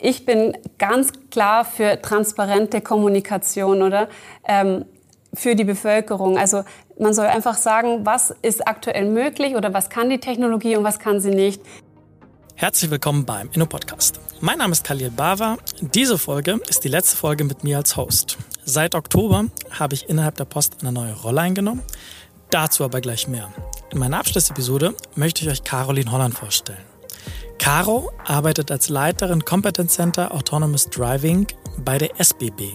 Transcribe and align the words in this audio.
Ich 0.00 0.26
bin 0.26 0.56
ganz 0.76 1.12
klar 1.30 1.64
für 1.64 2.02
transparente 2.02 2.80
Kommunikation 2.80 3.80
oder 3.80 4.08
ähm, 4.46 4.86
für 5.32 5.54
die 5.54 5.62
Bevölkerung. 5.62 6.36
Also 6.36 6.64
man 6.98 7.14
soll 7.14 7.26
einfach 7.26 7.56
sagen, 7.56 8.04
was 8.04 8.34
ist 8.42 8.66
aktuell 8.66 9.06
möglich 9.06 9.54
oder 9.54 9.72
was 9.72 9.90
kann 9.90 10.10
die 10.10 10.18
Technologie 10.18 10.76
und 10.76 10.82
was 10.82 10.98
kann 10.98 11.20
sie 11.20 11.30
nicht. 11.30 11.62
Herzlich 12.56 12.90
willkommen 12.90 13.24
beim 13.24 13.48
Inno-Podcast. 13.52 14.20
Mein 14.40 14.58
Name 14.58 14.72
ist 14.72 14.84
Khalil 14.84 15.10
Bava. 15.10 15.58
Diese 15.80 16.18
Folge 16.18 16.60
ist 16.68 16.82
die 16.82 16.88
letzte 16.88 17.16
Folge 17.16 17.44
mit 17.44 17.62
mir 17.62 17.78
als 17.78 17.96
Host. 17.96 18.36
Seit 18.64 18.96
Oktober 18.96 19.46
habe 19.70 19.94
ich 19.94 20.08
innerhalb 20.08 20.36
der 20.36 20.44
Post 20.44 20.78
eine 20.80 20.90
neue 20.90 21.14
Rolle 21.14 21.40
eingenommen. 21.40 21.82
Dazu 22.50 22.82
aber 22.84 23.00
gleich 23.00 23.28
mehr. 23.28 23.52
In 23.92 24.00
meiner 24.00 24.18
Abschlussepisode 24.18 24.94
möchte 25.14 25.44
ich 25.44 25.50
euch 25.50 25.62
Caroline 25.62 26.10
Holland 26.10 26.34
vorstellen. 26.34 26.93
Caro 27.58 28.12
arbeitet 28.24 28.70
als 28.70 28.88
Leiterin 28.88 29.44
Competence 29.44 29.94
Center 29.94 30.34
Autonomous 30.34 30.90
Driving 30.90 31.46
bei 31.78 31.98
der 31.98 32.20
SBB. 32.20 32.72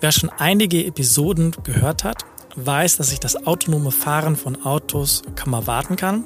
Wer 0.00 0.12
schon 0.12 0.30
einige 0.30 0.84
Episoden 0.84 1.54
gehört 1.64 2.04
hat, 2.04 2.24
weiß, 2.56 2.96
dass 2.96 3.12
ich 3.12 3.20
das 3.20 3.46
autonome 3.46 3.90
Fahren 3.90 4.36
von 4.36 4.64
Autos 4.64 5.22
kaum 5.36 5.54
erwarten 5.54 5.96
kann. 5.96 6.24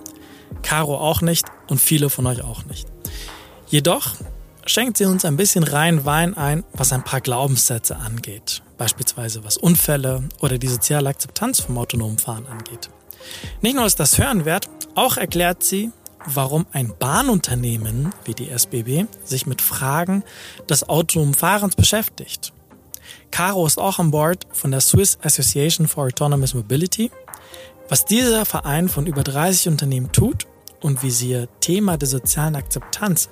Caro 0.63 0.97
auch 0.97 1.23
nicht 1.23 1.47
und 1.69 1.80
viele 1.80 2.11
von 2.11 2.27
euch 2.27 2.43
auch 2.43 2.65
nicht. 2.67 2.89
Jedoch 3.69 4.15
schenkt 4.66 4.97
sie 4.97 5.07
uns 5.07 5.25
ein 5.25 5.37
bisschen 5.37 5.65
rein 5.65 6.05
Wein 6.05 6.37
ein, 6.37 6.65
was 6.73 6.93
ein 6.93 7.05
paar 7.05 7.21
Glaubenssätze 7.21 7.97
angeht. 7.97 8.63
Beispielsweise 8.79 9.45
was 9.45 9.57
Unfälle 9.57 10.25
oder 10.41 10.59
die 10.59 10.69
soziale 10.69 11.09
Akzeptanz 11.09 11.61
vom 11.61 11.79
autonomen 11.79 12.19
Fahren 12.19 12.47
angeht. 12.47 12.91
Nicht 13.61 13.75
nur 13.75 13.87
ist 13.87 13.99
das 13.99 14.19
Hören 14.19 14.45
wert, 14.45 14.69
auch 14.95 15.16
erklärt 15.16 15.63
sie, 15.63 15.91
warum 16.27 16.66
ein 16.73 16.93
Bahnunternehmen 16.98 18.12
wie 18.25 18.35
die 18.35 18.51
SBB 18.51 19.07
sich 19.25 19.47
mit 19.47 19.62
Fragen 19.62 20.25
des 20.69 20.89
autonomen 20.89 21.35
Fahrens 21.35 21.77
beschäftigt. 21.77 22.52
Caro 23.30 23.66
ist 23.66 23.79
auch 23.79 23.99
an 23.99 24.10
Bord 24.10 24.47
von 24.52 24.71
der 24.71 24.80
Swiss 24.80 25.19
Association 25.23 25.88
for 25.88 26.04
Autonomous 26.04 26.54
Mobility. 26.54 27.10
Was 27.88 28.04
dieser 28.04 28.45
Verein 28.45 28.88
von 28.88 29.07
über 29.07 29.23
30 29.23 29.69
Unternehmen 29.69 30.10
tut 30.13 30.47
und 30.80 31.02
wie 31.02 31.10
sie 31.10 31.30
ihr 31.30 31.49
Thema 31.60 31.97
der 31.97 32.09
sozialen 32.09 32.57
Akzeptanz 32.57 33.29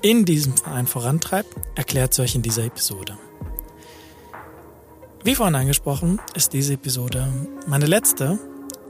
in 0.00 0.24
diesem 0.24 0.56
Verein 0.56 0.86
vorantreibt, 0.86 1.54
erklärt 1.74 2.14
sie 2.14 2.22
euch 2.22 2.34
in 2.34 2.42
dieser 2.42 2.64
Episode. 2.64 3.16
Wie 5.22 5.34
vorhin 5.34 5.54
angesprochen, 5.54 6.20
ist 6.34 6.52
diese 6.52 6.74
Episode 6.74 7.26
meine 7.66 7.86
letzte 7.86 8.38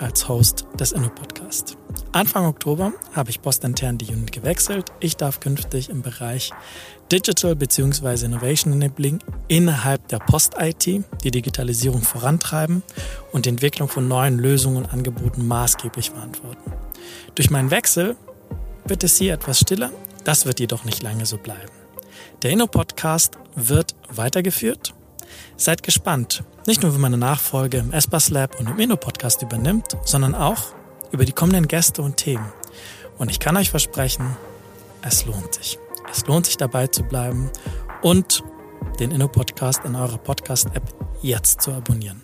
als 0.01 0.29
Host 0.29 0.67
des 0.79 0.93
Inno-Podcast. 0.93 1.77
Anfang 2.13 2.47
Oktober 2.47 2.93
habe 3.13 3.31
ich 3.31 3.43
postintern 3.43 3.99
die 3.99 4.13
Unit 4.13 4.33
gewechselt. 4.33 4.93
Ich 5.01 5.17
darf 5.17 5.41
künftig 5.41 5.91
im 5.91 6.03
Bereich 6.03 6.53
Digital 7.11 7.57
bzw. 7.57 8.25
Innovation 8.25 8.73
Enabling 8.73 9.19
innerhalb 9.49 10.07
der 10.09 10.19
Post-IT 10.19 10.85
die 10.85 11.31
Digitalisierung 11.31 12.03
vorantreiben 12.03 12.83
und 13.33 13.47
die 13.47 13.51
Entwicklung 13.51 13.89
von 13.89 14.09
neuen 14.09 14.39
Lösungen 14.39 14.79
und 14.79 14.93
Angeboten 14.93 15.47
maßgeblich 15.47 16.11
verantworten. 16.11 16.73
Durch 17.35 17.51
meinen 17.51 17.71
Wechsel 17.71 18.17
wird 18.87 19.05
es 19.05 19.17
hier 19.17 19.35
etwas 19.35 19.61
stiller, 19.61 19.91
das 20.25 20.47
wird 20.47 20.61
jedoch 20.61 20.85
nicht 20.85 21.03
lange 21.03 21.27
so 21.27 21.39
bleiben. 21.39 21.73
Der 22.43 22.51
Inno-Podcast 22.51 23.39
wird 23.55 23.95
weitergeführt 24.09 24.95
Seid 25.57 25.83
gespannt, 25.83 26.45
nicht 26.67 26.83
nur 26.83 26.95
wie 26.95 27.01
meine 27.01 27.17
Nachfolge 27.17 27.79
im 27.79 27.93
Espas 27.93 28.31
Lab 28.31 28.59
und 28.59 28.69
im 28.69 28.79
Inno-Podcast 28.79 29.43
übernimmt, 29.43 29.97
sondern 30.05 30.35
auch 30.35 30.75
über 31.13 31.25
die 31.25 31.33
kommenden 31.33 31.69
Gäste 31.69 32.03
und 32.03 32.17
Themen. 32.17 32.53
Und 33.19 33.31
ich 33.31 33.39
kann 33.39 33.57
euch 33.57 33.71
versprechen, 33.71 34.37
es 35.03 35.25
lohnt 35.27 35.55
sich. 35.55 35.79
Es 36.11 36.27
lohnt 36.27 36.47
sich 36.47 36.57
dabei 36.57 36.87
zu 36.87 37.03
bleiben 37.03 37.51
und 38.03 38.43
den 38.99 39.11
Inno-Podcast 39.11 39.85
in 39.85 39.95
eurer 39.95 40.19
Podcast-App 40.19 40.95
jetzt 41.23 41.63
zu 41.63 41.73
abonnieren. 41.73 42.23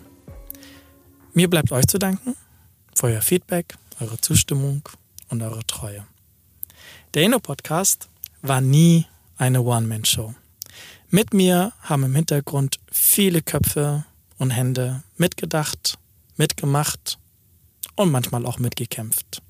Mir 1.33 1.49
bleibt 1.49 1.71
euch 1.71 1.87
zu 1.87 1.97
danken 1.97 2.35
für 2.93 3.07
euer 3.07 3.21
Feedback, 3.21 3.75
eure 3.99 4.19
Zustimmung 4.19 4.81
und 5.29 5.41
eure 5.41 5.65
Treue. 5.65 6.05
Der 7.13 7.23
Inno-Podcast 7.23 8.09
war 8.41 8.61
nie 8.61 9.05
eine 9.37 9.61
One-Man-Show. 9.61 10.33
Mit 11.09 11.33
mir 11.33 11.73
haben 11.81 12.03
im 12.03 12.15
Hintergrund 12.15 12.79
viele 12.91 13.41
Köpfe 13.41 14.05
und 14.37 14.51
Hände 14.51 15.03
mitgedacht, 15.17 15.97
mitgemacht 16.35 17.17
und 17.95 18.11
manchmal 18.11 18.45
auch 18.45 18.59
mitgekämpft. 18.59 19.41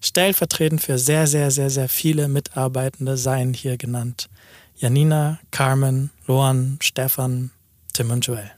Stellvertretend 0.00 0.82
für 0.82 0.98
sehr, 0.98 1.26
sehr, 1.26 1.50
sehr, 1.50 1.70
sehr 1.70 1.88
viele 1.88 2.28
Mitarbeitende 2.28 3.16
seien 3.16 3.54
hier 3.54 3.76
genannt 3.76 4.28
Janina, 4.76 5.38
Carmen, 5.50 6.10
Loan, 6.26 6.78
Stefan, 6.80 7.52
Tim 7.92 8.10
und 8.10 8.26
Joel. 8.26 8.50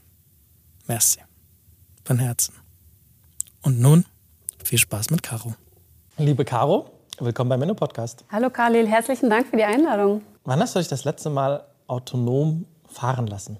Merci. 0.87 1.21
Von 2.05 2.19
Herzen. 2.19 2.55
Und 3.63 3.81
nun 3.81 4.07
viel 4.63 4.79
Spaß 4.79 5.11
mit 5.11 5.23
Caro. 5.23 5.55
Liebe 6.17 6.45
Caro, 6.45 6.91
willkommen 7.19 7.51
beim 7.51 7.61
Menno 7.61 7.75
Podcast. 7.75 8.25
Hallo 8.31 8.49
Khalil, 8.49 8.87
herzlichen 8.87 9.29
Dank 9.29 9.49
für 9.49 9.57
die 9.57 9.65
Einladung. 9.65 10.23
Wann 10.45 10.61
hast 10.61 10.75
du 10.75 10.79
dich 10.79 10.89
das 10.89 11.05
letzte 11.05 11.29
Mal 11.29 11.65
autonom 11.87 12.65
fahren 12.89 13.27
lassen? 13.27 13.59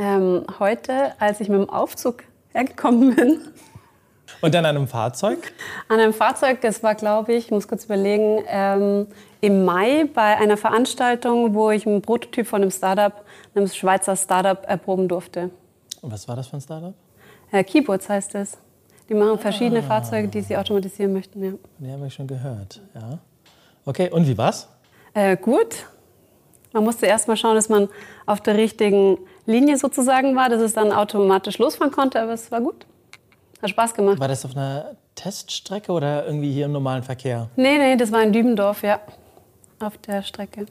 Ähm, 0.00 0.46
heute, 0.58 1.12
als 1.20 1.42
ich 1.42 1.50
mit 1.50 1.60
dem 1.60 1.68
Aufzug 1.68 2.24
hergekommen 2.54 3.14
bin. 3.14 3.40
Und 4.40 4.56
an 4.56 4.64
einem 4.64 4.88
Fahrzeug? 4.88 5.52
An 5.88 6.00
einem 6.00 6.14
Fahrzeug, 6.14 6.62
das 6.62 6.82
war, 6.82 6.94
glaube 6.94 7.34
ich, 7.34 7.46
ich 7.46 7.50
muss 7.50 7.68
kurz 7.68 7.84
überlegen, 7.84 8.42
ähm, 8.46 9.08
im 9.42 9.66
Mai 9.66 10.08
bei 10.14 10.38
einer 10.38 10.56
Veranstaltung, 10.56 11.54
wo 11.54 11.70
ich 11.70 11.86
einen 11.86 12.00
Prototyp 12.00 12.46
von 12.46 12.62
einem 12.62 12.70
Startup, 12.70 13.12
einem 13.54 13.68
Schweizer 13.68 14.16
Startup, 14.16 14.66
erproben 14.66 15.06
durfte. 15.06 15.50
Und 16.00 16.10
was 16.10 16.26
war 16.26 16.34
das 16.34 16.46
für 16.46 16.56
ein 16.56 16.62
Startup? 16.62 16.94
Äh, 17.52 17.62
Keyboards 17.62 18.08
heißt 18.08 18.34
es. 18.36 18.56
Die 19.06 19.12
machen 19.12 19.38
verschiedene 19.38 19.80
ah. 19.80 19.82
Fahrzeuge, 19.82 20.28
die 20.28 20.40
sie 20.40 20.56
automatisieren 20.56 21.12
möchten. 21.12 21.44
Ja. 21.44 21.52
Die 21.78 21.92
habe 21.92 22.06
ich 22.06 22.14
schon 22.14 22.26
gehört. 22.26 22.80
Ja. 22.94 23.18
Okay, 23.84 24.08
und 24.08 24.26
wie 24.26 24.38
war's? 24.38 24.66
Äh, 25.12 25.36
gut. 25.36 25.84
Man 26.72 26.84
musste 26.84 27.04
erst 27.04 27.28
mal 27.28 27.36
schauen, 27.36 27.56
dass 27.56 27.68
man 27.68 27.90
auf 28.24 28.40
der 28.40 28.56
richtigen 28.56 29.18
Linie 29.50 29.76
sozusagen 29.76 30.36
war, 30.36 30.48
dass 30.48 30.60
es 30.60 30.74
dann 30.74 30.92
automatisch 30.92 31.58
losfahren 31.58 31.92
konnte, 31.92 32.20
aber 32.20 32.32
es 32.32 32.50
war 32.50 32.60
gut. 32.60 32.86
Hat 33.60 33.70
Spaß 33.70 33.94
gemacht. 33.94 34.18
War 34.18 34.28
das 34.28 34.44
auf 34.44 34.56
einer 34.56 34.96
Teststrecke 35.14 35.92
oder 35.92 36.24
irgendwie 36.24 36.52
hier 36.52 36.66
im 36.66 36.72
normalen 36.72 37.02
Verkehr? 37.02 37.48
Nee, 37.56 37.78
nee, 37.78 37.96
das 37.96 38.10
war 38.10 38.22
in 38.22 38.32
Dübendorf, 38.32 38.82
ja. 38.82 39.00
Auf 39.80 39.98
der 39.98 40.22
Strecke. 40.22 40.66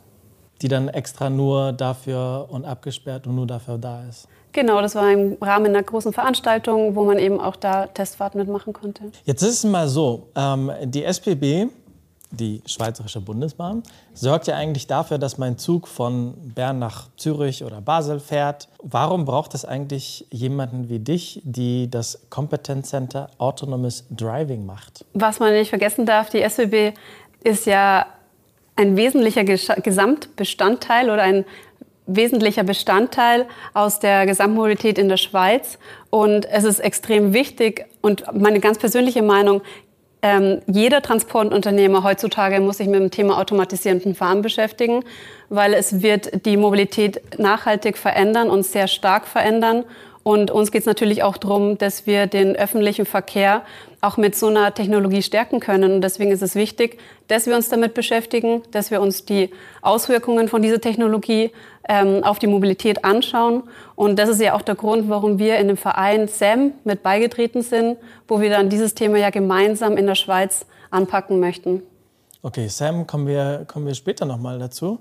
Die 0.62 0.68
dann 0.68 0.90
extra 0.90 1.30
nur 1.30 1.72
dafür 1.72 2.48
und 2.50 2.66
abgesperrt 2.66 3.28
und 3.28 3.36
nur 3.36 3.48
dafür 3.48 3.78
da 3.78 4.04
ist? 4.10 4.28
Genau, 4.52 4.82
das 4.82 4.96
war 4.96 5.12
im 5.12 5.38
Rahmen 5.40 5.68
einer 5.68 5.84
großen 5.84 6.12
Veranstaltung, 6.12 6.96
wo 6.96 7.04
man 7.06 7.20
eben 7.20 7.40
auch 7.40 7.56
da 7.56 7.86
Testfahrten 7.86 8.40
mitmachen 8.40 8.74
konnte. 8.74 9.12
Jetzt 9.24 9.44
ist 9.44 9.50
es 9.50 9.64
mal 9.64 9.88
so, 9.88 10.28
ähm, 10.36 10.72
die 10.86 11.04
SPB 11.04 11.68
die 12.32 12.62
Schweizerische 12.66 13.22
Bundesbahn, 13.22 13.84
sorgt 14.14 14.48
ja 14.48 14.56
eigentlich 14.56 14.88
dafür, 14.88 15.18
dass 15.18 15.38
mein 15.38 15.58
Zug 15.58 15.88
von 15.88 16.34
Bern 16.54 16.80
nach 16.80 17.08
Zürich 17.18 17.64
oder 17.64 17.82
Basel 17.82 18.20
fährt. 18.20 18.68
Warum 18.84 19.26
braucht 19.26 19.56
es 19.56 19.66
eigentlich 19.66 20.28
jemanden 20.30 20.90
wie 20.90 21.00
dich, 21.00 21.42
die 21.44 21.90
das 21.90 22.20
Competence 22.30 22.90
Center 22.90 23.30
Autonomous 23.38 24.06
Driving 24.12 24.66
macht? 24.66 25.06
Was 25.14 25.40
man 25.40 25.54
nicht 25.54 25.70
vergessen 25.70 26.06
darf, 26.06 26.30
die 26.30 26.48
SWB 26.48 26.94
ist 27.44 27.66
ja 27.66 28.06
ein 28.76 28.96
wesentlicher 28.96 29.44
Gesamtbestandteil 29.44 31.10
oder 31.10 31.24
ein 31.24 31.46
wesentlicher 32.06 32.64
Bestandteil 32.64 33.46
aus 33.74 34.00
der 34.00 34.26
Gesamtmobilität 34.26 34.98
in 34.98 35.10
der 35.10 35.18
Schweiz. 35.18 35.78
Und 36.10 36.46
es 36.46 36.64
ist 36.64 36.80
extrem 36.80 37.34
wichtig 37.34 37.86
und 38.02 38.24
meine 38.34 38.60
ganz 38.60 38.80
persönliche 38.80 39.22
Meinung, 39.22 39.62
ähm, 40.22 40.62
jeder 40.68 41.02
Transportunternehmer 41.02 42.04
heutzutage 42.04 42.60
muss 42.60 42.78
sich 42.78 42.88
mit 42.88 43.00
dem 43.00 43.12
Thema 43.12 43.38
automatisierenden 43.38 44.16
Fahren 44.16 44.42
beschäftigen, 44.42 45.06
weil 45.48 45.74
es 45.74 46.02
wird 46.02 46.46
die 46.46 46.58
Mobilität 46.58 47.40
nachhaltig 47.40 47.98
verändern 47.98 48.50
und 48.50 48.66
sehr 48.66 48.88
stark 48.88 49.28
verändern. 49.28 49.86
Und 50.24 50.52
uns 50.52 50.72
geht 50.72 50.82
es 50.82 50.86
natürlich 50.86 51.24
auch 51.24 51.38
darum, 51.38 51.78
dass 51.78 52.06
wir 52.06 52.28
den 52.28 52.56
öffentlichen 52.56 53.06
Verkehr 53.06 53.64
auch 54.02 54.18
mit 54.18 54.36
so 54.36 54.48
einer 54.48 54.74
Technologie 54.74 55.22
stärken 55.22 55.60
können. 55.60 55.94
Und 55.94 56.02
deswegen 56.02 56.32
ist 56.32 56.42
es 56.42 56.56
wichtig, 56.56 57.00
dass 57.28 57.48
wir 57.48 57.56
uns 57.56 57.70
damit 57.70 57.94
beschäftigen, 57.94 58.62
dass 58.72 58.92
wir 58.92 59.02
uns 59.02 59.26
die 59.26 59.50
Auswirkungen 59.82 60.48
von 60.48 60.62
dieser 60.62 60.82
Technologie 60.82 61.52
ähm, 61.88 62.24
auf 62.24 62.40
die 62.40 62.48
Mobilität 62.48 63.04
anschauen. 63.04 63.64
Und 63.96 64.20
das 64.20 64.30
ist 64.30 64.42
ja 64.42 64.54
auch 64.54 64.62
der 64.62 64.76
Grund, 64.76 65.10
warum 65.10 65.40
wir 65.40 65.58
in 65.58 65.68
dem 65.68 65.78
Verein 65.78 66.28
SAM 66.28 66.74
mit 66.84 67.02
beigetreten 67.02 67.62
sind, 67.62 67.98
wo 68.28 68.42
wir 68.42 68.50
dann 68.50 68.70
dieses 68.70 68.96
Thema 68.96 69.18
ja 69.18 69.30
gemeinsam 69.30 69.98
in 69.98 70.06
der 70.06 70.16
Schweiz 70.16 70.66
anpacken 70.92 71.40
möchten. 71.40 71.84
Okay, 72.42 72.68
Sam, 72.70 73.06
kommen 73.06 73.28
wir, 73.28 73.66
kommen 73.68 73.86
wir 73.86 73.96
später 73.96 74.26
nochmal 74.26 74.60
dazu. 74.60 75.00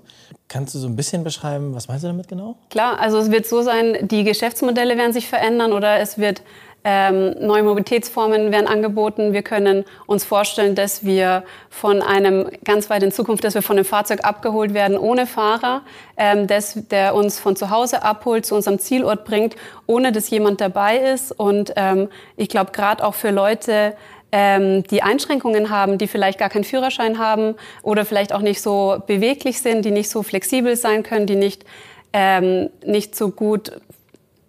Kannst 0.49 0.75
du 0.75 0.79
so 0.79 0.87
ein 0.87 0.95
bisschen 0.97 1.23
beschreiben, 1.23 1.73
was 1.73 1.87
meinst 1.87 2.03
du 2.03 2.09
damit 2.09 2.27
genau? 2.27 2.57
Klar, 2.69 2.99
also 2.99 3.17
es 3.17 3.31
wird 3.31 3.47
so 3.47 3.61
sein, 3.61 4.07
die 4.07 4.25
Geschäftsmodelle 4.25 4.97
werden 4.97 5.13
sich 5.13 5.27
verändern 5.29 5.73
oder 5.73 5.99
es 5.99 6.17
wird 6.17 6.41
Ähm, 6.85 7.35
neue 7.45 7.63
Mobilitätsformen 7.63 8.53
werden 8.53 8.65
angeboten. 8.65 9.33
Wir 9.33 9.41
können 9.41 9.83
uns 10.07 10.23
vorstellen, 10.23 10.75
dass 10.75 11.03
wir 11.03 11.43
von 11.69 12.01
einem 12.01 12.49
ganz 12.63 12.89
weit 12.89 13.03
in 13.03 13.11
Zukunft, 13.11 13.43
dass 13.43 13.53
wir 13.53 13.61
von 13.61 13.75
einem 13.75 13.83
Fahrzeug 13.83 14.23
abgeholt 14.23 14.73
werden 14.73 14.97
ohne 14.97 15.27
Fahrer, 15.27 15.81
ähm, 16.15 16.47
dass 16.47 16.75
der 16.89 17.15
uns 17.15 17.37
von 17.37 17.57
zu 17.57 17.69
Hause 17.69 18.01
abholt, 18.03 18.45
zu 18.45 18.55
unserem 18.55 18.79
Zielort 18.79 19.25
bringt, 19.25 19.57
ohne 19.87 20.13
dass 20.13 20.29
jemand 20.29 20.61
dabei 20.61 20.99
ist. 20.99 21.33
Und 21.33 21.73
ähm, 21.75 22.07
ich 22.37 22.47
glaube, 22.47 22.71
gerade 22.71 23.03
auch 23.03 23.13
für 23.13 23.31
Leute, 23.31 23.97
ähm, 24.31 24.83
die 24.83 25.01
Einschränkungen 25.01 25.69
haben, 25.69 25.97
die 25.97 26.07
vielleicht 26.07 26.39
gar 26.39 26.49
keinen 26.49 26.63
Führerschein 26.63 27.17
haben 27.17 27.55
oder 27.81 28.05
vielleicht 28.05 28.33
auch 28.33 28.41
nicht 28.41 28.61
so 28.61 29.01
beweglich 29.07 29.61
sind, 29.61 29.85
die 29.85 29.91
nicht 29.91 30.09
so 30.09 30.23
flexibel 30.23 30.75
sein 30.75 31.03
können, 31.03 31.25
die 31.25 31.35
nicht, 31.35 31.65
ähm, 32.13 32.69
nicht 32.85 33.15
so 33.15 33.29
gut 33.29 33.71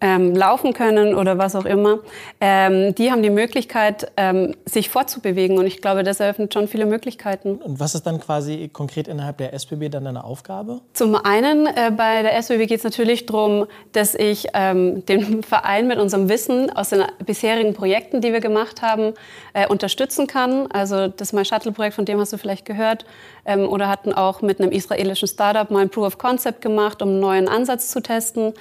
ähm, 0.01 0.35
laufen 0.35 0.73
können 0.73 1.13
oder 1.13 1.37
was 1.37 1.55
auch 1.55 1.65
immer, 1.65 1.99
ähm, 2.41 2.95
die 2.95 3.11
haben 3.11 3.21
die 3.21 3.29
Möglichkeit, 3.29 4.11
ähm, 4.17 4.55
sich 4.65 4.89
fortzubewegen. 4.89 5.59
Und 5.59 5.67
ich 5.67 5.81
glaube, 5.81 6.03
das 6.03 6.19
eröffnet 6.19 6.53
schon 6.53 6.67
viele 6.67 6.87
Möglichkeiten. 6.87 7.55
Und 7.57 7.79
was 7.79 7.93
ist 7.93 8.07
dann 8.07 8.19
quasi 8.19 8.69
konkret 8.73 9.07
innerhalb 9.07 9.37
der 9.37 9.53
SBB 9.53 9.89
dann 9.89 10.05
deine 10.05 10.23
Aufgabe? 10.23 10.81
Zum 10.93 11.15
einen 11.15 11.67
äh, 11.67 11.91
bei 11.95 12.23
der 12.23 12.35
SBB 12.37 12.67
geht 12.67 12.79
es 12.79 12.83
natürlich 12.83 13.27
darum, 13.27 13.67
dass 13.91 14.15
ich 14.15 14.47
ähm, 14.53 15.05
den 15.05 15.43
Verein 15.43 15.87
mit 15.87 15.99
unserem 15.99 16.29
Wissen 16.29 16.75
aus 16.75 16.89
den 16.89 17.03
bisherigen 17.23 17.75
Projekten, 17.75 18.21
die 18.21 18.33
wir 18.33 18.41
gemacht 18.41 18.81
haben, 18.81 19.13
äh, 19.53 19.67
unterstützen 19.67 20.25
kann. 20.25 20.71
Also 20.71 21.09
das 21.09 21.31
My 21.31 21.45
Shuttle-Projekt, 21.45 21.95
von 21.95 22.05
dem 22.05 22.19
hast 22.19 22.33
du 22.33 22.37
vielleicht 22.37 22.65
gehört, 22.65 23.05
ähm, 23.45 23.69
oder 23.69 23.87
hatten 23.87 24.13
auch 24.13 24.41
mit 24.41 24.59
einem 24.59 24.71
israelischen 24.71 25.27
Startup 25.27 25.69
mal 25.69 25.81
ein 25.81 25.89
Proof 25.89 26.07
of 26.07 26.17
Concept 26.17 26.61
gemacht, 26.61 27.01
um 27.03 27.09
einen 27.09 27.19
neuen 27.19 27.47
Ansatz 27.47 27.89
zu 27.89 28.01
testen. 28.01 28.53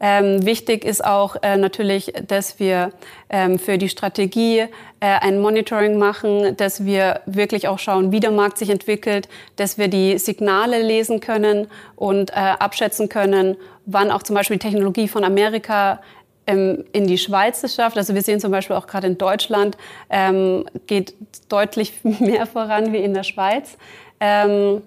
Ähm, 0.00 0.44
wichtig 0.46 0.84
ist 0.84 1.04
auch 1.04 1.36
äh, 1.42 1.56
natürlich, 1.56 2.12
dass 2.26 2.60
wir 2.60 2.92
ähm, 3.30 3.58
für 3.58 3.78
die 3.78 3.88
Strategie 3.88 4.60
äh, 4.60 4.68
ein 5.00 5.40
Monitoring 5.40 5.98
machen, 5.98 6.56
dass 6.56 6.84
wir 6.84 7.20
wirklich 7.26 7.66
auch 7.66 7.80
schauen, 7.80 8.12
wie 8.12 8.20
der 8.20 8.30
Markt 8.30 8.58
sich 8.58 8.70
entwickelt, 8.70 9.28
dass 9.56 9.76
wir 9.76 9.88
die 9.88 10.18
Signale 10.18 10.82
lesen 10.82 11.20
können 11.20 11.66
und 11.96 12.30
äh, 12.30 12.34
abschätzen 12.34 13.08
können, 13.08 13.56
wann 13.86 14.10
auch 14.10 14.22
zum 14.22 14.36
Beispiel 14.36 14.58
Technologie 14.58 15.08
von 15.08 15.24
Amerika 15.24 16.00
ähm, 16.46 16.84
in 16.92 17.06
die 17.06 17.18
Schweiz 17.18 17.60
schafft. 17.74 17.96
Also 17.96 18.14
wir 18.14 18.22
sehen 18.22 18.38
zum 18.38 18.52
Beispiel 18.52 18.76
auch 18.76 18.86
gerade 18.86 19.08
in 19.08 19.18
Deutschland 19.18 19.76
ähm, 20.10 20.64
geht 20.86 21.14
deutlich 21.48 21.92
mehr 22.02 22.46
voran 22.46 22.92
wie 22.92 22.98
in 22.98 23.14
der 23.14 23.24
Schweiz. 23.24 23.76
Ähm, 24.20 24.82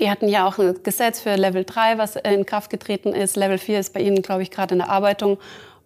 die 0.00 0.10
hatten 0.10 0.28
ja 0.28 0.46
auch 0.46 0.58
ein 0.58 0.82
Gesetz 0.82 1.20
für 1.20 1.34
Level 1.34 1.64
3, 1.64 1.98
was 1.98 2.16
in 2.16 2.46
Kraft 2.46 2.70
getreten 2.70 3.12
ist. 3.12 3.36
Level 3.36 3.58
4 3.58 3.80
ist 3.80 3.92
bei 3.92 4.00
Ihnen, 4.00 4.22
glaube 4.22 4.42
ich, 4.42 4.50
gerade 4.50 4.74
in 4.74 4.78
der 4.78 4.90
Arbeitung 4.90 5.38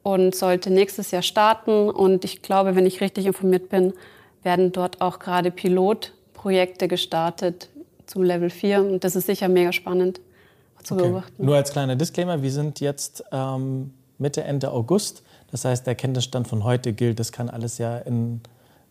und 0.02 0.34
sollte 0.34 0.70
nächstes 0.70 1.10
Jahr 1.10 1.22
starten. 1.22 1.88
Und 1.88 2.24
ich 2.24 2.42
glaube, 2.42 2.74
wenn 2.74 2.86
ich 2.86 3.00
richtig 3.00 3.26
informiert 3.26 3.68
bin, 3.68 3.92
werden 4.42 4.72
dort 4.72 5.00
auch 5.00 5.18
gerade 5.18 5.50
Pilotprojekte 5.50 6.88
gestartet 6.88 7.68
zum 8.06 8.22
Level 8.22 8.50
4. 8.50 8.80
Und 8.80 9.04
das 9.04 9.16
ist 9.16 9.26
sicher 9.26 9.48
mega 9.48 9.72
spannend 9.72 10.20
zu 10.82 10.94
okay. 10.94 11.04
beobachten. 11.04 11.44
Nur 11.44 11.56
als 11.56 11.72
kleiner 11.72 11.96
Disclaimer, 11.96 12.42
wir 12.42 12.50
sind 12.50 12.80
jetzt 12.80 13.24
ähm, 13.32 13.94
Mitte, 14.18 14.42
Ende 14.42 14.70
August. 14.72 15.22
Das 15.50 15.64
heißt, 15.64 15.86
der 15.86 15.94
Kenntnisstand 15.94 16.48
von 16.48 16.64
heute 16.64 16.92
gilt. 16.92 17.20
Das 17.20 17.30
kann 17.30 17.48
alles 17.48 17.78
ja 17.78 17.98
in, 17.98 18.40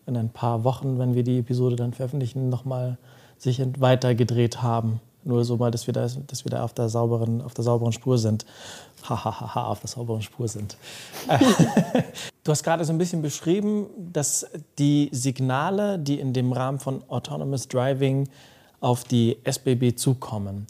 in 0.06 0.16
ein 0.16 0.30
paar 0.30 0.64
Wochen, 0.64 1.00
wenn 1.00 1.16
wir 1.16 1.24
die 1.24 1.40
Episode 1.40 1.76
dann 1.76 1.94
veröffentlichen, 1.94 2.50
nochmal 2.50 2.98
sich 3.42 3.60
weiter 3.80 4.14
gedreht 4.14 4.62
haben. 4.62 5.02
Nur 5.24 5.44
so 5.46 5.58
mal, 5.58 5.72
dass 5.72 5.88
wir 5.88 5.94
da, 5.94 6.08
dass 6.28 6.46
wir 6.46 6.50
da 6.50 6.64
auf, 6.64 6.74
der 6.74 6.90
sauberen, 6.90 7.42
auf 7.42 7.54
der 7.54 7.64
sauberen 7.64 7.92
Spur 7.92 8.18
sind. 8.18 8.46
Hahaha, 9.04 9.42
ha, 9.42 9.56
ha, 9.56 9.66
auf 9.66 9.80
der 9.80 9.88
sauberen 9.88 10.22
Spur 10.22 10.48
sind. 10.48 10.78
du 12.44 12.52
hast 12.52 12.64
gerade 12.64 12.86
so 12.86 12.94
ein 12.94 12.98
bisschen 12.98 13.22
beschrieben, 13.22 13.88
dass 13.98 14.48
die 14.80 15.10
Signale, 15.12 16.00
die 16.00 16.20
in 16.20 16.34
dem 16.34 16.52
Rahmen 16.52 16.80
von 16.80 17.04
Autonomous 17.08 17.68
Driving 17.68 18.30
auf 18.80 19.04
die 19.04 19.38
SBB 19.44 19.96
zukommen, 19.96 20.66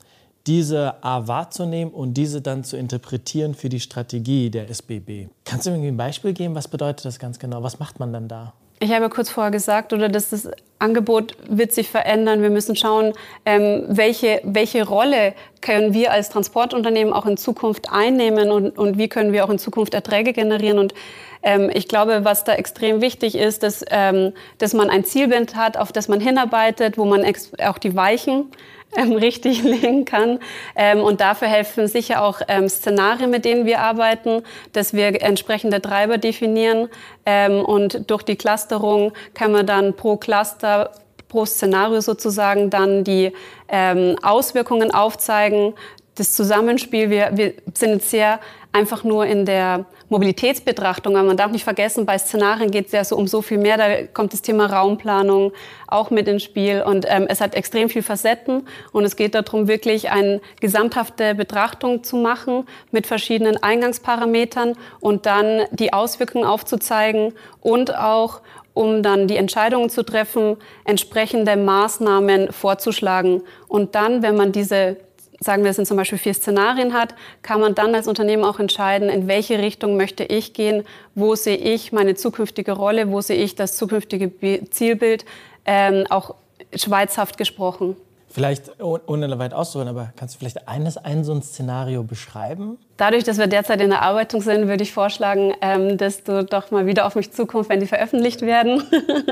diese 0.47 1.01
A 1.03 1.27
wahrzunehmen 1.27 1.93
und 1.93 2.15
diese 2.15 2.41
dann 2.41 2.63
zu 2.63 2.75
interpretieren 2.75 3.53
für 3.53 3.69
die 3.69 3.79
Strategie 3.79 4.49
der 4.49 4.69
SBB. 4.69 5.27
Kannst 5.45 5.65
du 5.65 5.71
mir 5.71 5.87
ein 5.87 5.97
Beispiel 5.97 6.33
geben? 6.33 6.55
Was 6.55 6.67
bedeutet 6.67 7.05
das 7.05 7.19
ganz 7.19 7.39
genau? 7.39 7.63
Was 7.63 7.79
macht 7.79 7.99
man 7.99 8.11
dann 8.11 8.27
da? 8.27 8.53
Ich 8.83 8.91
habe 8.91 9.09
kurz 9.09 9.29
vorher 9.29 9.51
gesagt, 9.51 9.93
oder 9.93 10.09
dass 10.09 10.31
das 10.31 10.49
Angebot 10.79 11.35
wird 11.47 11.71
sich 11.71 11.87
verändern. 11.87 12.41
Wir 12.41 12.49
müssen 12.49 12.75
schauen, 12.75 13.13
ähm, 13.45 13.83
welche, 13.87 14.41
welche 14.43 14.87
Rolle 14.87 15.35
können 15.61 15.93
wir 15.93 16.11
als 16.11 16.29
Transportunternehmen 16.29 17.13
auch 17.13 17.27
in 17.27 17.37
Zukunft 17.37 17.91
einnehmen 17.91 18.49
und, 18.49 18.75
und 18.79 18.97
wie 18.97 19.07
können 19.07 19.33
wir 19.33 19.45
auch 19.45 19.51
in 19.51 19.59
Zukunft 19.59 19.93
Erträge 19.93 20.33
generieren. 20.33 20.79
Und 20.79 20.95
ähm, 21.43 21.69
ich 21.71 21.87
glaube, 21.87 22.25
was 22.25 22.43
da 22.43 22.55
extrem 22.55 23.01
wichtig 23.01 23.35
ist, 23.35 23.61
dass, 23.61 23.85
ähm, 23.91 24.33
dass 24.57 24.73
man 24.73 24.89
ein 24.89 25.05
Zielbild 25.05 25.55
hat, 25.55 25.77
auf 25.77 25.91
das 25.91 26.07
man 26.07 26.19
hinarbeitet, 26.19 26.97
wo 26.97 27.05
man 27.05 27.23
auch 27.63 27.77
die 27.77 27.95
Weichen 27.95 28.45
ähm, 28.97 29.13
richtig 29.13 29.63
legen 29.63 30.05
kann. 30.05 30.39
Ähm, 30.75 31.01
und 31.01 31.21
dafür 31.21 31.47
helfen 31.47 31.87
sicher 31.87 32.23
auch 32.23 32.41
ähm, 32.47 32.69
Szenarien, 32.69 33.29
mit 33.29 33.45
denen 33.45 33.65
wir 33.65 33.79
arbeiten, 33.79 34.43
dass 34.73 34.93
wir 34.93 35.21
entsprechende 35.21 35.81
Treiber 35.81 36.17
definieren. 36.17 36.89
Ähm, 37.25 37.63
und 37.63 38.09
durch 38.09 38.23
die 38.23 38.35
Clusterung 38.35 39.13
kann 39.33 39.51
man 39.51 39.65
dann 39.65 39.95
pro 39.95 40.17
Cluster 40.17 40.91
pro 41.31 41.45
Szenario 41.45 42.01
sozusagen 42.01 42.69
dann 42.69 43.05
die 43.05 43.31
ähm, 43.69 44.17
Auswirkungen 44.21 44.91
aufzeigen, 44.91 45.73
das 46.15 46.33
Zusammenspiel. 46.33 47.09
Wir, 47.09 47.29
wir 47.33 47.53
sind 47.73 48.03
sehr 48.03 48.41
einfach 48.73 49.03
nur 49.03 49.25
in 49.25 49.45
der 49.45 49.85
Mobilitätsbetrachtung. 50.09 51.17
Aber 51.17 51.27
man 51.27 51.37
darf 51.37 51.51
nicht 51.51 51.63
vergessen, 51.63 52.05
bei 52.05 52.17
Szenarien 52.17 52.71
geht 52.71 52.87
es 52.87 52.91
ja 52.91 53.03
so 53.03 53.15
um 53.17 53.27
so 53.27 53.41
viel 53.41 53.57
mehr. 53.57 53.77
Da 53.77 54.03
kommt 54.07 54.33
das 54.33 54.41
Thema 54.41 54.67
Raumplanung 54.67 55.51
auch 55.87 56.09
mit 56.09 56.27
ins 56.27 56.43
Spiel. 56.43 56.83
Und 56.83 57.05
ähm, 57.09 57.25
es 57.27 57.41
hat 57.41 57.55
extrem 57.55 57.89
viel 57.89 58.03
Facetten. 58.03 58.67
Und 58.91 59.03
es 59.03 59.15
geht 59.15 59.35
darum, 59.35 59.67
wirklich 59.67 60.09
eine 60.09 60.41
gesamthafte 60.59 61.35
Betrachtung 61.35 62.03
zu 62.03 62.15
machen 62.17 62.65
mit 62.91 63.07
verschiedenen 63.07 63.61
Eingangsparametern 63.61 64.75
und 64.99 65.25
dann 65.25 65.63
die 65.71 65.93
Auswirkungen 65.93 66.45
aufzuzeigen 66.45 67.33
und 67.61 67.95
auch 67.95 68.41
um 68.73 69.03
dann 69.03 69.27
die 69.27 69.35
Entscheidungen 69.35 69.89
zu 69.89 70.03
treffen, 70.03 70.57
entsprechende 70.85 71.57
Maßnahmen 71.57 72.53
vorzuschlagen. 72.53 73.41
Und 73.67 73.95
dann, 73.95 74.23
wenn 74.23 74.37
man 74.37 74.53
diese 74.53 74.97
sagen 75.43 75.63
wir, 75.63 75.71
es 75.71 75.75
sind 75.75 75.87
zum 75.87 75.97
Beispiel 75.97 76.19
vier 76.19 76.33
Szenarien 76.33 76.93
hat, 76.93 77.15
kann 77.41 77.59
man 77.59 77.75
dann 77.75 77.93
als 77.95 78.07
Unternehmen 78.07 78.45
auch 78.45 78.59
entscheiden, 78.59 79.09
in 79.09 79.27
welche 79.27 79.59
Richtung 79.59 79.97
möchte 79.97 80.23
ich 80.23 80.53
gehen, 80.53 80.83
wo 81.15 81.35
sehe 81.35 81.57
ich 81.57 81.91
meine 81.91 82.15
zukünftige 82.15 82.71
Rolle, 82.73 83.11
wo 83.11 83.21
sehe 83.21 83.37
ich 83.37 83.55
das 83.55 83.75
zukünftige 83.75 84.31
Zielbild, 84.69 85.25
ähm, 85.65 86.05
auch 86.09 86.35
schweizhaft 86.75 87.37
gesprochen. 87.37 87.97
Vielleicht, 88.29 88.79
ohne 88.79 89.39
weit 89.39 89.53
auszuholen, 89.53 89.89
aber 89.89 90.13
kannst 90.15 90.35
du 90.35 90.39
vielleicht 90.39 90.65
eines, 90.69 90.95
ein 90.95 91.25
so 91.25 91.33
ein 91.33 91.41
Szenario 91.41 92.03
beschreiben? 92.03 92.77
Dadurch, 92.95 93.25
dass 93.25 93.37
wir 93.37 93.47
derzeit 93.47 93.81
in 93.81 93.89
der 93.89 94.03
Arbeitung 94.03 94.41
sind, 94.41 94.69
würde 94.69 94.83
ich 94.83 94.93
vorschlagen, 94.93 95.53
ähm, 95.59 95.97
dass 95.97 96.23
du 96.23 96.45
doch 96.45 96.71
mal 96.71 96.85
wieder 96.85 97.05
auf 97.05 97.15
mich 97.15 97.33
zukommst, 97.33 97.69
wenn 97.69 97.81
die 97.81 97.87
veröffentlicht 97.87 98.41
werden. 98.41 98.83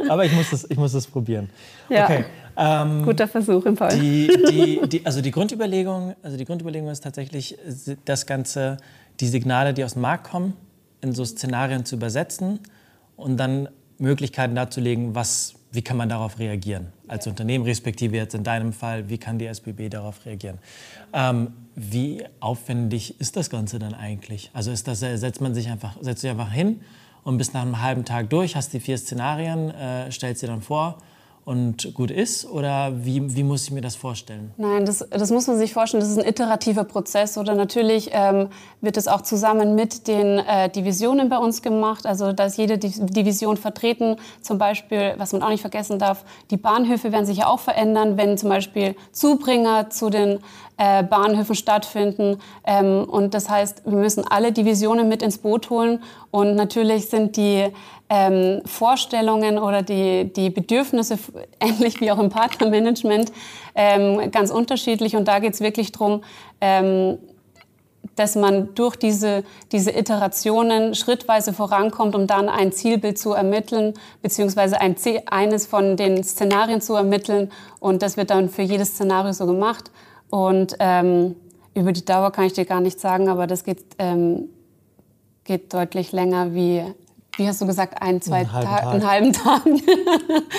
aber 0.10 0.26
ich 0.26 0.34
muss 0.34 0.50
das, 0.52 0.70
ich 0.70 0.78
muss 0.78 0.92
das 0.92 1.08
probieren. 1.08 1.50
Ja. 1.88 2.06
Okay. 2.06 2.26
Ähm, 2.60 3.04
Guter 3.06 3.28
Versuch 3.28 3.66
im 3.66 3.78
Fall. 3.78 3.98
Die, 3.98 4.28
die, 4.28 4.82
die, 4.90 5.06
also 5.06 5.22
die 5.22 5.32
Grundüberlegung, 5.32 6.16
also 6.22 6.36
die 6.36 6.44
Grundüberlegung 6.44 6.90
ist 6.90 7.02
tatsächlich, 7.02 7.58
das 8.04 8.26
Ganze, 8.26 8.78
die 9.22 9.28
Signale, 9.28 9.74
die 9.74 9.86
aus 9.86 9.94
dem 9.94 10.02
Markt 10.02 10.30
kommen, 10.30 10.54
in 11.02 11.14
so 11.14 11.24
Szenarien 11.24 11.86
zu 11.86 11.96
übersetzen 11.96 12.60
und 13.16 13.38
dann 13.38 13.70
Möglichkeiten 13.98 14.56
darzulegen, 14.56 15.16
was, 15.16 15.54
wie 15.72 15.82
kann 15.82 15.96
man 15.96 16.10
darauf 16.10 16.38
reagieren 16.38 16.88
als 17.08 17.26
ja. 17.26 17.32
Unternehmen, 17.32 17.64
respektive 17.64 18.18
jetzt 18.18 18.36
in 18.36 18.44
deinem 18.44 18.74
Fall, 18.74 19.10
wie 19.10 19.18
kann 19.18 19.40
die 19.40 19.46
SBB 19.46 19.90
darauf 19.90 20.26
reagieren. 20.26 20.58
Ähm, 21.14 21.54
wie 21.76 22.26
aufwendig 22.42 23.22
ist 23.22 23.38
das 23.38 23.50
Ganze 23.50 23.80
dann 23.80 23.94
eigentlich? 23.94 24.52
Also 24.54 24.72
ist 24.72 24.86
das, 24.90 25.00
setzt 25.00 25.40
man 25.40 25.56
sich 25.56 25.70
einfach, 25.70 25.96
setzt 26.02 26.22
sich 26.22 26.30
einfach 26.30 26.52
hin 26.52 26.82
und 27.24 27.38
bist 27.38 27.54
nach 27.54 27.62
einem 27.62 27.82
halben 27.82 28.04
Tag 28.04 28.30
durch, 28.30 28.58
hast 28.58 28.74
die 28.74 28.82
vier 28.82 28.98
Szenarien, 28.98 29.70
äh, 29.72 30.12
stellst 30.12 30.44
dir 30.44 30.48
dann 30.48 30.62
vor 30.62 30.98
und 31.50 31.96
gut 31.96 32.12
ist? 32.12 32.46
Oder 32.46 32.92
wie, 33.04 33.36
wie 33.36 33.42
muss 33.42 33.64
ich 33.64 33.72
mir 33.72 33.82
das 33.82 33.96
vorstellen? 33.96 34.52
Nein, 34.58 34.86
das, 34.86 35.04
das 35.10 35.32
muss 35.32 35.48
man 35.48 35.58
sich 35.58 35.74
vorstellen. 35.74 36.00
Das 36.00 36.12
ist 36.12 36.20
ein 36.20 36.28
iterativer 36.28 36.84
Prozess. 36.84 37.40
Oder 37.40 37.56
natürlich 37.56 38.12
ähm, 38.14 38.50
wird 38.82 38.98
es 38.98 39.08
auch 39.08 39.22
zusammen 39.22 39.74
mit 39.74 40.08
den 40.08 40.38
äh, 40.38 40.70
Divisionen 40.70 41.28
bei 41.28 41.40
uns 41.40 41.64
gemacht. 41.64 42.06
Also 42.06 42.34
da 42.34 42.46
ist 42.46 42.60
jede 42.60 42.78
Division 42.78 43.58
vertreten. 43.58 44.18
Zum 44.42 44.60
Beispiel, 44.60 45.16
was 45.18 45.34
man 45.34 45.42
auch 45.42 45.50
nicht 45.50 45.62
vergessen 45.62 45.98
darf, 45.98 46.24
die 46.52 46.58
Bahnhöfe 46.58 47.12
werden 47.12 47.26
sich 47.26 47.40
ja 47.40 47.48
auch 47.48 47.60
verändern, 47.60 48.16
wenn 48.16 48.38
zum 48.38 48.50
Beispiel 48.50 48.96
Zubringer 49.12 49.90
zu 49.90 50.12
den 50.12 50.42
äh, 50.80 51.04
Bahnhöfen 51.04 51.56
stattfinden. 51.56 52.38
Ähm, 52.66 53.04
und 53.04 53.34
das 53.34 53.50
heißt, 53.50 53.84
wir 53.86 53.98
müssen 53.98 54.26
alle 54.26 54.54
Divisionen 54.54 55.10
mit 55.10 55.22
ins 55.22 55.38
Boot 55.38 55.70
holen. 55.70 56.02
Und 56.32 56.56
natürlich 56.56 57.10
sind 57.10 57.36
die 57.36 57.68
ähm, 58.10 58.62
Vorstellungen 58.66 59.58
oder 59.58 59.82
die, 59.82 60.32
die 60.34 60.50
Bedürfnisse, 60.50 61.20
ähnlich 61.60 62.00
wie 62.00 62.12
auch 62.12 62.18
im 62.18 62.30
Partnermanagement, 62.30 63.34
ähm, 63.76 64.32
ganz 64.32 64.52
unterschiedlich. 64.52 65.18
Und 65.18 65.28
da 65.28 65.40
geht 65.40 65.54
es 65.54 65.60
wirklich 65.60 65.92
darum, 65.92 66.24
ähm, 66.62 67.18
dass 68.16 68.36
man 68.36 68.74
durch 68.74 68.96
diese, 68.96 69.44
diese 69.74 69.92
Iterationen 69.92 70.96
schrittweise 70.96 71.52
vorankommt, 71.52 72.16
um 72.16 72.26
dann 72.26 72.48
ein 72.48 72.72
Zielbild 72.72 73.18
zu 73.18 73.34
ermitteln, 73.34 73.96
beziehungsweise 74.22 74.80
ein, 74.80 74.96
eines 75.30 75.66
von 75.66 75.98
den 75.98 76.24
Szenarien 76.24 76.80
zu 76.80 76.96
ermitteln. 76.96 77.52
Und 77.82 78.02
das 78.02 78.16
wird 78.16 78.30
dann 78.30 78.50
für 78.50 78.62
jedes 78.62 78.92
Szenario 78.92 79.34
so 79.34 79.46
gemacht. 79.46 79.92
Und 80.30 80.76
ähm, 80.80 81.36
über 81.74 81.92
die 81.92 82.06
Dauer 82.06 82.32
kann 82.32 82.46
ich 82.46 82.54
dir 82.54 82.66
gar 82.66 82.82
nicht 82.82 83.00
sagen, 83.00 83.30
aber 83.30 83.48
das 83.48 83.64
geht, 83.64 83.84
ähm, 83.98 84.50
geht 85.44 85.74
deutlich 85.74 86.12
länger 86.12 86.54
wie, 86.54 86.84
wie 87.38 87.48
hast 87.48 87.62
du 87.62 87.66
gesagt, 87.66 88.02
ein, 88.02 88.22
zwei 88.22 88.48
einen 88.48 88.52
halben 88.54 88.64
Tag, 88.68 88.86
einen 88.86 89.10
halben 89.10 89.34
Tag. 89.34 89.62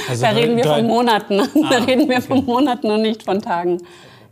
Also 0.08 0.22
da 0.22 0.30
reden 0.30 0.56
wir 0.56 0.64
von 0.64 0.86
Monaten. 0.86 1.40
Ah, 1.40 1.46
da 1.70 1.76
reden 1.84 2.08
wir 2.08 2.16
okay. 2.18 2.26
von 2.26 2.44
Monaten 2.44 2.90
und 2.90 3.02
nicht 3.02 3.22
von 3.22 3.40
Tagen. 3.42 3.82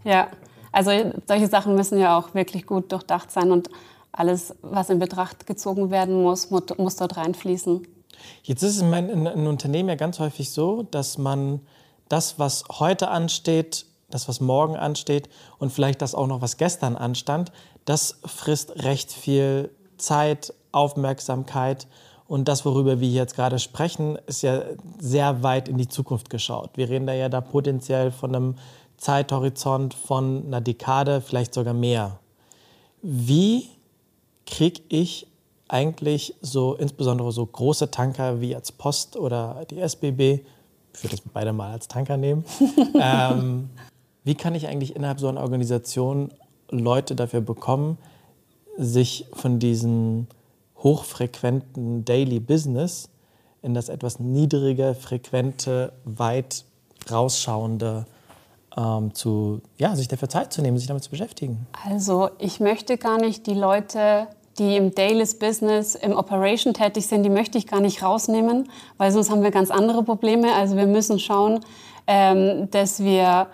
Ja, 0.04 0.28
also 0.72 0.90
solche 1.26 1.46
Sachen 1.48 1.74
müssen 1.74 1.98
ja 1.98 2.18
auch 2.18 2.34
wirklich 2.34 2.66
gut 2.66 2.90
durchdacht 2.92 3.30
sein 3.30 3.52
und 3.52 3.68
alles, 4.12 4.54
was 4.62 4.90
in 4.90 4.98
Betracht 4.98 5.46
gezogen 5.46 5.90
werden 5.90 6.22
muss, 6.22 6.50
mu- 6.50 6.60
muss 6.78 6.96
dort 6.96 7.16
reinfließen. 7.16 7.86
Jetzt 8.42 8.62
ist 8.62 8.76
es 8.76 8.82
in, 8.82 8.92
in 9.26 9.46
Unternehmen 9.46 9.88
ja 9.90 9.94
ganz 9.94 10.18
häufig 10.18 10.50
so, 10.50 10.82
dass 10.82 11.18
man 11.18 11.60
das, 12.08 12.38
was 12.38 12.64
heute 12.80 13.08
ansteht, 13.08 13.86
das, 14.10 14.28
was 14.28 14.40
morgen 14.40 14.76
ansteht 14.76 15.28
und 15.58 15.72
vielleicht 15.72 16.02
das 16.02 16.14
auch 16.14 16.26
noch, 16.26 16.40
was 16.40 16.56
gestern 16.56 16.96
anstand, 16.96 17.52
das 17.84 18.18
frisst 18.24 18.82
recht 18.84 19.12
viel 19.12 19.70
Zeit, 19.98 20.54
Aufmerksamkeit. 20.72 21.86
Und 22.26 22.46
das, 22.46 22.64
worüber 22.64 23.00
wir 23.00 23.08
jetzt 23.08 23.34
gerade 23.36 23.58
sprechen, 23.58 24.18
ist 24.26 24.42
ja 24.42 24.62
sehr 24.98 25.42
weit 25.42 25.68
in 25.68 25.78
die 25.78 25.88
Zukunft 25.88 26.28
geschaut. 26.28 26.70
Wir 26.74 26.88
reden 26.88 27.06
da 27.06 27.14
ja 27.14 27.28
da 27.28 27.40
potenziell 27.40 28.12
von 28.12 28.34
einem 28.34 28.54
Zeithorizont 28.98 29.94
von 29.94 30.44
einer 30.46 30.60
Dekade, 30.60 31.22
vielleicht 31.22 31.54
sogar 31.54 31.72
mehr. 31.72 32.18
Wie 33.00 33.68
kriege 34.44 34.82
ich 34.88 35.26
eigentlich 35.68 36.34
so, 36.40 36.74
insbesondere 36.74 37.32
so 37.32 37.46
große 37.46 37.90
Tanker 37.90 38.40
wie 38.40 38.54
als 38.54 38.72
Post 38.72 39.16
oder 39.16 39.64
die 39.70 39.80
SBB, 39.80 40.40
ich 40.94 41.04
würde 41.04 41.16
das 41.16 41.20
beide 41.32 41.52
mal 41.52 41.72
als 41.72 41.88
Tanker 41.88 42.16
nehmen, 42.16 42.44
ähm, 43.00 43.70
wie 44.28 44.34
kann 44.34 44.54
ich 44.54 44.68
eigentlich 44.68 44.94
innerhalb 44.94 45.20
so 45.20 45.28
einer 45.28 45.40
Organisation 45.40 46.28
Leute 46.68 47.14
dafür 47.14 47.40
bekommen, 47.40 47.96
sich 48.76 49.24
von 49.32 49.58
diesem 49.58 50.26
hochfrequenten 50.82 52.04
Daily 52.04 52.38
Business 52.38 53.08
in 53.62 53.72
das 53.72 53.88
etwas 53.88 54.20
niedrige, 54.20 54.94
frequente, 54.94 55.94
weit 56.04 56.66
rausschauende 57.10 58.04
ähm, 58.76 59.14
zu, 59.14 59.62
ja, 59.78 59.96
sich 59.96 60.08
dafür 60.08 60.28
Zeit 60.28 60.52
zu 60.52 60.60
nehmen, 60.60 60.76
sich 60.76 60.88
damit 60.88 61.02
zu 61.02 61.10
beschäftigen. 61.10 61.66
Also 61.88 62.28
ich 62.38 62.60
möchte 62.60 62.98
gar 62.98 63.16
nicht 63.16 63.46
die 63.46 63.54
Leute, 63.54 64.26
die 64.58 64.76
im 64.76 64.94
Dailies 64.94 65.38
Business, 65.38 65.94
im 65.94 66.12
Operation 66.12 66.74
tätig 66.74 67.06
sind, 67.06 67.22
die 67.22 67.30
möchte 67.30 67.56
ich 67.56 67.66
gar 67.66 67.80
nicht 67.80 68.02
rausnehmen, 68.02 68.68
weil 68.98 69.10
sonst 69.10 69.30
haben 69.30 69.42
wir 69.42 69.52
ganz 69.52 69.70
andere 69.70 70.02
Probleme. 70.02 70.52
Also 70.52 70.76
wir 70.76 70.86
müssen 70.86 71.18
schauen, 71.18 71.60
ähm, 72.06 72.70
dass 72.70 73.02
wir 73.02 73.46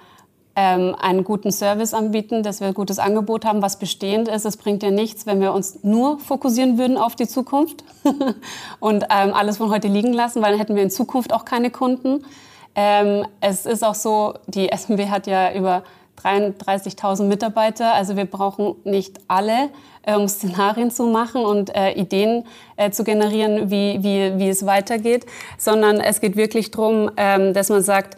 ähm, 0.57 0.95
einen 1.01 1.25
guten 1.25 1.51
Service 1.51 1.95
anbieten, 1.95 2.43
dass 2.43 2.61
wir 2.61 2.69
ein 2.69 2.75
gutes 2.75 2.99
Angebot 2.99 3.45
haben, 3.45 3.63
was 3.63 3.79
bestehend 3.79 4.29
ist. 4.29 4.45
Es 4.45 4.57
bringt 4.57 4.83
ja 4.83 4.91
nichts, 4.91 5.27
wenn 5.27 5.41
wir 5.41 5.53
uns 5.53 5.83
nur 5.83 6.19
fokussieren 6.19 6.79
würden 6.79 6.97
auf 6.97 7.17
die 7.17 7.27
Zukunft 7.27 7.85
und 8.81 9.05
ähm, 9.11 9.35
alles 9.35 9.57
von 9.57 9.71
heute 9.71 9.89
liegen 9.89 10.13
lassen, 10.13 10.43
weil 10.43 10.53
dann 10.53 10.61
hätten 10.61 10.77
wir 10.77 10.83
in 10.83 10.91
Zukunft 10.91 11.33
auch 11.33 11.45
keine 11.45 11.71
Kunden. 11.71 12.25
Ähm, 12.77 13.27
es 13.41 13.67
ist 13.67 13.85
auch 13.85 13.95
so, 13.95 14.35
die 14.47 14.69
SMB 14.77 15.09
hat 15.09 15.27
ja 15.27 15.53
über 15.53 15.83
33.000 16.23 17.25
Mitarbeiter, 17.25 17.93
also 17.93 18.17
wir 18.17 18.25
brauchen 18.25 18.77
nicht 18.85 19.19
alle, 19.27 19.71
äh, 20.03 20.15
um 20.15 20.29
Szenarien 20.29 20.91
zu 20.91 21.07
machen 21.07 21.45
und 21.45 21.75
äh, 21.75 21.93
Ideen 21.93 22.45
äh, 22.77 22.91
zu 22.91 23.05
generieren, 23.05 23.71
wie, 23.71 24.03
wie, 24.03 24.39
wie 24.39 24.49
es 24.49 24.65
weitergeht, 24.65 25.27
sondern 25.59 26.01
es 26.01 26.21
geht 26.21 26.37
wirklich 26.37 26.71
darum, 26.71 27.11
ähm, 27.17 27.53
dass 27.53 27.69
man 27.69 27.83
sagt, 27.83 28.17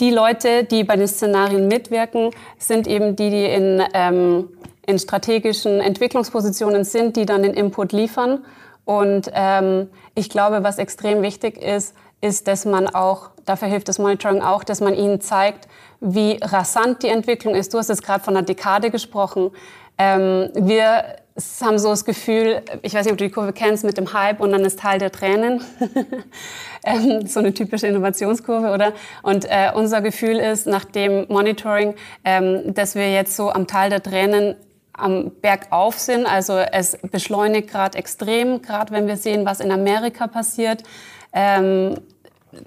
die 0.00 0.10
Leute, 0.10 0.64
die 0.64 0.84
bei 0.84 0.96
den 0.96 1.06
Szenarien 1.06 1.68
mitwirken, 1.68 2.30
sind 2.58 2.86
eben 2.86 3.16
die, 3.16 3.30
die 3.30 3.44
in, 3.46 3.82
ähm, 3.94 4.48
in 4.86 4.98
strategischen 4.98 5.80
Entwicklungspositionen 5.80 6.84
sind, 6.84 7.16
die 7.16 7.26
dann 7.26 7.42
den 7.42 7.54
Input 7.54 7.92
liefern. 7.92 8.44
Und 8.84 9.30
ähm, 9.32 9.88
ich 10.14 10.28
glaube, 10.28 10.62
was 10.62 10.78
extrem 10.78 11.22
wichtig 11.22 11.56
ist, 11.58 11.94
ist, 12.20 12.48
dass 12.48 12.64
man 12.64 12.88
auch, 12.88 13.30
dafür 13.44 13.68
hilft 13.68 13.88
das 13.88 13.98
Monitoring 13.98 14.42
auch, 14.42 14.64
dass 14.64 14.80
man 14.80 14.94
ihnen 14.94 15.20
zeigt, 15.20 15.68
wie 16.00 16.38
rasant 16.42 17.02
die 17.02 17.08
Entwicklung 17.08 17.54
ist. 17.54 17.72
Du 17.72 17.78
hast 17.78 17.88
jetzt 17.88 18.02
gerade 18.02 18.22
von 18.22 18.36
einer 18.36 18.44
Dekade 18.44 18.90
gesprochen. 18.90 19.50
Ähm, 19.96 20.50
wir 20.54 21.04
haben 21.36 21.78
so 21.78 21.88
das 21.90 22.04
Gefühl, 22.04 22.62
ich 22.82 22.94
weiß 22.94 23.04
nicht, 23.04 23.12
ob 23.12 23.18
du 23.18 23.24
die 23.24 23.30
Kurve 23.30 23.52
kennst, 23.52 23.84
mit 23.84 23.98
dem 23.98 24.12
Hype 24.12 24.40
und 24.40 24.52
dann 24.52 24.64
ist 24.64 24.78
Teil 24.78 24.98
der 24.98 25.10
Tränen. 25.10 25.62
ähm, 26.84 27.26
so 27.26 27.40
eine 27.40 27.52
typische 27.52 27.88
Innovationskurve, 27.88 28.70
oder? 28.72 28.92
Und 29.22 29.44
äh, 29.46 29.72
unser 29.74 30.00
Gefühl 30.00 30.38
ist 30.38 30.66
nach 30.66 30.84
dem 30.84 31.26
Monitoring, 31.28 31.94
ähm, 32.24 32.72
dass 32.72 32.94
wir 32.94 33.12
jetzt 33.12 33.34
so 33.34 33.50
am 33.50 33.66
Tal 33.66 33.90
der 33.90 34.02
Tränen 34.02 34.54
am 34.92 35.32
Berg 35.42 35.66
auf 35.70 35.98
sind. 35.98 36.24
Also 36.24 36.56
es 36.56 36.96
beschleunigt 37.02 37.68
gerade 37.68 37.98
extrem, 37.98 38.62
gerade 38.62 38.92
wenn 38.92 39.08
wir 39.08 39.16
sehen, 39.16 39.44
was 39.44 39.58
in 39.58 39.72
Amerika 39.72 40.28
passiert. 40.28 40.84
Ähm, 41.32 41.96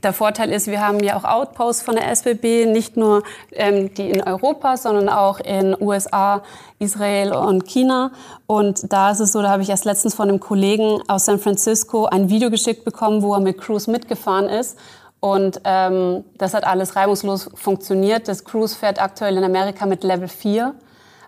der 0.03 0.13
Vorteil 0.13 0.51
ist, 0.51 0.67
wir 0.67 0.85
haben 0.85 0.99
ja 0.99 1.17
auch 1.17 1.23
Outposts 1.23 1.83
von 1.83 1.95
der 1.95 2.09
SBB, 2.11 2.65
nicht 2.65 2.97
nur 2.97 3.23
ähm, 3.51 3.93
die 3.93 4.09
in 4.09 4.21
Europa, 4.21 4.77
sondern 4.77 5.09
auch 5.09 5.39
in 5.39 5.75
USA, 5.79 6.43
Israel 6.79 7.33
und 7.33 7.65
China. 7.65 8.11
Und 8.45 8.91
da 8.91 9.11
ist 9.11 9.19
es 9.19 9.31
so, 9.31 9.41
da 9.41 9.49
habe 9.49 9.63
ich 9.63 9.69
erst 9.69 9.85
letztens 9.85 10.15
von 10.15 10.29
einem 10.29 10.39
Kollegen 10.39 11.01
aus 11.07 11.25
San 11.25 11.39
Francisco 11.39 12.05
ein 12.05 12.29
Video 12.29 12.49
geschickt 12.49 12.85
bekommen, 12.85 13.21
wo 13.21 13.33
er 13.33 13.39
mit 13.39 13.57
Cruise 13.57 13.89
mitgefahren 13.89 14.47
ist. 14.47 14.77
Und 15.19 15.61
ähm, 15.63 16.23
das 16.37 16.53
hat 16.53 16.63
alles 16.65 16.95
reibungslos 16.95 17.49
funktioniert. 17.55 18.27
Das 18.27 18.45
Cruise 18.45 18.75
fährt 18.75 19.01
aktuell 19.01 19.37
in 19.37 19.43
Amerika 19.43 19.85
mit 19.85 20.03
Level 20.03 20.27
4. 20.27 20.75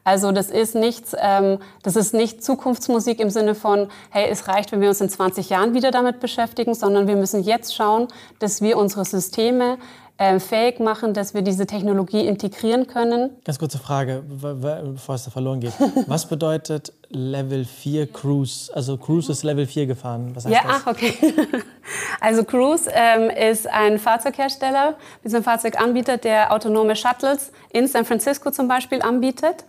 Also 0.03 0.31
das 0.31 0.49
ist 0.49 0.75
nichts, 0.75 1.15
ähm, 1.19 1.59
das 1.83 1.95
ist 1.95 2.13
nicht 2.13 2.43
Zukunftsmusik 2.43 3.19
im 3.19 3.29
Sinne 3.29 3.55
von, 3.55 3.89
hey, 4.09 4.27
es 4.29 4.47
reicht, 4.47 4.71
wenn 4.71 4.81
wir 4.81 4.89
uns 4.89 5.01
in 5.01 5.09
20 5.09 5.49
Jahren 5.49 5.73
wieder 5.73 5.91
damit 5.91 6.19
beschäftigen, 6.19 6.73
sondern 6.73 7.07
wir 7.07 7.15
müssen 7.15 7.43
jetzt 7.43 7.75
schauen, 7.75 8.07
dass 8.39 8.61
wir 8.61 8.77
unsere 8.77 9.05
Systeme 9.05 9.77
äh, 10.19 10.37
fähig 10.39 10.81
machen, 10.81 11.13
dass 11.13 11.33
wir 11.33 11.41
diese 11.41 11.65
Technologie 11.65 12.27
integrieren 12.27 12.87
können. 12.87 13.29
Ganz 13.45 13.57
kurze 13.57 13.79
Frage, 13.79 14.21
bevor 14.27 15.15
es 15.15 15.23
da 15.23 15.31
verloren 15.31 15.61
geht. 15.61 15.71
Was 16.07 16.27
bedeutet 16.27 16.91
Level 17.07 17.63
4 17.63 18.11
Cruise? 18.11 18.69
Also 18.75 18.97
Cruise 18.97 19.31
ist 19.31 19.43
Level 19.43 19.65
4 19.65 19.85
gefahren. 19.87 20.31
Was 20.35 20.43
heißt 20.45 20.53
Ja, 20.53 20.61
das? 20.67 20.81
ach, 20.83 20.87
okay. 20.87 21.13
Also 22.19 22.43
Cruise 22.43 22.91
ähm, 22.93 23.29
ist 23.29 23.65
ein 23.67 23.97
Fahrzeughersteller, 23.97 24.95
ist 25.23 25.33
ein 25.33 25.41
Fahrzeuganbieter, 25.43 26.17
der 26.17 26.51
autonome 26.53 26.95
Shuttles 26.97 27.51
in 27.71 27.87
San 27.87 28.03
Francisco 28.03 28.51
zum 28.51 28.67
Beispiel 28.67 29.01
anbietet. 29.01 29.63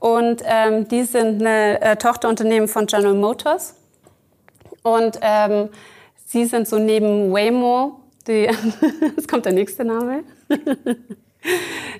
Und 0.00 0.42
ähm, 0.44 0.88
die 0.88 1.04
sind 1.04 1.40
eine 1.40 1.80
äh, 1.80 1.96
Tochterunternehmen 1.96 2.66
von 2.68 2.86
General 2.86 3.14
Motors. 3.14 3.76
Und 4.82 5.20
ähm, 5.22 5.68
sie 6.26 6.44
sind 6.44 6.66
so 6.66 6.78
neben 6.80 7.32
Waymo, 7.32 8.00
die, 8.26 8.48
jetzt 9.16 9.28
kommt 9.28 9.44
der 9.44 9.52
nächste 9.52 9.84
Name, 9.84 10.24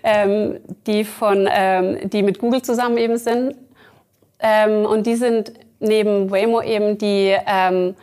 ähm, 0.02 0.60
die, 0.86 1.04
von, 1.04 1.48
ähm, 1.50 2.10
die 2.10 2.22
mit 2.22 2.38
Google 2.38 2.62
zusammen 2.62 2.96
eben 2.96 3.18
sind. 3.18 3.54
Ähm, 4.38 4.86
und 4.86 5.06
die 5.06 5.16
sind 5.16 5.52
neben 5.80 6.30
Waymo 6.30 6.62
eben 6.62 6.98
die 6.98 7.36
ähm, 7.46 7.94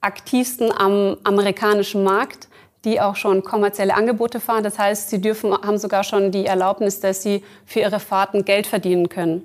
aktivsten 0.00 0.72
am 0.72 1.16
amerikanischen 1.24 2.04
Markt, 2.04 2.48
die 2.84 3.00
auch 3.00 3.16
schon 3.16 3.42
kommerzielle 3.42 3.94
Angebote 3.94 4.38
fahren. 4.40 4.62
Das 4.62 4.78
heißt, 4.78 5.10
sie 5.10 5.20
dürfen, 5.20 5.52
haben 5.52 5.78
sogar 5.78 6.04
schon 6.04 6.30
die 6.30 6.46
Erlaubnis, 6.46 7.00
dass 7.00 7.22
sie 7.22 7.42
für 7.64 7.80
ihre 7.80 8.00
Fahrten 8.00 8.44
Geld 8.44 8.66
verdienen 8.66 9.08
können. 9.08 9.42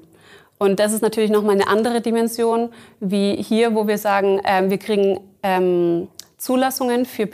Und 0.59 0.79
das 0.79 0.93
ist 0.93 1.01
natürlich 1.01 1.31
nochmal 1.31 1.55
eine 1.55 1.67
andere 1.67 2.01
Dimension, 2.01 2.69
wie 2.99 3.35
hier, 3.35 3.73
wo 3.73 3.87
wir 3.87 3.97
sagen, 3.97 4.39
ähm, 4.43 4.69
wir 4.69 4.77
kriegen 4.77 5.19
ähm, 5.41 6.07
Zulassungen 6.37 7.05
für 7.05 7.25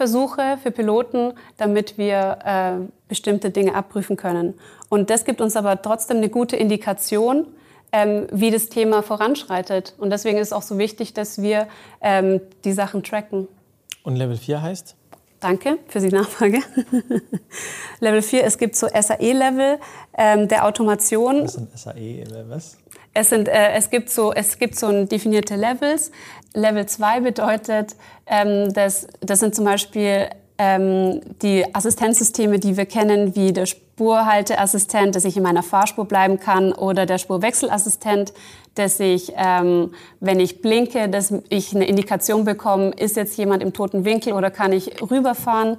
Pilotversuche, 0.00 0.58
für 0.62 0.70
Piloten, 0.70 1.34
damit 1.58 1.98
wir 1.98 2.38
äh, 2.44 2.88
bestimmte 3.08 3.50
Dinge 3.50 3.74
abprüfen 3.74 4.16
können. 4.16 4.54
Und 4.88 5.10
das 5.10 5.24
gibt 5.24 5.40
uns 5.40 5.56
aber 5.56 5.82
trotzdem 5.82 6.18
eine 6.18 6.30
gute 6.30 6.56
Indikation, 6.56 7.46
ähm, 7.92 8.26
wie 8.32 8.50
das 8.50 8.68
Thema 8.68 9.02
voranschreitet. 9.02 9.94
Und 9.98 10.10
deswegen 10.10 10.38
ist 10.38 10.48
es 10.48 10.52
auch 10.52 10.62
so 10.62 10.78
wichtig, 10.78 11.12
dass 11.12 11.42
wir 11.42 11.68
ähm, 12.00 12.40
die 12.64 12.72
Sachen 12.72 13.02
tracken. 13.02 13.46
Und 14.02 14.16
Level 14.16 14.36
4 14.36 14.62
heißt? 14.62 14.96
Danke 15.40 15.78
für 15.88 16.00
die 16.00 16.08
Nachfrage. 16.08 16.60
Level 18.00 18.22
4, 18.22 18.44
es 18.44 18.58
gibt 18.58 18.76
so 18.76 18.86
SAE-Level 18.88 19.78
ähm, 20.16 20.48
der 20.48 20.66
Automation. 20.66 21.44
Was 21.44 21.54
sind 21.54 21.78
SAE? 21.78 22.24
Was? 22.48 22.78
Es, 23.12 23.30
sind, 23.30 23.48
äh, 23.48 23.72
es, 23.72 23.90
gibt 23.90 24.10
so, 24.10 24.32
es 24.32 24.58
gibt 24.58 24.76
so 24.76 25.04
definierte 25.04 25.56
Levels. 25.56 26.12
Level 26.54 26.86
2 26.86 27.20
bedeutet, 27.20 27.96
ähm, 28.26 28.72
dass, 28.72 29.06
das 29.20 29.40
sind 29.40 29.54
zum 29.54 29.64
Beispiel 29.64 30.28
ähm, 30.58 31.20
die 31.42 31.64
Assistenzsysteme, 31.74 32.58
die 32.58 32.76
wir 32.76 32.86
kennen, 32.86 33.34
wie 33.34 33.52
der 33.52 33.66
Spurhalteassistent, 33.66 35.14
dass 35.14 35.24
ich 35.24 35.36
in 35.36 35.42
meiner 35.42 35.62
Fahrspur 35.62 36.04
bleiben 36.04 36.38
kann, 36.38 36.72
oder 36.72 37.06
der 37.06 37.18
Spurwechselassistent, 37.18 38.32
dass 38.74 39.00
ich, 39.00 39.32
ähm, 39.36 39.92
wenn 40.20 40.38
ich 40.40 40.60
blinke, 40.60 41.08
dass 41.08 41.32
ich 41.48 41.74
eine 41.74 41.86
Indikation 41.86 42.44
bekomme, 42.44 42.90
ist 42.90 43.16
jetzt 43.16 43.36
jemand 43.36 43.62
im 43.62 43.72
toten 43.72 44.04
Winkel 44.04 44.32
oder 44.32 44.50
kann 44.50 44.72
ich 44.72 45.00
rüberfahren. 45.02 45.78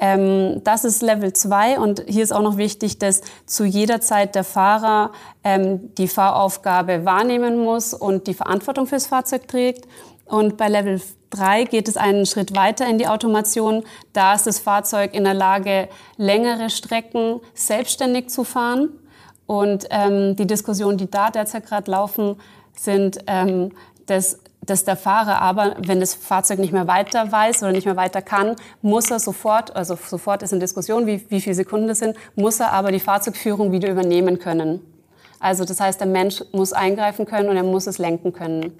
Ähm, 0.00 0.62
das 0.64 0.84
ist 0.84 1.02
Level 1.02 1.32
2 1.32 1.78
und 1.78 2.04
hier 2.06 2.22
ist 2.22 2.32
auch 2.32 2.42
noch 2.42 2.56
wichtig, 2.56 2.98
dass 2.98 3.20
zu 3.44 3.64
jeder 3.64 4.00
Zeit 4.00 4.34
der 4.34 4.44
Fahrer 4.44 5.12
ähm, 5.44 5.94
die 5.96 6.08
Fahraufgabe 6.08 7.04
wahrnehmen 7.04 7.58
muss 7.58 7.92
und 7.92 8.26
die 8.26 8.34
Verantwortung 8.34 8.86
fürs 8.86 9.06
Fahrzeug 9.06 9.46
trägt. 9.46 9.86
Und 10.30 10.56
bei 10.56 10.68
Level 10.68 11.00
3 11.30 11.64
geht 11.64 11.88
es 11.88 11.96
einen 11.96 12.24
Schritt 12.24 12.54
weiter 12.54 12.86
in 12.88 12.98
die 12.98 13.08
Automation. 13.08 13.84
Da 14.12 14.34
ist 14.34 14.46
das 14.46 14.60
Fahrzeug 14.60 15.14
in 15.14 15.24
der 15.24 15.34
Lage, 15.34 15.88
längere 16.16 16.70
Strecken 16.70 17.40
selbstständig 17.54 18.28
zu 18.30 18.44
fahren. 18.44 18.90
Und 19.46 19.86
ähm, 19.90 20.36
die 20.36 20.46
Diskussionen, 20.46 20.98
die 20.98 21.10
da 21.10 21.30
derzeit 21.30 21.66
gerade 21.66 21.90
laufen, 21.90 22.36
sind, 22.76 23.18
ähm, 23.26 23.72
dass 24.06 24.38
dass 24.66 24.84
der 24.84 24.96
Fahrer 24.96 25.40
aber, 25.40 25.74
wenn 25.78 26.00
das 26.00 26.14
Fahrzeug 26.14 26.58
nicht 26.58 26.72
mehr 26.72 26.86
weiter 26.86 27.32
weiß 27.32 27.62
oder 27.62 27.72
nicht 27.72 27.86
mehr 27.86 27.96
weiter 27.96 28.22
kann, 28.22 28.56
muss 28.82 29.10
er 29.10 29.18
sofort, 29.18 29.74
also 29.74 29.96
sofort 29.96 30.42
ist 30.42 30.52
in 30.52 30.60
Diskussion, 30.60 31.06
wie, 31.06 31.24
wie 31.28 31.40
viele 31.40 31.54
Sekunden 31.54 31.88
das 31.88 31.98
sind, 31.98 32.16
muss 32.36 32.60
er 32.60 32.72
aber 32.72 32.92
die 32.92 33.00
Fahrzeugführung 33.00 33.72
wieder 33.72 33.90
übernehmen 33.90 34.38
können. 34.38 34.80
Also 35.40 35.64
das 35.64 35.80
heißt, 35.80 35.98
der 35.98 36.06
Mensch 36.06 36.44
muss 36.52 36.72
eingreifen 36.72 37.24
können 37.24 37.48
und 37.48 37.56
er 37.56 37.62
muss 37.62 37.86
es 37.86 37.98
lenken 37.98 38.32
können. 38.32 38.78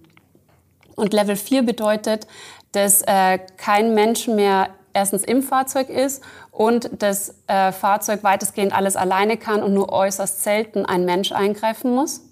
Und 0.97 1.13
Level 1.13 1.37
4 1.37 1.63
bedeutet, 1.63 2.27
dass 2.73 3.03
äh, 3.03 3.39
kein 3.57 3.95
Mensch 3.95 4.29
mehr 4.29 4.69
erstens 4.93 5.25
im 5.25 5.43
Fahrzeug 5.43 5.89
ist 5.89 6.23
und 6.51 6.91
das 6.99 7.35
äh, 7.47 7.73
Fahrzeug 7.73 8.23
weitestgehend 8.25 8.75
alles 8.75 8.97
alleine 8.97 9.37
kann 9.37 9.63
und 9.63 9.75
nur 9.75 9.93
äußerst 9.93 10.43
selten 10.43 10.85
ein 10.85 11.05
Mensch 11.05 11.33
eingreifen 11.33 11.95
muss. 11.95 12.23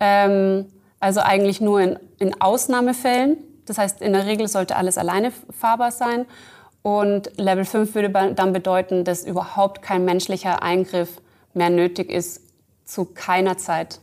Ähm, 0.00 0.66
also 1.00 1.20
eigentlich 1.20 1.60
nur 1.60 1.80
in, 1.80 1.98
in 2.18 2.40
Ausnahmefällen. 2.40 3.36
Das 3.66 3.78
heißt, 3.78 4.00
in 4.00 4.12
der 4.12 4.26
Regel 4.26 4.48
sollte 4.48 4.76
alles 4.76 4.98
alleine 4.98 5.32
fahrbar 5.50 5.90
sein. 5.90 6.26
Und 6.82 7.30
Level 7.38 7.64
5 7.64 7.94
würde 7.94 8.34
dann 8.34 8.52
bedeuten, 8.52 9.04
dass 9.04 9.24
überhaupt 9.24 9.82
kein 9.82 10.04
menschlicher 10.04 10.62
Eingriff 10.62 11.20
mehr 11.54 11.70
nötig 11.70 12.10
ist, 12.10 12.40
zu 12.84 13.04
keiner 13.04 13.56
Zeit. 13.56 14.00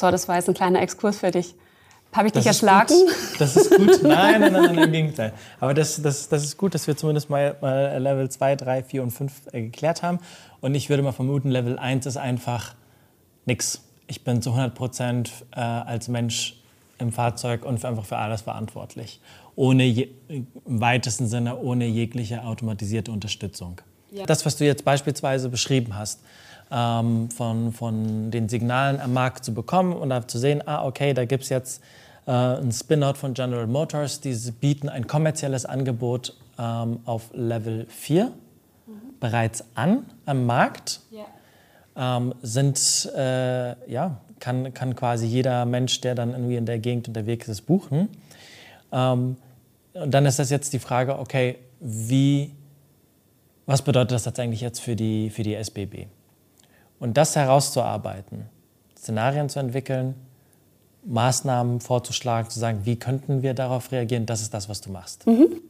So, 0.00 0.10
das 0.10 0.28
war 0.28 0.36
jetzt 0.36 0.48
ein 0.48 0.54
kleiner 0.54 0.80
Exkurs 0.80 1.18
für 1.18 1.30
dich. 1.30 1.54
Habe 2.12 2.26
ich 2.26 2.32
das 2.32 2.42
dich 2.42 2.48
erschlagen? 2.48 2.88
Gut. 2.88 3.14
Das 3.38 3.54
ist 3.54 3.70
gut. 3.70 4.02
Nein, 4.02 4.40
nein, 4.40 4.52
nein, 4.52 4.74
nein, 4.74 4.78
im 4.78 4.92
Gegenteil. 4.92 5.32
Aber 5.60 5.74
das, 5.74 6.02
das, 6.02 6.28
das 6.28 6.42
ist 6.42 6.56
gut, 6.56 6.74
dass 6.74 6.86
wir 6.86 6.96
zumindest 6.96 7.30
mal, 7.30 7.56
mal 7.60 7.98
Level 7.98 8.28
2, 8.28 8.56
3, 8.56 8.82
4 8.82 9.02
und 9.02 9.10
5 9.10 9.32
äh, 9.52 9.62
geklärt 9.62 10.02
haben. 10.02 10.18
Und 10.60 10.74
ich 10.74 10.88
würde 10.88 11.02
mal 11.04 11.12
vermuten, 11.12 11.50
Level 11.50 11.78
1 11.78 12.06
ist 12.06 12.16
einfach 12.16 12.74
nichts 13.44 13.82
ich 14.10 14.24
bin 14.24 14.42
zu 14.42 14.50
100 14.50 14.74
Prozent 14.74 15.30
äh, 15.54 15.60
als 15.60 16.08
Mensch 16.08 16.56
im 16.98 17.12
Fahrzeug 17.12 17.64
und 17.64 17.84
einfach 17.84 18.04
für 18.04 18.16
alles 18.16 18.42
verantwortlich. 18.42 19.20
Ohne 19.54 19.84
je, 19.84 20.08
im 20.28 20.48
weitesten 20.64 21.28
Sinne, 21.28 21.56
ohne 21.58 21.86
jegliche 21.86 22.44
automatisierte 22.44 23.12
Unterstützung. 23.12 23.80
Ja. 24.10 24.26
Das, 24.26 24.44
was 24.44 24.56
du 24.56 24.64
jetzt 24.64 24.84
beispielsweise 24.84 25.48
beschrieben 25.48 25.96
hast, 25.96 26.20
ähm, 26.70 27.30
von, 27.30 27.72
von 27.72 28.30
den 28.30 28.48
Signalen 28.48 29.00
am 29.00 29.12
Markt 29.12 29.44
zu 29.44 29.54
bekommen 29.54 29.92
und 29.92 30.10
da 30.10 30.26
zu 30.26 30.38
sehen, 30.38 30.62
ah, 30.66 30.84
okay, 30.84 31.14
da 31.14 31.24
gibt 31.24 31.44
es 31.44 31.48
jetzt 31.48 31.82
äh, 32.26 32.30
ein 32.30 32.72
Spin-out 32.72 33.18
von 33.18 33.34
General 33.34 33.66
Motors, 33.66 34.20
die 34.20 34.34
bieten 34.60 34.88
ein 34.88 35.06
kommerzielles 35.06 35.64
Angebot 35.66 36.36
ähm, 36.58 37.00
auf 37.04 37.30
Level 37.32 37.86
4 37.88 38.26
mhm. 38.26 38.32
bereits 39.18 39.64
an 39.74 40.04
am 40.26 40.46
Markt. 40.46 41.00
Ja 41.10 41.26
ähm, 41.96 42.34
sind, 42.42 43.10
äh, 43.14 43.90
ja, 43.90 44.20
kann, 44.38 44.72
kann 44.72 44.96
quasi 44.96 45.26
jeder 45.26 45.66
Mensch, 45.66 46.00
der 46.00 46.14
dann 46.14 46.30
irgendwie 46.30 46.56
in 46.56 46.66
der 46.66 46.78
Gegend 46.78 47.08
unterwegs 47.08 47.48
ist, 47.48 47.62
buchen. 47.62 48.08
Ähm, 48.90 49.36
und 49.92 50.10
dann 50.12 50.24
ist 50.24 50.38
das 50.38 50.50
jetzt 50.50 50.72
die 50.72 50.78
Frage, 50.78 51.18
okay, 51.18 51.58
wie, 51.80 52.52
was 53.66 53.82
bedeutet 53.82 54.12
das 54.12 54.22
tatsächlich 54.24 54.60
jetzt 54.60 54.80
für 54.80 54.96
die, 54.96 55.30
für 55.30 55.42
die 55.42 55.54
SBB? 55.54 56.06
Und 57.00 57.16
das 57.16 57.34
herauszuarbeiten, 57.34 58.46
Szenarien 58.96 59.48
zu 59.48 59.58
entwickeln, 59.58 60.14
Maßnahmen 61.04 61.80
vorzuschlagen, 61.80 62.50
zu 62.50 62.60
sagen, 62.60 62.80
wie 62.84 62.96
könnten 62.96 63.42
wir 63.42 63.54
darauf 63.54 63.90
reagieren, 63.90 64.26
das 64.26 64.42
ist 64.42 64.52
das, 64.52 64.68
was 64.68 64.82
du 64.82 64.90
machst. 64.90 65.26
Mhm. 65.26 65.60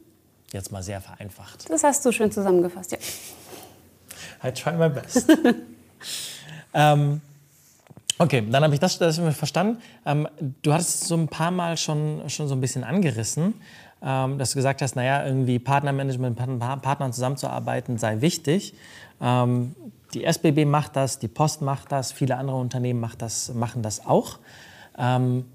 Jetzt 0.51 0.71
mal 0.73 0.83
sehr 0.83 0.99
vereinfacht. 0.99 1.69
Das 1.69 1.83
hast 1.83 2.05
du 2.05 2.11
schön 2.11 2.31
zusammengefasst, 2.31 2.91
ja. 2.91 2.97
I 4.43 4.51
try 4.51 4.73
my 4.73 4.89
best. 4.89 5.31
ähm, 6.73 7.21
okay, 8.17 8.43
dann 8.49 8.63
habe 8.63 8.73
ich 8.73 8.81
das, 8.81 8.97
das 8.97 9.17
verstanden. 9.17 9.81
Ähm, 10.05 10.27
du 10.61 10.73
hattest 10.73 11.05
so 11.05 11.15
ein 11.15 11.29
paar 11.29 11.51
Mal 11.51 11.77
schon, 11.77 12.29
schon 12.29 12.49
so 12.49 12.55
ein 12.55 12.61
bisschen 12.61 12.83
angerissen, 12.83 13.53
ähm, 14.03 14.37
dass 14.37 14.51
du 14.51 14.55
gesagt 14.55 14.81
hast, 14.81 14.97
naja, 14.97 15.25
irgendwie 15.25 15.59
Partnermanagement, 15.59 16.37
mit 16.37 16.59
Partnern 16.59 17.13
zusammenzuarbeiten 17.13 17.97
sei 17.97 18.19
wichtig. 18.19 18.73
Ähm, 19.21 19.75
die 20.13 20.23
SBB 20.23 20.65
macht 20.65 20.95
das, 20.95 21.19
die 21.19 21.27
Post 21.27 21.61
macht 21.61 21.91
das, 21.91 22.11
viele 22.11 22.37
andere 22.37 22.57
Unternehmen 22.57 23.09
das, 23.17 23.53
machen 23.53 23.81
das 23.81 24.05
auch. 24.05 24.39
Ähm, 24.97 25.45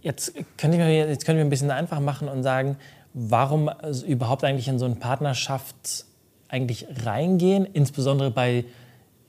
jetzt, 0.00 0.34
können 0.56 0.78
wir, 0.78 0.88
jetzt 0.88 1.24
können 1.24 1.38
wir 1.38 1.44
ein 1.44 1.50
bisschen 1.50 1.70
einfach 1.70 2.00
machen 2.00 2.28
und 2.28 2.42
sagen, 2.42 2.76
warum 3.14 3.70
überhaupt 4.06 4.44
eigentlich 4.44 4.68
in 4.68 4.78
so 4.78 4.84
eine 4.84 4.94
Partnerschaft 4.94 6.06
eigentlich 6.48 6.86
reingehen, 7.04 7.66
insbesondere 7.66 8.30
bei 8.30 8.64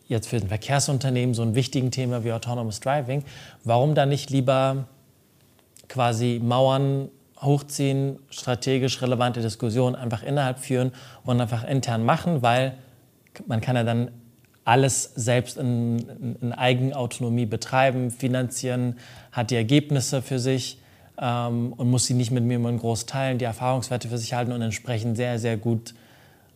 jetzt 0.08 0.28
für 0.28 0.38
ein 0.38 0.47
Verkehrsunternehmen 0.47 1.34
so 1.34 1.41
ein 1.41 1.56
wichtigen 1.56 1.91
Thema 1.91 2.23
wie 2.23 2.34
Autonomous 2.34 2.80
Driving, 2.80 3.23
warum 3.63 3.95
da 3.95 4.06
nicht 4.06 4.30
lieber 4.30 4.86
quasi 5.88 6.39
Mauern 6.43 7.10
hochziehen, 7.41 8.19
strategisch 8.30 9.02
relevante 9.02 9.41
Diskussionen 9.41 9.95
einfach 9.95 10.23
innerhalb 10.23 10.60
führen 10.60 10.91
und 11.26 11.41
einfach 11.41 11.63
intern 11.63 12.04
machen, 12.04 12.41
weil 12.41 12.78
man 13.47 13.61
kann 13.61 13.75
ja 13.75 13.83
dann 13.83 14.11
alles 14.65 15.11
selbst 15.15 15.57
in, 15.57 16.37
in 16.41 16.53
Eigenautonomie 16.53 17.45
betreiben, 17.45 18.11
finanzieren, 18.11 18.97
hat 19.31 19.51
die 19.51 19.55
Ergebnisse 19.55 20.21
für 20.21 20.39
sich 20.39 20.79
ähm, 21.17 21.73
und 21.73 21.89
muss 21.89 22.05
sie 22.05 22.13
nicht 22.13 22.31
mit 22.31 22.43
mir 22.43 22.55
immer 22.55 22.71
groß 22.71 23.05
teilen, 23.05 23.37
die 23.37 23.45
Erfahrungswerte 23.45 24.07
für 24.07 24.17
sich 24.17 24.33
halten 24.33 24.51
und 24.51 24.61
entsprechend 24.61 25.17
sehr, 25.17 25.37
sehr 25.39 25.57
gut 25.57 25.93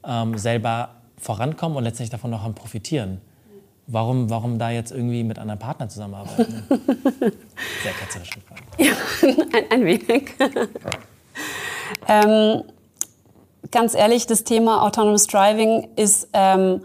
ähm, 0.06 0.38
selber 0.38 0.90
vorankommen 1.18 1.78
und 1.78 1.84
letztendlich 1.84 2.12
davon 2.12 2.34
auch 2.34 2.56
profitieren. 2.56 3.20
Warum, 3.88 4.30
warum 4.30 4.60
da 4.60 4.70
jetzt 4.70 4.92
irgendwie 4.92 5.24
mit 5.24 5.40
anderen 5.40 5.60
Partnern 5.60 5.90
zusammenarbeiten? 5.90 6.64
Sehr 6.70 7.94
ketzerische 7.94 8.42
Frage. 8.42 8.62
Ja, 8.78 8.92
ein, 9.54 9.72
ein 9.72 9.86
wenig. 9.86 10.36
ähm, 12.10 12.64
ganz 13.72 13.94
ehrlich, 13.94 14.28
das 14.28 14.44
Thema 14.44 14.84
Autonomous 14.84 15.28
Driving 15.28 15.90
ist, 15.96 16.30
ähm, 16.34 16.84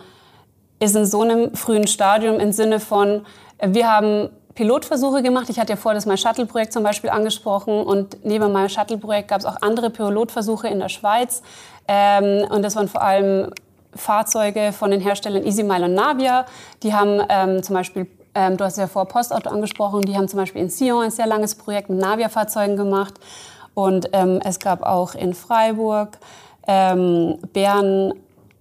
ist 0.79 0.97
in 0.97 1.07
so 1.07 1.23
einem 1.23 1.55
frühen 1.55 1.87
Stadium 1.87 2.41
im 2.41 2.53
Sinne 2.53 2.81
von, 2.81 3.25
wir 3.65 3.91
haben 3.91 4.31
Pilotversuche 4.55 5.23
gemacht. 5.23 5.49
Ich 5.49 5.59
hatte 5.59 5.73
ja 5.73 5.77
vorher 5.77 5.97
das 5.97 6.07
My 6.07 6.17
Shuttle-Projekt 6.17 6.73
zum 6.73 6.83
Beispiel 6.83 7.11
angesprochen 7.11 7.83
und 7.83 8.25
neben 8.25 8.53
meinem 8.53 8.69
Shuttle-Projekt 8.69 9.29
gab 9.29 9.41
es 9.41 9.47
auch 9.47 9.57
andere 9.63 9.91
Pilotversuche 9.91 10.69
in 10.69 10.79
der 10.79 10.89
Schweiz. 10.89 11.43
Ähm, 11.89 12.47
und 12.51 12.63
das 12.63 12.77
waren 12.77 12.89
vor 12.89 13.03
allem 13.03 13.53
Fahrzeuge 13.95 14.73
von 14.73 14.91
den 14.91 15.01
Herstellern 15.01 15.45
EasyMile 15.45 15.87
und 15.87 15.95
Navia. 15.95 16.47
Die 16.83 16.93
haben 16.93 17.23
ähm, 17.29 17.63
zum 17.63 17.75
Beispiel, 17.75 18.07
ähm, 18.35 18.57
du 18.57 18.65
hast 18.65 18.79
ja 18.79 18.87
vor 18.87 19.07
Postauto 19.07 19.51
angesprochen, 19.51 20.03
die 20.03 20.17
haben 20.17 20.29
zum 20.29 20.39
Beispiel 20.39 20.63
in 20.63 20.71
Sion 20.71 21.05
ein 21.05 21.11
sehr 21.11 21.27
langes 21.27 21.55
Projekt 21.55 21.89
mit 21.89 21.99
Navia-Fahrzeugen 21.99 22.77
gemacht. 22.77 23.15
Und 23.75 24.11
ähm, 24.13 24.41
es 24.45 24.59
gab 24.59 24.83
auch 24.83 25.15
in 25.15 25.33
Freiburg, 25.35 26.19
ähm, 26.67 27.39
Bern, 27.53 28.13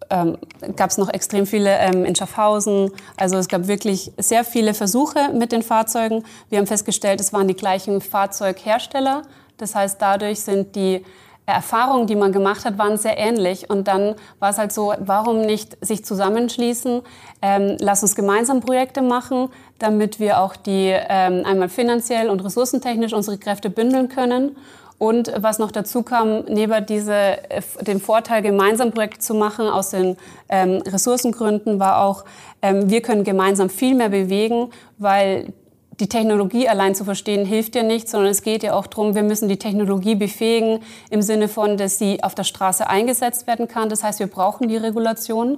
ähm, 0.09 0.37
gab 0.75 0.89
es 0.89 0.97
noch 0.97 1.09
extrem 1.09 1.45
viele 1.45 1.77
ähm, 1.79 2.05
in 2.05 2.15
Schaffhausen. 2.15 2.91
Also 3.17 3.37
es 3.37 3.47
gab 3.47 3.67
wirklich 3.67 4.11
sehr 4.17 4.43
viele 4.43 4.73
Versuche 4.73 5.29
mit 5.33 5.51
den 5.51 5.63
Fahrzeugen. 5.63 6.23
Wir 6.49 6.59
haben 6.59 6.67
festgestellt, 6.67 7.21
es 7.21 7.33
waren 7.33 7.47
die 7.47 7.55
gleichen 7.55 8.01
Fahrzeughersteller. 8.01 9.23
Das 9.57 9.75
heißt, 9.75 10.01
dadurch 10.01 10.41
sind 10.41 10.75
die 10.75 11.05
Erfahrungen, 11.45 12.07
die 12.07 12.15
man 12.15 12.31
gemacht 12.31 12.65
hat, 12.65 12.77
waren 12.77 12.97
sehr 12.97 13.17
ähnlich. 13.17 13.69
Und 13.69 13.87
dann 13.87 14.15
war 14.39 14.49
es 14.51 14.57
halt 14.57 14.71
so, 14.71 14.93
warum 14.99 15.41
nicht 15.41 15.77
sich 15.83 16.05
zusammenschließen? 16.05 17.01
Ähm, 17.41 17.77
lass 17.79 18.03
uns 18.03 18.15
gemeinsam 18.15 18.61
Projekte 18.61 19.01
machen, 19.01 19.49
damit 19.79 20.19
wir 20.19 20.39
auch 20.39 20.55
die 20.55 20.93
ähm, 20.93 21.43
einmal 21.45 21.69
finanziell 21.69 22.29
und 22.29 22.43
ressourcentechnisch 22.43 23.13
unsere 23.13 23.37
Kräfte 23.37 23.69
bündeln 23.69 24.09
können. 24.09 24.55
Und 25.01 25.33
was 25.35 25.57
noch 25.57 25.71
dazu 25.71 26.03
kam, 26.03 26.43
neben 26.47 26.85
diese, 26.85 27.39
dem 27.81 27.99
Vorteil, 27.99 28.43
gemeinsam 28.43 28.91
Projekte 28.91 29.17
zu 29.17 29.33
machen, 29.33 29.67
aus 29.67 29.89
den 29.89 30.15
ähm, 30.47 30.83
Ressourcengründen, 30.85 31.79
war 31.79 32.03
auch, 32.03 32.23
ähm, 32.61 32.87
wir 32.87 33.01
können 33.01 33.23
gemeinsam 33.23 33.71
viel 33.71 33.95
mehr 33.95 34.09
bewegen, 34.09 34.69
weil 34.99 35.53
die 35.99 36.07
Technologie 36.07 36.69
allein 36.69 36.93
zu 36.93 37.03
verstehen 37.03 37.47
hilft 37.47 37.75
ja 37.75 37.81
nicht, 37.81 38.09
sondern 38.09 38.29
es 38.29 38.43
geht 38.43 38.61
ja 38.61 38.75
auch 38.75 38.85
darum, 38.85 39.15
wir 39.15 39.23
müssen 39.23 39.49
die 39.49 39.57
Technologie 39.57 40.13
befähigen 40.13 40.81
im 41.09 41.23
Sinne 41.23 41.47
von, 41.47 41.77
dass 41.77 41.97
sie 41.97 42.21
auf 42.21 42.35
der 42.35 42.43
Straße 42.43 42.87
eingesetzt 42.87 43.47
werden 43.47 43.67
kann. 43.67 43.89
Das 43.89 44.03
heißt, 44.03 44.19
wir 44.19 44.27
brauchen 44.27 44.67
die 44.67 44.77
Regulation. 44.77 45.57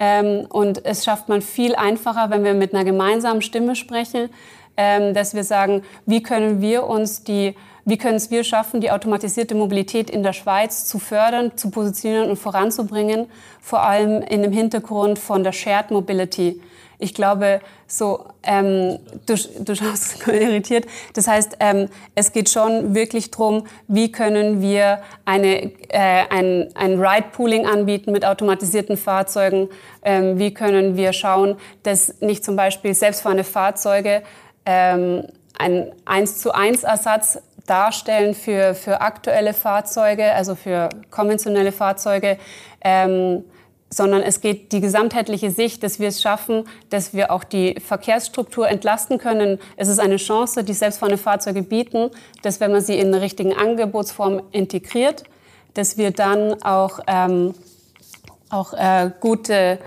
Ähm, 0.00 0.46
und 0.48 0.84
es 0.84 1.04
schafft 1.04 1.28
man 1.28 1.42
viel 1.42 1.76
einfacher, 1.76 2.28
wenn 2.30 2.42
wir 2.42 2.54
mit 2.54 2.74
einer 2.74 2.82
gemeinsamen 2.82 3.40
Stimme 3.40 3.76
sprechen, 3.76 4.30
ähm, 4.76 5.14
dass 5.14 5.32
wir 5.32 5.44
sagen, 5.44 5.84
wie 6.06 6.24
können 6.24 6.60
wir 6.60 6.88
uns 6.88 7.22
die 7.22 7.54
wie 7.84 7.98
können 7.98 8.16
es 8.16 8.30
wir 8.30 8.44
schaffen, 8.44 8.80
die 8.80 8.90
automatisierte 8.90 9.54
Mobilität 9.54 10.10
in 10.10 10.22
der 10.22 10.32
Schweiz 10.32 10.86
zu 10.86 10.98
fördern, 10.98 11.56
zu 11.56 11.70
positionieren 11.70 12.30
und 12.30 12.36
voranzubringen, 12.36 13.26
vor 13.60 13.82
allem 13.82 14.22
in 14.22 14.42
dem 14.42 14.52
Hintergrund 14.52 15.18
von 15.18 15.44
der 15.44 15.52
Shared 15.52 15.90
Mobility 15.90 16.60
ich 16.98 17.14
glaube, 17.14 17.60
so, 17.86 18.24
ähm, 18.42 18.98
du, 19.26 19.34
du 19.60 19.74
schaust 19.74 20.26
irritiert. 20.26 20.86
Das 21.12 21.26
heißt, 21.26 21.58
ähm, 21.60 21.88
es 22.14 22.32
geht 22.32 22.48
schon 22.48 22.94
wirklich 22.94 23.30
darum, 23.30 23.66
wie 23.88 24.12
können 24.12 24.60
wir 24.60 25.00
eine, 25.24 25.72
äh, 25.88 26.24
ein, 26.30 26.68
ein 26.74 27.00
Ride-Pooling 27.00 27.66
anbieten 27.66 28.12
mit 28.12 28.24
automatisierten 28.24 28.96
Fahrzeugen. 28.96 29.68
Ähm, 30.02 30.38
wie 30.38 30.54
können 30.54 30.96
wir 30.96 31.12
schauen, 31.12 31.56
dass 31.82 32.20
nicht 32.20 32.44
zum 32.44 32.56
Beispiel 32.56 32.94
selbstfahrende 32.94 33.44
Fahrzeuge 33.44 34.22
ähm, 34.64 35.24
ein 35.58 35.92
1 36.04 36.38
zu 36.38 36.52
1 36.54 36.84
Ersatz 36.84 37.38
darstellen 37.66 38.34
für, 38.34 38.74
für 38.74 39.00
aktuelle 39.00 39.54
Fahrzeuge, 39.54 40.32
also 40.32 40.54
für 40.54 40.88
konventionelle 41.10 41.72
Fahrzeuge. 41.72 42.38
Ähm, 42.82 43.44
sondern 43.90 44.22
es 44.22 44.40
geht 44.40 44.72
die 44.72 44.80
gesamtheitliche 44.80 45.50
Sicht, 45.50 45.82
dass 45.84 46.00
wir 46.00 46.08
es 46.08 46.20
schaffen, 46.20 46.64
dass 46.90 47.14
wir 47.14 47.30
auch 47.30 47.44
die 47.44 47.76
Verkehrsstruktur 47.80 48.68
entlasten 48.68 49.18
können. 49.18 49.60
Es 49.76 49.88
ist 49.88 50.00
eine 50.00 50.16
Chance, 50.16 50.64
die 50.64 50.72
selbstfahrende 50.72 51.18
Fahrzeuge 51.18 51.62
bieten, 51.62 52.10
dass 52.42 52.58
wenn 52.58 52.72
man 52.72 52.80
sie 52.80 52.98
in 52.98 53.14
richtigen 53.14 53.54
Angebotsform 53.54 54.42
integriert, 54.50 55.22
dass 55.74 55.96
wir 55.96 56.10
dann 56.10 56.60
auch, 56.62 57.00
ähm, 57.06 57.54
auch 58.50 58.72
äh, 58.72 59.10
gute 59.20 59.78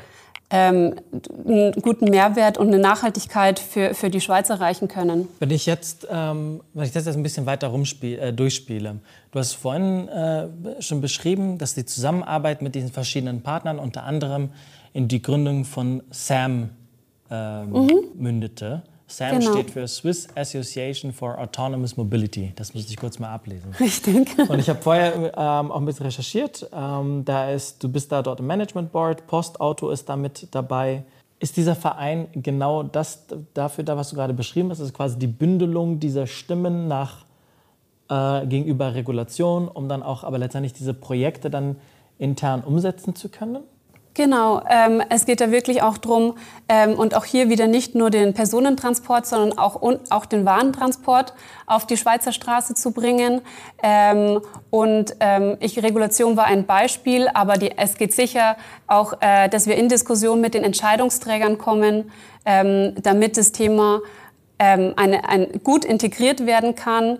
ähm, 0.50 0.96
einen 1.46 1.74
guten 1.74 2.06
Mehrwert 2.06 2.58
und 2.58 2.68
eine 2.68 2.80
Nachhaltigkeit 2.80 3.60
für, 3.60 3.94
für 3.94 4.10
die 4.10 4.22
Schweiz 4.22 4.50
erreichen 4.50 4.88
können. 4.88 5.28
Wenn 5.40 5.52
ich 5.52 5.66
jetzt, 5.66 6.08
ähm, 6.10 6.62
wenn 6.74 6.86
ich 6.86 6.92
das 6.92 7.06
jetzt 7.06 7.16
ein 7.16 7.24
bisschen 7.24 7.46
weiter 7.46 7.68
rumspiel, 7.68 8.18
äh, 8.18 8.34
durchspiele, 8.34 9.00
du 9.32 9.40
hast 9.40 9.54
vorhin 9.54 10.08
äh, 10.08 10.48
schon 10.80 11.02
beschrieben, 11.02 11.58
dass 11.58 11.76
die 11.76 11.86
Zusammenarbeit 11.86 12.62
mit 12.62 12.76
diesen 12.76 12.92
verschiedenen 12.92 13.42
Partnern 13.42 13.78
unter 13.78 14.04
anderem 14.04 14.50
in 14.94 15.08
die 15.08 15.22
Gründung 15.22 15.66
von 15.66 16.02
SAM 16.12 16.70
ähm, 17.30 17.70
mhm. 17.72 17.92
mündete. 18.16 18.84
SAM 19.08 19.39
genau. 19.39 19.52
steht 19.54 19.72
für 19.72 19.88
Swiss 19.88 20.28
Association 20.36 21.13
for 21.13 21.39
Autonomous 21.39 21.96
Mobility. 21.96 22.52
Das 22.56 22.74
muss 22.74 22.89
ich 22.89 22.98
kurz 22.98 23.20
mal 23.20 23.30
ablesen. 23.30 23.74
Richtig. 23.80 24.38
Und 24.50 24.60
ich 24.60 24.70
habe 24.70 24.82
vorher 24.82 25.15
ähm, 25.15 25.72
auch 25.72 25.80
ein 25.80 25.86
bisschen 25.86 26.06
recherchiert. 26.06 26.70
Ähm, 26.74 27.24
da 27.24 27.50
ist, 27.50 27.82
du 27.82 27.89
bist 27.89 28.12
da 28.12 28.22
dort 28.22 28.41
im 28.41 28.48
Management 28.48 28.91
Board, 28.91 29.26
Postauto 29.26 29.89
ist 29.91 30.10
da 30.10 30.17
mit 30.17 30.50
dabei. 30.52 31.06
Ist 31.39 31.56
dieser 31.56 31.76
Verein 31.76 32.28
genau 32.34 32.84
das 32.84 33.26
dafür 33.54 33.86
da, 33.86 33.96
was 33.96 34.10
du 34.10 34.15
gerade 34.15 34.34
beschrieben 34.34 34.72
hast? 34.72 34.80
Das 34.80 34.88
ist 34.88 34.93
quasi 34.93 35.17
die 35.17 35.28
Bündelung 35.28 36.00
dieser 36.00 36.28
Stimmen 36.28 36.88
nach 36.88 37.26
äh, 38.10 38.46
gegenüber 38.46 38.93
Regulation, 38.93 39.67
um 39.67 39.88
dann 39.88 40.04
auch 40.04 40.24
aber 40.24 40.38
letztendlich 40.38 40.74
diese 40.74 40.93
Projekte 40.93 41.50
dann 41.50 41.78
intern 42.17 42.62
umsetzen 42.62 43.15
zu 43.15 43.30
können? 43.30 43.63
Genau, 44.17 44.63
ähm, 44.67 45.03
es 45.10 45.27
geht 45.27 45.41
da 45.41 45.51
wirklich 45.51 45.84
auch 45.84 45.99
drum 45.99 46.39
ähm, 46.67 46.93
und 46.95 47.13
auch 47.13 47.23
hier 47.23 47.49
wieder 47.49 47.67
nicht 47.67 47.93
nur 47.93 48.10
den 48.10 48.34
Personentransport, 48.34 49.27
sondern 49.27 49.60
auch, 49.60 49.80
auch 50.10 50.25
den 50.25 50.43
Warentransport 50.43 51.36
auf 51.67 51.86
die 51.86 51.97
Schweizer 51.97 52.32
Straße 52.32 52.73
zu 52.73 52.93
bringen. 52.93 53.41
Ähm, 53.84 54.41
und 54.71 55.15
ähm, 55.19 55.58
ich, 55.60 55.84
Regulation 55.84 56.36
war 56.36 56.45
ein 56.45 56.65
Beispiel, 56.65 57.27
aber 57.32 57.58
die, 57.58 57.77
es 57.77 57.95
geht 57.99 58.12
sicher 58.12 58.58
auch, 58.88 59.13
äh, 59.21 59.49
dass 59.49 59.67
wir 59.67 59.75
in 59.75 59.88
Diskussion 59.88 60.41
mit 60.41 60.56
den 60.56 60.63
Entscheidungsträgern 60.63 61.60
kommen, 61.60 62.12
ähm, 62.43 62.95
damit 62.99 63.38
das 63.38 63.51
Thema 63.51 64.01
ähm, 64.58 64.93
eine, 64.95 65.30
ein, 65.30 65.62
gut 65.63 65.86
integriert 65.86 66.47
werden 66.47 66.73
kann 66.73 67.19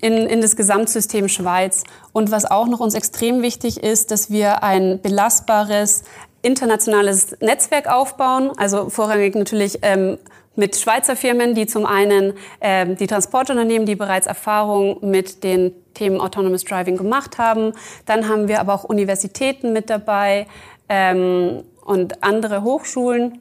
in, 0.00 0.12
in 0.12 0.40
das 0.40 0.56
Gesamtsystem 0.56 1.28
Schweiz. 1.28 1.84
Und 2.12 2.30
was 2.30 2.44
auch 2.44 2.66
noch 2.66 2.80
uns 2.80 2.94
extrem 2.94 3.42
wichtig 3.42 3.82
ist, 3.82 4.10
dass 4.10 4.30
wir 4.30 4.62
ein 4.62 5.00
belastbares 5.00 6.02
internationales 6.42 7.36
Netzwerk 7.40 7.86
aufbauen. 7.88 8.50
Also 8.56 8.90
vorrangig 8.90 9.34
natürlich 9.34 9.78
ähm, 9.82 10.18
mit 10.56 10.76
Schweizer 10.76 11.16
Firmen, 11.16 11.54
die 11.54 11.66
zum 11.66 11.86
einen 11.86 12.34
ähm, 12.60 12.96
die 12.96 13.06
Transportunternehmen, 13.06 13.86
die 13.86 13.96
bereits 13.96 14.26
Erfahrung 14.26 14.98
mit 15.00 15.44
den 15.44 15.72
Themen 15.94 16.20
Autonomous 16.20 16.64
Driving 16.64 16.96
gemacht 16.96 17.38
haben. 17.38 17.72
Dann 18.06 18.28
haben 18.28 18.48
wir 18.48 18.60
aber 18.60 18.74
auch 18.74 18.84
Universitäten 18.84 19.72
mit 19.72 19.88
dabei 19.88 20.46
ähm, 20.88 21.62
und 21.84 22.22
andere 22.22 22.62
Hochschulen. 22.62 23.38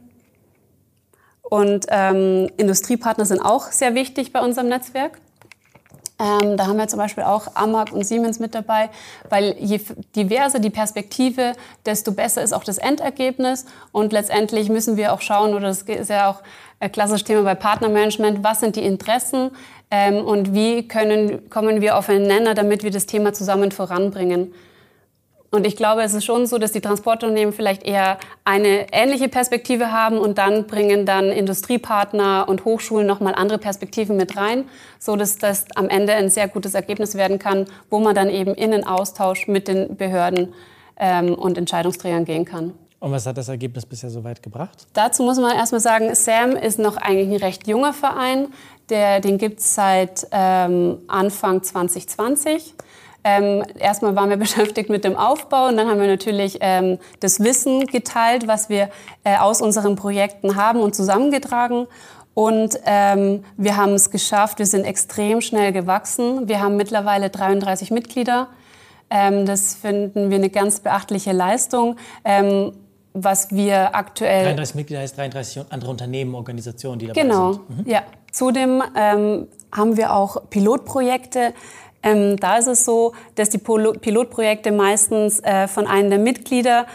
Und 1.42 1.88
ähm, 1.90 2.50
Industriepartner 2.56 3.26
sind 3.26 3.42
auch 3.42 3.72
sehr 3.72 3.94
wichtig 3.94 4.32
bei 4.32 4.42
unserem 4.42 4.70
Netzwerk. 4.70 5.20
Ähm, 6.22 6.56
da 6.56 6.68
haben 6.68 6.78
wir 6.78 6.88
zum 6.88 7.00
Beispiel 7.00 7.24
auch 7.24 7.56
Amag 7.56 7.92
und 7.92 8.06
Siemens 8.06 8.40
mit 8.40 8.54
dabei, 8.54 8.90
weil 9.30 9.56
je 9.58 9.80
diverser 10.16 10.60
die 10.60 10.70
Perspektive, 10.70 11.54
desto 11.86 12.12
besser 12.12 12.44
ist 12.44 12.54
auch 12.54 12.64
das 12.64 12.78
Endergebnis. 12.78 13.66
Und 13.92 14.14
letztendlich 14.14 14.70
müssen 14.70 14.98
wir 14.98 15.14
auch 15.14 15.22
schauen, 15.22 15.56
oder 15.56 15.68
das 15.68 15.82
ist 15.82 16.10
ja 16.10 16.30
auch 16.30 16.42
ein 16.80 16.92
klassisches 16.92 17.24
Thema 17.24 17.44
bei 17.44 17.56
Partnermanagement, 17.56 18.44
was 18.44 18.60
sind 18.60 18.76
die 18.76 18.84
Interessen 18.84 19.52
ähm, 19.90 20.24
und 20.24 20.54
wie 20.54 20.88
können, 20.88 21.50
kommen 21.50 21.82
wir 21.82 21.98
aufeinander, 21.98 22.54
damit 22.54 22.84
wir 22.84 22.92
das 22.92 23.08
Thema 23.08 23.34
zusammen 23.34 23.72
voranbringen. 23.72 24.54
Und 25.52 25.68
ich 25.68 25.76
glaube, 25.76 26.02
es 26.02 26.14
ist 26.14 26.24
schon 26.24 26.48
so, 26.48 26.58
dass 26.58 26.72
die 26.72 26.80
Transportunternehmen 26.80 27.54
vielleicht 27.54 27.84
eher 27.84 28.18
eine 28.46 28.88
ähnliche 28.94 29.28
Perspektive 29.28 29.92
haben 29.92 30.18
und 30.18 30.38
dann 30.38 30.66
bringen 30.66 31.06
dann 31.06 31.26
Industriepartner 31.26 32.46
und 32.48 32.64
Hochschulen 32.64 33.06
nochmal 33.06 33.36
andere 33.36 33.58
Perspektiven 33.58 34.16
mit 34.16 34.38
rein, 34.38 34.64
so 34.98 35.18
dass 35.18 35.38
das 35.38 35.66
am 35.76 35.90
Ende 35.90 36.14
ein 36.14 36.30
sehr 36.30 36.48
gutes 36.48 36.74
Ergebnis 36.74 37.16
werden 37.16 37.38
kann, 37.38 37.66
wo 37.90 38.00
man 38.00 38.16
dann 38.16 38.30
eben 38.30 38.56
in 38.56 38.72
den 38.72 38.86
Austausch 38.86 39.50
mit 39.50 39.68
den 39.68 39.98
Behörden 39.98 40.54
ähm, 40.98 41.36
und 41.36 41.58
Entscheidungsträgern 41.58 42.24
gehen 42.24 42.46
kann. 42.46 42.74
Und 43.02 43.12
was 43.12 43.26
hat 43.26 43.38
das 43.38 43.50
Ergebnis 43.50 43.86
bisher 43.86 44.10
so 44.10 44.24
weit 44.24 44.42
gebracht? 44.42 44.88
Dazu 44.94 45.24
muss 45.24 45.38
man 45.38 45.58
erstmal 45.58 45.82
sagen, 45.82 46.16
SAM 46.16 46.52
ist 46.52 46.80
noch 46.80 46.96
eigentlich 46.96 47.30
ein 47.30 47.44
recht 47.44 47.68
junger 47.68 47.94
Verein. 47.94 48.48
Der, 48.90 49.20
den 49.20 49.38
gibt 49.38 49.60
es 49.60 49.76
seit 49.76 50.28
ähm, 50.32 51.00
Anfang 51.08 51.64
2020. 51.64 52.76
Ähm, 53.24 53.64
erstmal 53.80 54.16
waren 54.16 54.30
wir 54.30 54.38
beschäftigt 54.48 54.90
mit 54.90 55.04
dem 55.04 55.16
Aufbau 55.16 55.68
und 55.68 55.78
dann 55.78 55.88
haben 55.88 56.00
wir 56.00 56.08
natürlich 56.08 56.58
ähm, 56.62 56.98
das 57.20 57.40
Wissen 57.40 57.86
geteilt, 57.88 58.48
was 58.48 58.70
wir 58.70 58.90
äh, 59.24 59.38
aus 59.38 59.62
unseren 59.62 59.96
Projekten 59.96 60.56
haben 60.56 60.80
und 60.80 60.96
zusammengetragen. 60.96 61.88
Und 62.34 62.80
ähm, 62.86 63.44
wir 63.58 63.76
haben 63.76 63.94
es 63.94 64.10
geschafft, 64.10 64.60
wir 64.60 64.66
sind 64.66 64.86
extrem 64.86 65.42
schnell 65.42 65.74
gewachsen. 65.74 66.48
Wir 66.48 66.62
haben 66.62 66.78
mittlerweile 66.78 67.30
33 67.30 67.92
Mitglieder. 67.92 68.48
Ähm, 69.10 69.46
das 69.46 69.76
finden 69.76 70.30
wir 70.30 70.38
eine 70.38 70.50
ganz 70.50 70.80
beachtliche 70.80 71.34
Leistung. 71.34 71.98
Ähm, 72.24 72.72
was 73.14 73.52
wir 73.52 73.94
aktuell. 73.94 74.46
33 74.46 74.76
Mitglieder 74.76 75.02
heißt 75.02 75.18
33 75.18 75.66
andere 75.70 75.92
Unternehmen, 75.92 76.34
Organisationen, 76.34 77.00
die 77.00 77.08
dabei 77.08 77.22
genau, 77.22 77.54
sind. 77.54 77.68
Genau, 77.68 77.82
mhm. 77.82 77.90
ja. 77.90 78.04
Zudem 78.32 78.82
ähm, 78.96 79.48
haben 79.76 79.98
wir 79.98 80.14
auch 80.14 80.50
Pilotprojekte 80.50 81.54
ähm, 82.04 82.38
da 82.38 82.58
ist 82.58 82.68
es 82.68 82.86
so, 82.86 83.14
dass 83.36 83.50
die 83.50 83.58
Pilotprojekte 83.58 84.72
meistens 84.72 85.40
äh, 85.40 85.68
von 85.68 85.88
einem 85.88 86.10
der 86.10 86.20
Mitglieder 86.20 86.88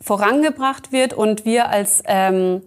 vorangebracht 0.00 0.92
wird 0.92 1.12
und 1.12 1.44
wir 1.44 1.68
als, 1.68 2.02
ähm, 2.06 2.62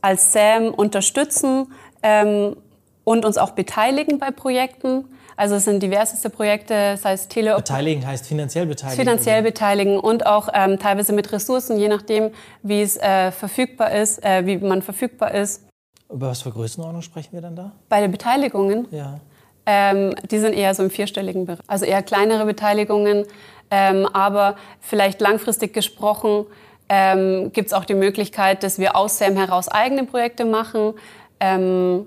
als 0.00 0.32
SAM 0.32 0.68
unterstützen 0.68 1.72
ähm, 2.02 2.56
und 3.04 3.24
uns 3.24 3.38
auch 3.38 3.50
beteiligen 3.50 4.18
bei 4.18 4.30
Projekten. 4.30 5.04
Also 5.36 5.54
es 5.54 5.64
sind 5.64 5.82
diverseste 5.82 6.28
Projekte, 6.28 6.74
das 6.74 7.04
heißt 7.04 7.30
Tele 7.30 7.54
Beteiligen 7.54 8.06
heißt 8.06 8.26
finanziell 8.26 8.66
beteiligen. 8.66 9.02
Finanziell 9.02 9.42
beteiligen 9.42 9.98
und 9.98 10.26
auch 10.26 10.48
ähm, 10.52 10.78
teilweise 10.78 11.14
mit 11.14 11.32
Ressourcen, 11.32 11.78
je 11.78 11.88
nachdem, 11.88 12.30
wie 12.62 12.82
es 12.82 12.96
äh, 12.98 13.30
verfügbar 13.30 13.90
ist, 13.92 14.22
äh, 14.22 14.44
wie 14.44 14.58
man 14.58 14.82
verfügbar 14.82 15.32
ist. 15.32 15.62
Über 16.10 16.28
was 16.28 16.42
für 16.42 16.50
Größenordnung 16.50 17.02
sprechen 17.02 17.30
wir 17.32 17.40
dann 17.40 17.56
da? 17.56 17.72
Bei 17.88 18.00
den 18.00 18.10
Beteiligungen? 18.10 18.86
Ja. 18.90 19.20
Ähm, 19.72 20.16
die 20.28 20.40
sind 20.40 20.52
eher 20.54 20.74
so 20.74 20.82
im 20.82 20.90
vierstelligen 20.90 21.46
Bereich. 21.46 21.60
Also 21.68 21.84
eher 21.84 22.02
kleinere 22.02 22.44
Beteiligungen, 22.44 23.24
ähm, 23.70 24.04
aber 24.12 24.56
vielleicht 24.80 25.20
langfristig 25.20 25.72
gesprochen 25.72 26.46
ähm, 26.88 27.52
gibt 27.52 27.68
es 27.68 27.72
auch 27.72 27.84
die 27.84 27.94
Möglichkeit, 27.94 28.64
dass 28.64 28.80
wir 28.80 28.96
aus 28.96 29.18
SAM 29.18 29.36
heraus 29.36 29.68
eigene 29.68 30.04
Projekte 30.06 30.44
machen. 30.44 30.94
Ähm, 31.38 32.06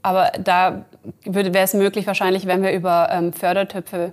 aber 0.00 0.30
da 0.38 0.84
wäre 1.24 1.64
es 1.64 1.74
möglich 1.74 2.06
wahrscheinlich, 2.06 2.46
wenn 2.46 2.62
wir 2.62 2.70
über 2.70 3.08
ähm, 3.10 3.32
Fördertöpfe 3.32 4.12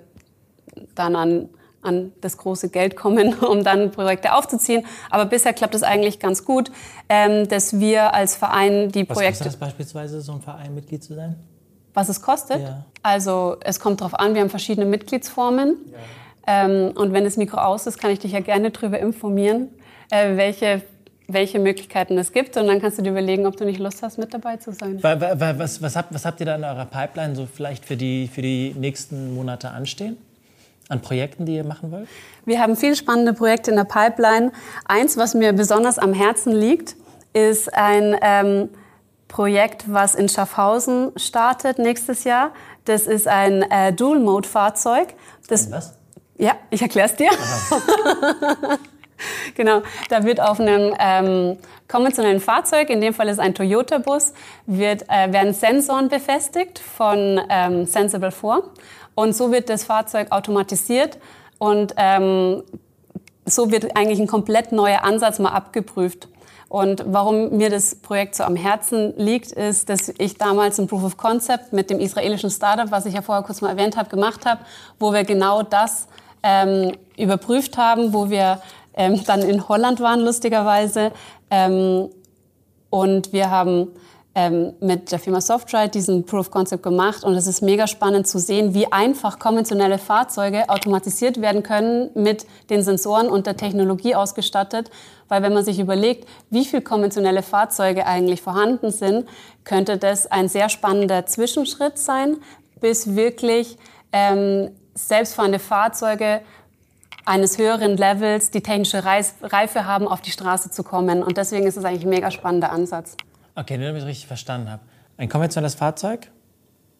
dann 0.96 1.16
an 1.16 1.50
an 1.82 2.12
das 2.20 2.36
große 2.38 2.70
Geld 2.70 2.98
kommen, 2.98 3.34
um 3.40 3.64
dann 3.64 3.92
Projekte 3.92 4.34
aufzuziehen. 4.34 4.86
Aber 5.10 5.26
bisher 5.26 5.54
klappt 5.54 5.76
es 5.76 5.84
eigentlich 5.84 6.20
ganz 6.20 6.44
gut, 6.44 6.72
ähm, 7.08 7.48
dass 7.48 7.80
wir 7.80 8.14
als 8.14 8.36
Verein 8.36 8.92
die 8.92 9.08
Was 9.08 9.16
Projekte. 9.16 9.44
kostet 9.44 9.48
das 9.48 9.56
beispielsweise, 9.56 10.20
so 10.20 10.34
ein 10.34 10.42
Verein 10.42 10.76
Mitglied 10.76 11.02
zu 11.04 11.14
sein? 11.14 11.38
Was 11.94 12.10
es 12.10 12.22
kostet? 12.22 12.62
Ja. 12.62 12.84
Also 13.04 13.58
es 13.64 13.80
kommt 13.80 14.02
darauf 14.02 14.14
an, 14.14 14.34
wir 14.34 14.42
haben 14.42 14.50
verschiedene 14.50 14.86
Mitgliedsformen. 14.86 15.78
Ähm, 16.48 16.92
und 16.96 17.14
wenn 17.14 17.24
das 17.24 17.38
Mikro 17.38 17.58
aus 17.58 17.86
ist, 17.88 18.00
kann 18.00 18.12
ich 18.12 18.20
dich 18.20 18.32
ja 18.32 18.40
gerne 18.40 18.72
darüber 18.72 19.00
informieren, 19.00 19.70
äh, 20.10 20.36
welche, 20.36 20.82
welche 21.28 21.60
Möglichkeiten 21.60 22.18
es 22.18 22.32
gibt. 22.32 22.58
Und 22.58 22.68
dann 22.68 22.82
kannst 22.82 22.98
du 22.98 23.02
dir 23.04 23.12
überlegen, 23.12 23.46
ob 23.46 23.56
du 23.58 23.66
nicht 23.66 23.80
Lust 23.80 24.02
hast, 24.02 24.18
mit 24.18 24.34
dabei 24.34 24.58
zu 24.58 24.72
sein. 24.72 25.02
Wa- 25.04 25.20
wa- 25.20 25.40
wa- 25.40 25.54
Was, 25.58 25.82
was, 25.82 25.96
habt, 25.96 26.14
was 26.14 26.26
habt 26.26 26.40
ihr 26.40 26.46
da 26.48 26.56
in 26.56 26.64
eurer 26.64 26.86
Pipeline 26.86 27.36
so 27.36 27.46
vielleicht 27.52 27.86
für 27.86 27.98
die, 27.98 28.28
für 28.28 28.42
die 28.42 28.74
nächsten 28.78 29.34
Monate 29.36 29.70
anstehen? 29.72 30.18
An 30.88 31.02
Projekten, 31.02 31.46
die 31.46 31.56
ihr 31.56 31.64
machen 31.64 31.92
wollt? 31.92 32.08
Wir 32.46 32.60
haben 32.60 32.76
viele 32.76 32.96
spannende 32.96 33.34
Projekte 33.34 33.70
in 33.70 33.78
der 33.78 33.84
Pipeline. 33.84 34.52
Eins, 34.86 35.18
was 35.18 35.36
mir 35.36 35.54
besonders 35.54 36.00
am 36.00 36.14
Herzen 36.14 36.52
liegt, 36.52 36.96
ist 37.34 37.72
ein 37.76 38.16
ähm, 38.24 38.70
Projekt, 39.30 39.86
was 39.88 40.16
in 40.16 40.28
Schaffhausen 40.28 41.14
startet 41.16 41.80
nächstes 41.80 42.26
Jahr. 42.26 42.52
Das 42.84 43.08
ist 43.08 43.28
ein 43.28 43.62
äh, 43.62 43.94
Dual-Mode-Fahrzeug. 43.94 45.14
Was? 45.48 45.94
ja, 46.38 46.54
ich 46.70 46.82
erkläre 46.82 47.08
es 47.08 47.16
dir. 47.16 47.30
genau, 49.56 49.84
da 50.10 50.24
wird 50.24 50.42
auf 50.42 50.60
einem 50.60 50.94
ähm, 51.00 51.58
konventionellen 51.88 52.40
Fahrzeug, 52.40 52.90
in 52.90 53.02
dem 53.02 53.14
Fall 53.14 53.30
ist 53.30 53.40
ein 53.40 53.54
Toyota-Bus, 53.54 54.34
wird, 54.66 55.04
äh, 55.10 55.32
werden 55.32 55.54
Sensoren 55.54 56.10
befestigt 56.10 56.80
von 56.80 57.40
ähm, 57.50 57.86
Sensible 57.86 58.32
4 58.32 58.64
und 59.16 59.36
so 59.36 59.52
wird 59.52 59.70
das 59.70 59.84
Fahrzeug 59.84 60.32
automatisiert 60.32 61.20
und 61.60 61.94
ähm, 61.98 62.64
so 63.46 63.72
wird 63.72 63.96
eigentlich 63.96 64.20
ein 64.20 64.28
komplett 64.28 64.72
neuer 64.72 65.04
Ansatz 65.04 65.40
mal 65.40 65.52
abgeprüft. 65.52 66.28
Und 66.70 67.04
warum 67.08 67.58
mir 67.58 67.72
das 67.72 67.96
Projekt 67.96 68.36
so 68.36 68.44
am 68.44 68.56
Herzen 68.56 69.16
liegt, 69.18 69.52
ist, 69.52 69.90
dass 69.90 70.14
ich 70.20 70.38
damals 70.38 70.80
ein 70.80 70.86
Proof 70.86 71.04
of 71.04 71.18
Concept 71.18 71.74
mit 71.74 71.90
dem 71.90 72.00
israelischen 72.00 72.52
Startup, 72.52 72.92
was 72.92 73.08
ich 73.08 73.16
ja 73.16 73.24
vorher 73.24 73.44
kurz 73.44 73.62
mal 73.62 73.70
erwähnt 73.70 73.98
habe, 73.98 74.08
gemacht 74.08 74.46
habe, 74.46 74.62
wo 75.00 75.12
wir 75.12 75.24
genau 75.24 75.64
das 75.64 76.08
ähm, 76.44 76.92
überprüft 77.18 77.78
haben, 77.78 78.14
wo 78.14 78.30
wir 78.30 78.62
ähm, 78.94 79.24
dann 79.26 79.42
in 79.42 79.68
Holland 79.68 80.00
waren, 80.00 80.20
lustigerweise. 80.20 81.12
Ähm, 81.50 82.10
und 82.92 83.34
wir 83.34 83.50
haben 83.50 83.88
ähm, 84.40 84.74
mit 84.80 85.12
der 85.12 85.20
Firma 85.20 85.42
Softride 85.42 85.90
diesen 85.90 86.26
Proof 86.26 86.48
of 86.48 86.52
Concept 86.52 86.82
gemacht. 86.82 87.26
Und 87.26 87.34
es 87.34 87.46
ist 87.46 87.62
mega 87.62 87.88
spannend 87.88 88.26
zu 88.26 88.40
sehen, 88.40 88.74
wie 88.74 88.90
einfach 88.90 89.38
konventionelle 89.38 89.98
Fahrzeuge 89.98 90.70
automatisiert 90.70 91.42
werden 91.42 91.62
können 91.62 92.10
mit 92.14 92.48
den 92.70 92.82
Sensoren 92.82 93.28
und 93.28 93.48
der 93.48 93.58
Technologie 93.58 94.16
ausgestattet. 94.16 94.90
Weil 95.28 95.44
wenn 95.44 95.54
man 95.54 95.66
sich 95.66 95.78
überlegt, 95.78 96.26
wie 96.50 96.64
viele 96.64 96.82
konventionelle 96.82 97.44
Fahrzeuge 97.44 98.06
eigentlich 98.06 98.42
vorhanden 98.42 98.92
sind, 98.92 99.28
könnte 99.66 99.98
das 99.98 100.26
ein 100.26 100.48
sehr 100.48 100.70
spannender 100.70 101.26
Zwischenschritt 101.26 101.98
sein, 101.98 102.38
bis 102.80 103.16
wirklich 103.16 103.78
ähm, 104.14 104.72
selbstfahrende 104.96 105.60
Fahrzeuge 105.60 106.40
eines 107.26 107.58
höheren 107.58 107.98
Levels 107.98 108.52
die 108.52 108.62
technische 108.62 109.04
Reife 109.04 109.86
haben, 109.86 110.08
auf 110.08 110.22
die 110.22 110.32
Straße 110.32 110.72
zu 110.72 110.84
kommen. 110.84 111.24
Und 111.24 111.36
deswegen 111.36 111.68
ist 111.68 111.76
es 111.76 111.84
eigentlich 111.84 112.06
ein 112.06 112.10
mega 112.10 112.32
spannender 112.32 112.72
Ansatz. 112.72 113.18
Okay, 113.60 113.78
nur 113.78 113.88
damit 113.88 114.04
ich 114.04 114.08
richtig 114.08 114.28
verstanden 114.28 114.72
habe. 114.72 114.82
Ein 115.18 115.28
konventionelles 115.28 115.76
Fahrzeug, 115.76 116.32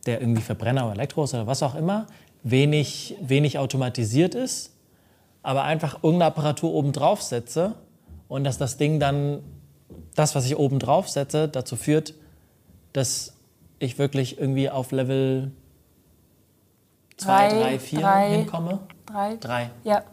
der 0.06 0.20
irgendwie 0.20 0.42
Verbrenner 0.42 0.86
oder 0.86 0.96
Elektro 0.96 1.24
ist 1.24 1.34
oder 1.34 1.48
was 1.48 1.64
auch 1.64 1.74
immer, 1.74 2.08
wenig, 2.44 3.16
wenig 3.22 3.58
automatisiert 3.58 4.36
ist, 4.36 4.76
aber 5.42 5.64
einfach 5.64 6.04
irgendeine 6.04 6.26
Apparatur 6.26 6.74
oben 6.74 6.92
drauf 6.92 7.22
setze 7.22 7.76
und 8.28 8.44
dass 8.44 8.58
das 8.58 8.76
Ding 8.76 9.00
dann, 9.00 9.42
das, 10.16 10.36
was 10.36 10.46
ich 10.46 10.58
oben 10.58 10.80
drauf 10.80 11.08
setze, 11.08 11.48
dazu 11.48 11.78
führt, 11.78 12.14
dass 12.92 13.38
ich 13.80 13.98
wirklich 13.98 14.38
irgendwie 14.38 14.70
auf 14.70 14.92
Level 14.92 15.52
2, 17.16 17.26
Drei, 17.26 17.50
3, 17.50 17.80
4 17.80 18.00
drei. 18.02 18.30
hinkomme. 18.32 18.80
Drei? 19.06 19.38
Drei. 19.38 19.70
Ja. 19.86 20.04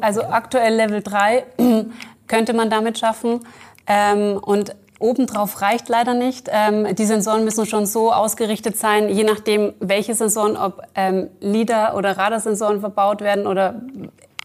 Also 0.00 0.24
aktuell 0.24 0.74
Level 0.76 1.02
3 1.02 1.44
könnte 2.26 2.54
man 2.54 2.70
damit 2.70 2.98
schaffen. 2.98 3.40
Ähm, 3.86 4.38
und 4.38 4.74
obendrauf 5.04 5.60
reicht 5.60 5.88
leider 5.88 6.14
nicht. 6.14 6.48
Ähm, 6.50 6.94
die 6.96 7.04
Sensoren 7.04 7.44
müssen 7.44 7.66
schon 7.66 7.86
so 7.86 8.12
ausgerichtet 8.12 8.76
sein, 8.78 9.08
je 9.08 9.22
nachdem, 9.22 9.74
welche 9.78 10.14
Sensoren, 10.14 10.56
ob 10.56 10.82
ähm, 10.94 11.28
LIDAR- 11.40 11.94
oder 11.94 12.16
Radarsensoren 12.16 12.80
verbaut 12.80 13.20
werden 13.20 13.46
oder 13.46 13.82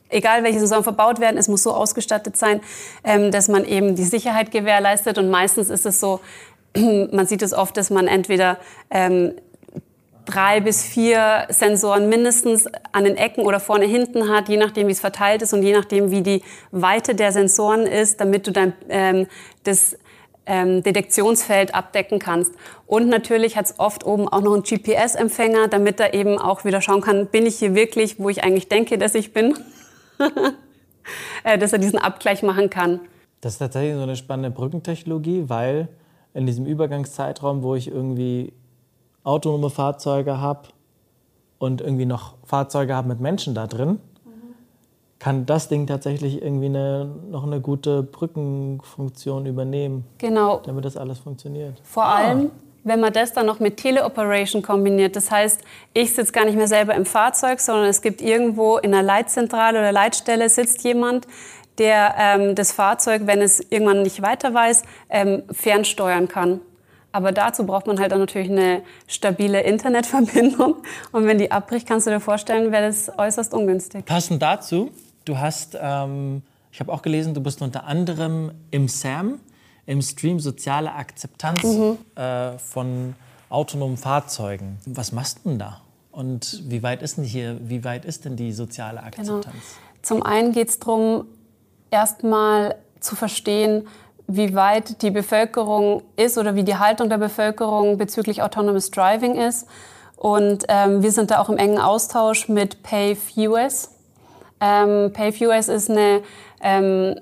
egal 0.10 0.44
welche 0.44 0.60
Sensoren 0.60 0.84
verbaut 0.84 1.20
werden, 1.20 1.38
es 1.38 1.48
muss 1.48 1.64
so 1.64 1.74
ausgestattet 1.74 2.36
sein, 2.36 2.60
ähm, 3.04 3.32
dass 3.32 3.48
man 3.48 3.64
eben 3.64 3.96
die 3.96 4.04
Sicherheit 4.04 4.52
gewährleistet. 4.52 5.18
Und 5.18 5.30
meistens 5.30 5.70
ist 5.70 5.86
es 5.86 6.00
so, 6.00 6.20
man 6.76 7.26
sieht 7.26 7.42
es 7.42 7.54
oft, 7.54 7.78
dass 7.78 7.90
man 7.90 8.08
entweder 8.08 8.58
ähm, 8.90 9.34
drei 10.26 10.60
bis 10.60 10.84
vier 10.84 11.48
Sensoren 11.50 12.10
mindestens 12.10 12.68
an 12.92 13.06
den 13.06 13.16
Ecken 13.16 13.46
oder 13.46 13.60
vorne 13.60 13.86
hinten 13.86 14.30
hat, 14.30 14.50
je 14.50 14.58
nachdem, 14.58 14.88
wie 14.88 14.92
es 14.92 15.00
verteilt 15.00 15.42
ist 15.42 15.54
und 15.54 15.64
je 15.64 15.74
nachdem, 15.74 16.12
wie 16.12 16.22
die 16.22 16.44
Weite 16.72 17.16
der 17.16 17.32
Sensoren 17.32 17.88
ist, 17.88 18.20
damit 18.20 18.46
du 18.46 18.52
dann 18.52 18.74
ähm, 18.90 19.28
das 19.64 19.98
ähm, 20.50 20.84
Detektionsfeld 20.84 21.74
abdecken 21.74 22.20
kannst. 22.20 22.54
Und 22.88 23.08
natürlich 23.08 23.56
hat 23.56 23.66
es 23.66 23.76
oft 23.80 24.06
oben 24.06 24.28
auch 24.28 24.42
noch 24.42 24.54
einen 24.54 24.64
GPS-Empfänger, 24.64 25.68
damit 25.70 26.00
er 26.00 26.14
eben 26.14 26.38
auch 26.38 26.66
wieder 26.66 26.82
schauen 26.82 27.02
kann, 27.02 27.28
bin 27.28 27.46
ich 27.46 27.60
hier 27.60 27.76
wirklich, 27.76 28.20
wo 28.20 28.30
ich 28.30 28.44
eigentlich 28.44 28.68
denke, 28.68 28.98
dass 28.98 29.16
ich 29.16 29.32
bin, 29.32 29.58
äh, 31.44 31.58
dass 31.58 31.72
er 31.72 31.80
diesen 31.80 32.00
Abgleich 32.00 32.44
machen 32.44 32.70
kann. 32.70 33.00
Das 33.42 33.54
ist 33.54 33.60
tatsächlich 33.60 33.96
so 33.96 34.02
eine 34.02 34.16
spannende 34.16 34.50
Brückentechnologie, 34.50 35.46
weil 35.48 35.88
in 36.34 36.46
diesem 36.46 36.66
Übergangszeitraum, 36.66 37.64
wo 37.64 37.76
ich 37.76 37.88
irgendwie 37.88 38.52
autonome 39.24 39.70
Fahrzeuge 39.70 40.40
habe 40.40 40.70
und 41.60 41.80
irgendwie 41.82 42.06
noch 42.06 42.36
Fahrzeuge 42.44 42.96
habe 42.96 43.08
mit 43.08 43.20
Menschen 43.20 43.54
da 43.54 43.68
drin, 43.68 44.00
kann 45.20 45.46
das 45.46 45.68
Ding 45.68 45.86
tatsächlich 45.86 46.42
irgendwie 46.42 46.68
eine, 46.68 47.10
noch 47.30 47.44
eine 47.44 47.60
gute 47.60 48.04
Brückenfunktion 48.04 49.46
übernehmen, 49.46 50.06
Genau. 50.18 50.62
damit 50.66 50.86
das 50.86 50.98
alles 50.98 51.20
funktioniert. 51.20 51.80
Vor 51.84 52.06
allem, 52.06 52.52
wenn 52.86 53.02
man 53.02 53.12
das 53.12 53.34
dann 53.34 53.46
noch 53.46 53.60
mit 53.60 53.78
Teleoperation 53.78 54.62
kombiniert. 54.62 55.16
Das 55.18 55.30
heißt, 55.30 55.62
ich 55.94 56.16
sitze 56.16 56.32
gar 56.32 56.46
nicht 56.46 56.56
mehr 56.56 56.68
selber 56.68 56.96
im 56.96 57.06
Fahrzeug, 57.06 57.60
sondern 57.60 57.86
es 57.86 58.02
gibt 58.02 58.22
irgendwo 58.22 58.78
in 58.78 58.94
einer 58.94 59.04
Leitzentrale 59.04 59.80
oder 59.80 59.92
Leitstelle 59.92 60.48
sitzt 60.50 60.84
jemand, 60.84 61.28
der 61.78 62.16
ähm, 62.18 62.56
das 62.56 62.72
Fahrzeug, 62.72 63.24
wenn 63.26 63.42
es 63.42 63.60
irgendwann 63.70 64.02
nicht 64.04 64.22
weiter 64.22 64.54
weiß, 64.54 64.84
ähm, 65.10 65.44
fernsteuern 65.52 66.28
kann. 66.30 66.62
Aber 67.12 67.32
dazu 67.32 67.66
braucht 67.66 67.88
man 67.88 68.00
halt 68.00 68.12
dann 68.12 68.20
natürlich 68.20 68.50
eine 68.52 68.82
stabile 69.08 69.62
Internetverbindung. 69.62 70.76
Und 71.12 71.26
wenn 71.26 71.38
die 71.38 71.52
abbricht, 71.52 71.88
kannst 71.88 72.06
du 72.08 72.12
dir 72.12 72.20
vorstellen, 72.20 72.72
wäre 72.72 72.88
das 72.88 73.12
äußerst 73.18 73.54
ungünstig. 73.54 74.06
Passend 74.06 74.42
dazu, 74.42 74.92
du 75.30 75.38
hast, 75.38 75.78
ähm, 75.80 76.42
ich 76.72 76.80
habe 76.80 76.92
auch 76.92 77.02
gelesen, 77.02 77.34
du 77.34 77.42
bist 77.42 77.62
unter 77.62 77.86
anderem 77.86 78.52
im 78.72 78.88
SAM, 78.88 79.40
im 79.86 80.02
Stream 80.02 80.40
Soziale 80.40 80.94
Akzeptanz 80.94 81.64
äh, 82.16 82.58
von 82.58 83.16
autonomen 83.50 83.98
Fahrzeugen. 83.98 84.78
Was 84.86 85.12
machst 85.12 85.40
du 85.40 85.50
denn 85.50 85.60
da? 85.60 85.82
Und 86.12 86.64
wie 86.68 86.84
weit 86.84 87.02
ist 87.02 87.18
denn 87.18 87.24
hier, 87.24 87.58
wie 87.62 87.84
weit 87.84 88.06
ist 88.06 88.26
denn 88.26 88.36
die 88.36 88.52
soziale 88.52 89.02
Akzeptanz? 89.02 89.48
Zum 90.02 90.24
einen 90.24 90.52
geht 90.52 90.70
es 90.70 90.80
darum, 90.80 91.26
erstmal 91.92 92.76
zu 93.00 93.16
verstehen, 93.16 93.88
wie 94.28 94.54
weit 94.54 95.02
die 95.02 95.10
Bevölkerung 95.10 96.04
ist 96.16 96.38
oder 96.38 96.56
wie 96.56 96.64
die 96.64 96.76
Haltung 96.76 97.10
der 97.10 97.18
Bevölkerung 97.18 97.98
bezüglich 97.98 98.44
Autonomous 98.44 98.92
Driving 98.92 99.36
ist. 99.36 99.68
Und 100.16 100.66
ähm, 100.68 101.02
wir 101.02 101.12
sind 101.12 101.32
da 101.32 101.40
auch 101.40 101.50
im 101.50 101.58
engen 101.58 101.80
Austausch 101.80 102.48
mit 102.48 102.84
Pave 102.84 103.18
US. 103.38 103.90
Ähm, 104.62 105.12
Pave 105.14 105.48
US 105.48 105.68
ist 105.68 105.90
eine, 105.90 106.22
ähm, 106.62 107.16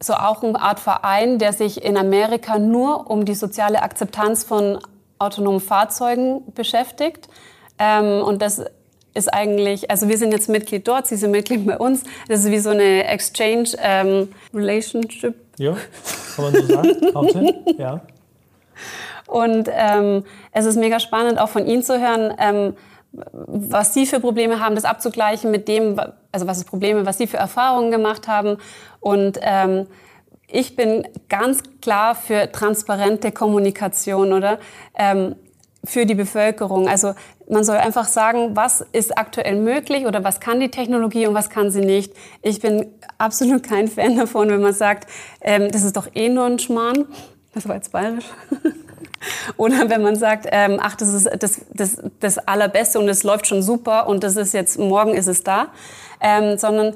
so 0.00 0.14
auch 0.14 0.42
eine 0.42 0.60
Art 0.60 0.80
Verein, 0.80 1.38
der 1.38 1.52
sich 1.52 1.84
in 1.84 1.96
Amerika 1.96 2.58
nur 2.58 3.10
um 3.10 3.24
die 3.24 3.34
soziale 3.34 3.82
Akzeptanz 3.82 4.44
von 4.44 4.78
autonomen 5.18 5.60
Fahrzeugen 5.60 6.42
beschäftigt. 6.54 7.28
Ähm, 7.78 8.22
und 8.22 8.42
das 8.42 8.62
ist 9.14 9.32
eigentlich, 9.32 9.90
also 9.90 10.08
wir 10.08 10.18
sind 10.18 10.32
jetzt 10.32 10.48
Mitglied 10.48 10.86
dort, 10.86 11.06
Sie 11.06 11.16
sind 11.16 11.30
Mitglied 11.30 11.66
bei 11.66 11.78
uns. 11.78 12.02
Das 12.28 12.40
ist 12.40 12.50
wie 12.50 12.58
so 12.58 12.70
eine 12.70 13.04
Exchange 13.04 13.70
ähm, 13.78 14.28
Relationship. 14.52 15.34
Ja, 15.56 15.76
kann 16.34 16.52
man 16.52 16.54
so 16.54 16.66
sagen. 16.66 17.54
Ja. 17.78 18.00
Und 19.26 19.68
ähm, 19.72 20.24
es 20.52 20.66
ist 20.66 20.76
mega 20.76 21.00
spannend, 21.00 21.38
auch 21.38 21.48
von 21.48 21.66
Ihnen 21.66 21.82
zu 21.82 21.98
hören, 21.98 22.34
ähm, 22.38 22.76
was 23.32 23.94
Sie 23.94 24.06
für 24.06 24.20
Probleme 24.20 24.60
haben, 24.60 24.74
das 24.74 24.84
abzugleichen 24.84 25.50
mit 25.50 25.68
dem, 25.68 26.00
also 26.32 26.46
was 26.46 26.58
ist 26.58 26.64
Probleme, 26.64 27.06
was 27.06 27.18
Sie 27.18 27.26
für 27.26 27.36
Erfahrungen 27.36 27.90
gemacht 27.90 28.28
haben. 28.28 28.58
Und 29.00 29.38
ähm, 29.42 29.86
ich 30.48 30.76
bin 30.76 31.06
ganz 31.28 31.62
klar 31.80 32.14
für 32.14 32.50
transparente 32.52 33.32
Kommunikation, 33.32 34.32
oder? 34.32 34.58
Ähm, 34.94 35.36
für 35.84 36.06
die 36.06 36.14
Bevölkerung. 36.14 36.88
Also 36.88 37.14
Man 37.48 37.62
soll 37.62 37.76
einfach 37.76 38.06
sagen, 38.06 38.56
was 38.56 38.80
ist 38.92 39.18
aktuell 39.18 39.56
möglich 39.56 40.06
oder 40.06 40.24
was 40.24 40.40
kann 40.40 40.60
die 40.60 40.70
Technologie 40.70 41.26
und 41.26 41.34
was 41.34 41.50
kann 41.50 41.70
sie 41.70 41.82
nicht. 41.82 42.14
Ich 42.40 42.60
bin 42.60 42.86
absolut 43.18 43.62
kein 43.62 43.88
Fan 43.88 44.16
davon, 44.16 44.48
wenn 44.48 44.62
man 44.62 44.72
sagt, 44.72 45.10
ähm, 45.42 45.70
das 45.70 45.82
ist 45.82 45.96
doch 45.96 46.08
eh 46.14 46.30
nur 46.30 46.46
ein 46.46 46.58
Schmarrn. 46.58 47.04
Das 47.52 47.68
war 47.68 47.76
jetzt 47.76 47.92
bayerisch. 47.92 48.24
Oder 49.56 49.88
wenn 49.90 50.02
man 50.02 50.16
sagt, 50.16 50.46
ähm, 50.50 50.78
ach, 50.80 50.96
das 50.96 51.12
ist 51.12 51.30
das, 51.38 51.60
das, 51.72 51.98
das 52.20 52.38
Allerbeste 52.38 52.98
und 52.98 53.08
es 53.08 53.22
läuft 53.22 53.46
schon 53.46 53.62
super 53.62 54.06
und 54.08 54.24
das 54.24 54.36
ist 54.36 54.54
jetzt, 54.54 54.78
morgen 54.78 55.14
ist 55.14 55.26
es 55.26 55.42
da. 55.42 55.68
Ähm, 56.20 56.58
sondern 56.58 56.94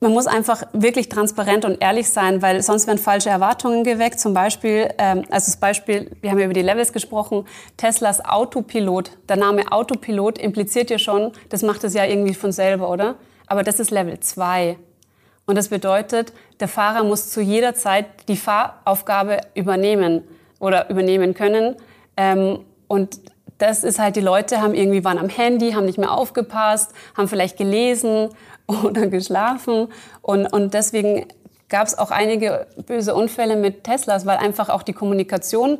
man 0.00 0.12
muss 0.12 0.28
einfach 0.28 0.62
wirklich 0.72 1.08
transparent 1.08 1.64
und 1.64 1.82
ehrlich 1.82 2.08
sein, 2.08 2.40
weil 2.40 2.62
sonst 2.62 2.86
werden 2.86 2.98
falsche 2.98 3.30
Erwartungen 3.30 3.82
geweckt. 3.82 4.20
Zum 4.20 4.32
Beispiel, 4.32 4.90
ähm, 4.98 5.24
also 5.30 5.46
das 5.46 5.56
Beispiel, 5.56 6.16
wir 6.20 6.30
haben 6.30 6.38
ja 6.38 6.44
über 6.44 6.54
die 6.54 6.62
Levels 6.62 6.92
gesprochen, 6.92 7.46
Teslas 7.76 8.24
Autopilot. 8.24 9.10
Der 9.28 9.36
Name 9.36 9.72
Autopilot 9.72 10.38
impliziert 10.38 10.90
ja 10.90 10.98
schon, 10.98 11.32
das 11.48 11.62
macht 11.62 11.82
es 11.82 11.94
ja 11.94 12.04
irgendwie 12.04 12.34
von 12.34 12.52
selber, 12.52 12.90
oder? 12.90 13.16
Aber 13.48 13.64
das 13.64 13.80
ist 13.80 13.90
Level 13.90 14.20
2. 14.20 14.78
Und 15.46 15.56
das 15.56 15.68
bedeutet, 15.68 16.32
der 16.60 16.68
Fahrer 16.68 17.02
muss 17.02 17.30
zu 17.30 17.40
jeder 17.40 17.74
Zeit 17.74 18.06
die 18.28 18.36
Fahraufgabe 18.36 19.38
übernehmen 19.54 20.22
oder 20.58 20.90
übernehmen 20.90 21.34
können. 21.34 21.76
Ähm, 22.16 22.60
und 22.88 23.20
das 23.58 23.84
ist 23.84 23.98
halt, 23.98 24.16
die 24.16 24.20
Leute 24.20 24.60
haben 24.60 24.74
irgendwie 24.74 25.04
waren 25.04 25.18
am 25.18 25.28
Handy, 25.28 25.72
haben 25.72 25.84
nicht 25.84 25.98
mehr 25.98 26.12
aufgepasst, 26.12 26.92
haben 27.16 27.28
vielleicht 27.28 27.56
gelesen 27.56 28.30
oder 28.66 29.06
geschlafen. 29.06 29.88
Und, 30.22 30.46
und 30.46 30.74
deswegen 30.74 31.26
gab 31.68 31.86
es 31.86 31.98
auch 31.98 32.10
einige 32.10 32.66
böse 32.86 33.14
Unfälle 33.14 33.56
mit 33.56 33.84
Teslas, 33.84 34.26
weil 34.26 34.38
einfach 34.38 34.68
auch 34.68 34.82
die 34.82 34.92
Kommunikation 34.92 35.78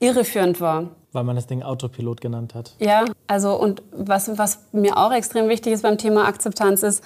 irreführend 0.00 0.60
war. 0.60 0.88
Weil 1.12 1.24
man 1.24 1.36
das 1.36 1.46
Ding 1.46 1.62
Autopilot 1.62 2.20
genannt 2.20 2.54
hat. 2.54 2.74
Ja, 2.78 3.04
also 3.26 3.54
und 3.54 3.82
was, 3.92 4.38
was 4.38 4.60
mir 4.72 4.96
auch 4.96 5.12
extrem 5.12 5.48
wichtig 5.48 5.72
ist 5.72 5.82
beim 5.82 5.98
Thema 5.98 6.26
Akzeptanz 6.26 6.82
ist, 6.82 7.02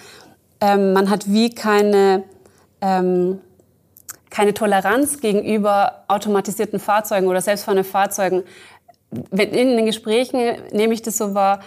ähm, 0.60 0.92
man 0.92 1.10
hat 1.10 1.30
wie 1.30 1.50
keine 1.50 2.24
ähm, 2.80 3.40
keine 4.34 4.52
Toleranz 4.52 5.20
gegenüber 5.20 6.02
automatisierten 6.08 6.80
Fahrzeugen 6.80 7.28
oder 7.28 7.40
selbstfahrenden 7.40 7.88
Fahrzeugen. 7.88 8.42
In 9.30 9.76
den 9.76 9.86
Gesprächen 9.86 10.40
nehme 10.72 10.92
ich 10.92 11.02
das 11.02 11.18
so 11.18 11.34
wahr, 11.34 11.60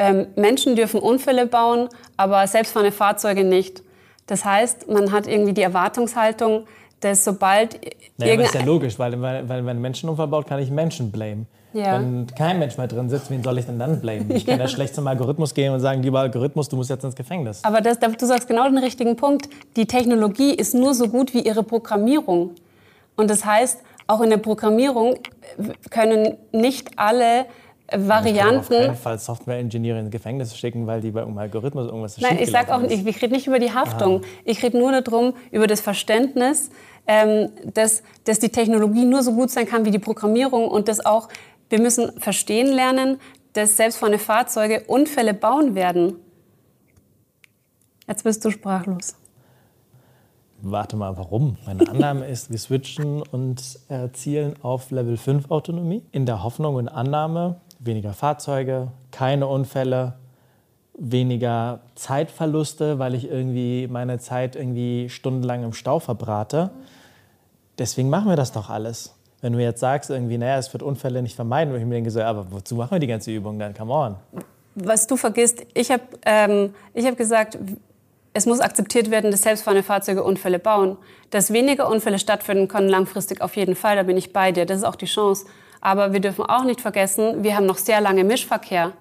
ähm, 0.00 0.26
Menschen 0.34 0.74
dürfen 0.74 0.98
Unfälle 0.98 1.46
bauen, 1.46 1.88
aber 2.16 2.44
selbstfahrende 2.48 2.90
Fahrzeuge 2.90 3.44
nicht. 3.44 3.84
Das 4.26 4.44
heißt, 4.44 4.88
man 4.88 5.12
hat 5.12 5.28
irgendwie 5.28 5.52
die 5.52 5.62
Erwartungshaltung, 5.62 6.66
dass 6.98 7.24
sobald... 7.24 7.78
Naja, 8.16 8.36
das 8.36 8.46
ist 8.46 8.54
ja 8.54 8.64
logisch, 8.64 8.98
weil, 8.98 9.20
weil, 9.22 9.48
weil 9.48 9.64
wenn 9.64 9.76
ein 9.76 9.80
Menschenunfall 9.80 10.26
baut, 10.26 10.48
kann 10.48 10.58
ich 10.58 10.72
Menschen 10.72 11.12
blamen. 11.12 11.46
Ja. 11.72 12.00
Wenn 12.00 12.26
kein 12.26 12.58
Mensch 12.58 12.76
mehr 12.78 12.86
drin 12.86 13.10
sitzt, 13.10 13.30
wen 13.30 13.42
soll 13.42 13.58
ich 13.58 13.66
denn 13.66 13.78
dann 13.78 14.00
blamen? 14.00 14.30
Ich 14.30 14.46
kann 14.46 14.58
ja 14.58 14.68
schlecht 14.68 14.94
zum 14.94 15.06
Algorithmus 15.06 15.52
gehen 15.52 15.72
und 15.72 15.80
sagen, 15.80 16.02
lieber 16.02 16.20
Algorithmus, 16.20 16.68
du 16.68 16.76
musst 16.76 16.90
jetzt 16.90 17.04
ins 17.04 17.14
Gefängnis. 17.14 17.62
Aber 17.62 17.80
das, 17.80 17.98
du 17.98 18.26
sagst 18.26 18.48
genau 18.48 18.64
den 18.64 18.78
richtigen 18.78 19.16
Punkt. 19.16 19.48
Die 19.76 19.86
Technologie 19.86 20.54
ist 20.54 20.74
nur 20.74 20.94
so 20.94 21.08
gut 21.08 21.34
wie 21.34 21.40
ihre 21.40 21.62
Programmierung. 21.62 22.52
Und 23.16 23.28
das 23.30 23.44
heißt, 23.44 23.82
auch 24.06 24.22
in 24.22 24.30
der 24.30 24.38
Programmierung 24.38 25.16
können 25.90 26.38
nicht 26.52 26.98
alle 26.98 27.46
Varianten. 27.90 28.60
Ich 28.60 28.68
kann 28.68 28.78
auf 28.78 28.86
keinen 28.86 28.96
Fall 28.96 29.18
Software-Engineer 29.18 29.98
ins 29.98 30.10
Gefängnis 30.10 30.56
schicken, 30.56 30.86
weil 30.86 31.00
die 31.00 31.10
bei 31.10 31.22
einem 31.22 31.36
Algorithmus 31.38 31.86
irgendwas 31.86 32.18
Nein, 32.18 32.38
ich 32.40 32.50
sage 32.50 32.74
auch 32.74 32.80
nicht, 32.80 33.06
ich 33.06 33.22
rede 33.22 33.32
nicht 33.32 33.46
über 33.46 33.58
die 33.58 33.72
Haftung. 33.72 34.16
Aha. 34.16 34.30
Ich 34.44 34.62
rede 34.62 34.78
nur 34.78 35.00
darum, 35.00 35.34
über 35.50 35.66
das 35.66 35.80
Verständnis, 35.80 36.70
ähm, 37.06 37.50
dass, 37.72 38.02
dass 38.24 38.38
die 38.38 38.50
Technologie 38.50 39.04
nur 39.04 39.22
so 39.22 39.32
gut 39.32 39.50
sein 39.50 39.66
kann 39.66 39.84
wie 39.86 39.90
die 39.90 39.98
Programmierung 39.98 40.68
und 40.68 40.88
dass 40.88 41.04
auch 41.04 41.28
wir 41.68 41.80
müssen 41.80 42.18
verstehen 42.20 42.68
lernen, 42.68 43.20
dass 43.52 43.76
selbstfahrende 43.76 44.18
Fahrzeuge 44.18 44.84
Unfälle 44.86 45.34
bauen 45.34 45.74
werden. 45.74 46.16
Jetzt 48.06 48.24
bist 48.24 48.44
du 48.44 48.50
sprachlos. 48.50 49.16
Warte 50.60 50.96
mal, 50.96 51.16
warum? 51.16 51.56
Meine 51.66 51.88
Annahme 51.88 52.26
ist, 52.26 52.50
wir 52.50 52.58
switchen 52.58 53.22
und 53.22 53.78
erzielen 53.88 54.54
auf 54.62 54.90
Level 54.90 55.16
5 55.16 55.50
Autonomie 55.50 56.02
in 56.10 56.26
der 56.26 56.42
Hoffnung 56.42 56.74
und 56.74 56.88
Annahme, 56.88 57.60
weniger 57.78 58.12
Fahrzeuge, 58.12 58.88
keine 59.12 59.46
Unfälle, 59.46 60.14
weniger 60.98 61.80
Zeitverluste, 61.94 62.98
weil 62.98 63.14
ich 63.14 63.30
irgendwie 63.30 63.86
meine 63.86 64.18
Zeit 64.18 64.56
irgendwie 64.56 65.08
stundenlang 65.08 65.62
im 65.62 65.72
Stau 65.72 66.00
verbrate. 66.00 66.70
Deswegen 67.78 68.10
machen 68.10 68.28
wir 68.28 68.36
das 68.36 68.50
doch 68.50 68.68
alles. 68.68 69.14
Wenn 69.40 69.52
du 69.52 69.60
jetzt 69.60 69.80
sagst, 69.80 70.10
irgendwie, 70.10 70.36
naja, 70.36 70.58
es 70.58 70.72
wird 70.72 70.82
Unfälle 70.82 71.22
nicht 71.22 71.36
vermeiden, 71.36 71.72
würde 71.72 71.82
ich 71.82 71.88
mir 71.88 71.94
denke, 71.94 72.10
so, 72.10 72.20
aber 72.20 72.50
wozu 72.50 72.74
machen 72.74 72.92
wir 72.92 72.98
die 72.98 73.06
ganze 73.06 73.30
Übung 73.30 73.58
dann? 73.58 73.72
Come 73.74 73.92
on. 73.92 74.16
Was 74.74 75.06
du 75.06 75.16
vergisst, 75.16 75.64
ich 75.74 75.90
habe 75.90 76.02
ähm, 76.24 76.74
hab 76.96 77.16
gesagt, 77.16 77.58
es 78.32 78.46
muss 78.46 78.60
akzeptiert 78.60 79.10
werden, 79.10 79.30
dass 79.30 79.42
selbstfahrende 79.42 79.82
Fahrzeuge 79.82 80.22
Unfälle 80.22 80.58
bauen. 80.58 80.96
Dass 81.30 81.52
weniger 81.52 81.88
Unfälle 81.88 82.18
stattfinden 82.18 82.68
können 82.68 82.88
langfristig 82.88 83.40
auf 83.40 83.56
jeden 83.56 83.74
Fall, 83.74 83.96
da 83.96 84.02
bin 84.02 84.16
ich 84.16 84.32
bei 84.32 84.52
dir. 84.52 84.66
Das 84.66 84.78
ist 84.78 84.84
auch 84.84 84.96
die 84.96 85.06
Chance. 85.06 85.46
Aber 85.80 86.12
wir 86.12 86.20
dürfen 86.20 86.44
auch 86.44 86.64
nicht 86.64 86.80
vergessen, 86.80 87.42
wir 87.42 87.56
haben 87.56 87.66
noch 87.66 87.78
sehr 87.78 88.00
lange 88.00 88.24
Mischverkehr. 88.24 88.92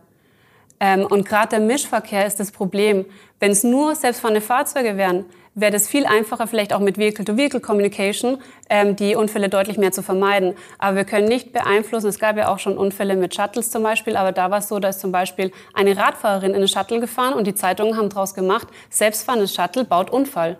Ähm, 0.79 1.05
und 1.05 1.27
gerade 1.27 1.49
der 1.49 1.59
Mischverkehr 1.59 2.25
ist 2.25 2.39
das 2.39 2.51
Problem. 2.51 3.05
Wenn 3.39 3.51
es 3.51 3.63
nur 3.63 3.95
selbstfahrende 3.95 4.41
Fahrzeuge 4.41 4.97
wären, 4.97 5.25
wäre 5.57 5.71
das 5.71 5.87
viel 5.87 6.05
einfacher, 6.05 6.47
vielleicht 6.47 6.71
auch 6.71 6.79
mit 6.79 6.97
Vehicle-to-Vehicle-Communication, 6.99 8.37
ähm, 8.69 8.95
die 8.95 9.15
Unfälle 9.15 9.49
deutlich 9.49 9.77
mehr 9.77 9.91
zu 9.91 10.03
vermeiden. 10.03 10.53
Aber 10.77 10.97
wir 10.97 11.03
können 11.03 11.27
nicht 11.27 11.51
beeinflussen, 11.51 12.07
es 12.07 12.19
gab 12.19 12.37
ja 12.37 12.53
auch 12.53 12.59
schon 12.59 12.77
Unfälle 12.77 13.15
mit 13.15 13.33
Shuttles 13.33 13.71
zum 13.71 13.81
Beispiel, 13.81 14.15
aber 14.15 14.31
da 14.31 14.51
war 14.51 14.59
es 14.59 14.67
so, 14.67 14.79
dass 14.79 14.99
zum 14.99 15.11
Beispiel 15.11 15.51
eine 15.73 15.97
Radfahrerin 15.97 16.51
in 16.51 16.57
eine 16.57 16.67
Shuttle 16.67 16.99
gefahren 16.99 17.33
und 17.33 17.47
die 17.47 17.55
Zeitungen 17.55 17.97
haben 17.97 18.09
daraus 18.09 18.35
gemacht, 18.35 18.67
selbstfahrendes 18.91 19.53
Shuttle 19.53 19.83
baut 19.83 20.11
Unfall. 20.11 20.57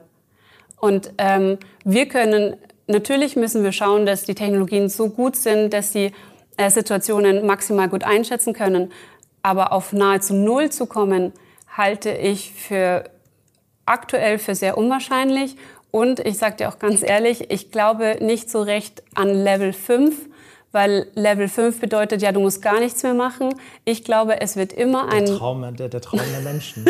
Und 0.80 1.12
ähm, 1.20 1.60
wir 1.84 2.08
können, 2.08 2.56
natürlich 2.88 3.36
müssen 3.36 3.64
wir 3.64 3.74
schauen, 3.74 4.08
dass 4.08 4.24
die 4.24 4.36
Technologien 4.36 4.90
so 4.90 5.10
gut 5.10 5.36
sind, 5.36 5.74
dass 5.74 5.92
sie 5.92 6.12
äh, 6.58 6.72
Situationen 6.72 7.46
maximal 7.46 7.88
gut 7.88 8.04
einschätzen 8.04 8.54
können. 8.54 8.92
Aber 9.44 9.74
auf 9.74 9.94
nahezu 9.94 10.34
Null 10.34 10.72
zu 10.72 10.88
kommen, 10.88 11.34
halte 11.78 12.10
ich 12.10 12.52
für 12.54 13.04
aktuell 13.88 14.38
für 14.40 14.56
sehr 14.56 14.78
unwahrscheinlich. 14.78 15.56
Und 15.92 16.20
ich 16.20 16.38
sage 16.38 16.58
dir 16.58 16.70
auch 16.70 16.80
ganz 16.80 17.02
ehrlich, 17.02 17.50
ich 17.50 17.72
glaube 17.72 18.18
nicht 18.22 18.50
so 18.50 18.62
recht 18.62 19.04
an 19.16 19.30
Level 19.30 19.74
5, 19.74 20.14
weil 20.72 21.08
Level 21.16 21.48
5 21.48 21.80
bedeutet 21.80 22.22
ja, 22.22 22.32
du 22.32 22.40
musst 22.40 22.62
gar 22.62 22.80
nichts 22.80 23.02
mehr 23.02 23.14
machen. 23.14 23.56
Ich 23.86 24.04
glaube, 24.04 24.42
es 24.42 24.58
wird 24.58 24.74
immer 24.74 25.12
ein... 25.12 25.26
Der 25.26 25.38
Traum 25.38 25.76
der, 25.76 25.90
der, 25.90 26.02
Traum 26.02 26.20
der 26.20 26.42
Menschen. 26.42 26.86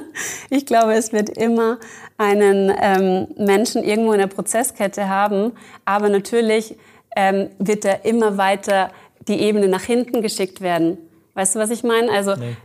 ich 0.50 0.66
glaube, 0.66 0.94
es 0.94 1.12
wird 1.12 1.30
immer 1.30 1.78
einen 2.18 2.72
ähm, 2.80 3.26
Menschen 3.36 3.82
irgendwo 3.82 4.12
in 4.12 4.20
der 4.20 4.26
Prozesskette 4.26 5.08
haben. 5.08 5.52
Aber 5.84 6.08
natürlich 6.08 6.76
ähm, 7.16 7.48
wird 7.58 7.84
er 7.84 8.04
immer 8.04 8.36
weiter 8.36 8.90
die 9.28 9.40
Ebene 9.40 9.68
nach 9.68 9.82
hinten 9.82 10.22
geschickt 10.22 10.60
werden. 10.60 10.98
Weißt 11.34 11.54
du, 11.54 11.58
was 11.58 11.70
ich 11.70 11.82
meine? 11.82 12.12
Also, 12.12 12.36
nee. 12.36 12.56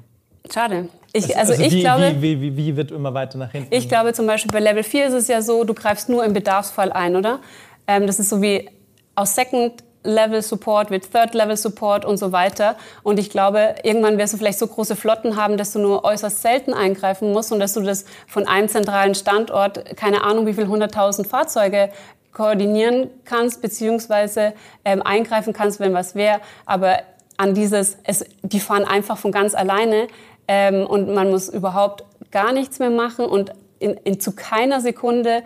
schade. 0.52 0.90
Ich, 1.14 1.38
also, 1.38 1.54
also, 1.54 1.64
ich 1.64 1.74
wie, 1.74 1.80
glaube, 1.80 2.16
wie, 2.20 2.42
wie, 2.42 2.58
wie, 2.58 2.76
wird 2.76 2.92
immer 2.92 3.14
weiter 3.14 3.38
nach 3.38 3.52
hinten? 3.52 3.74
Ich 3.74 3.88
glaube 3.88 4.14
zum 4.14 4.28
Beispiel 4.28 4.52
bei 4.52 4.60
Level 4.60 4.84
4 4.84 5.08
ist 5.08 5.14
es 5.14 5.28
ja 5.28 5.42
so, 5.42 5.64
du 5.64 5.74
greifst 5.74 6.10
nur 6.10 6.24
im 6.24 6.34
Bedarfsfall 6.34 6.92
ein, 6.92 7.16
oder? 7.16 7.40
Ähm, 7.88 8.08
das 8.08 8.20
ist 8.20 8.30
so 8.30 8.42
wie 8.42 8.70
aus 9.16 9.34
Second 9.34 9.84
Level 10.08 10.42
Support 10.42 10.90
wird 10.90 11.12
Third 11.12 11.34
Level 11.34 11.58
Support 11.58 12.06
und 12.06 12.18
so 12.18 12.32
weiter. 12.32 12.78
Und 13.04 13.20
ich 13.20 13.30
glaube, 13.30 13.76
irgendwann 13.84 14.18
wirst 14.18 14.34
du 14.34 14.38
vielleicht 14.38 14.60
so 14.60 14.68
große 14.68 14.96
Flotten 14.96 15.36
haben, 15.36 15.58
dass 15.58 15.74
du 15.74 15.80
nur 15.80 16.04
äußerst 16.04 16.42
selten 16.42 16.74
eingreifen 16.74 17.34
musst 17.34 17.52
und 17.52 17.60
dass 17.60 17.74
du 17.74 17.82
das 17.82 18.06
von 18.26 18.48
einem 18.48 18.70
zentralen 18.70 19.16
Standort, 19.16 19.98
keine 19.98 20.24
Ahnung, 20.24 20.46
wie 20.48 20.54
viel 20.54 20.68
hunderttausend 20.68 21.28
Fahrzeuge 21.28 21.90
koordinieren 22.32 23.10
kannst, 23.26 23.62
beziehungsweise 23.62 24.54
ähm, 24.86 25.02
eingreifen 25.02 25.54
kannst, 25.54 25.80
wenn 25.80 25.94
was 25.94 26.16
wäre. 26.16 26.40
Aber 26.66 27.00
an 27.36 27.54
dieses, 27.54 27.98
es, 28.04 28.26
die 28.44 28.60
fahren 28.60 28.86
einfach 28.86 29.18
von 29.18 29.32
ganz 29.32 29.56
alleine 29.56 30.08
ähm, 30.48 30.86
und 30.86 31.14
man 31.14 31.30
muss 31.30 31.50
überhaupt 31.50 32.06
gar 32.32 32.54
nichts 32.54 32.80
mehr 32.80 32.90
machen 32.90 33.26
und 33.26 33.52
in, 33.80 33.92
in 33.92 34.20
zu 34.20 34.34
keiner 34.34 34.82
Sekunde 34.82 35.44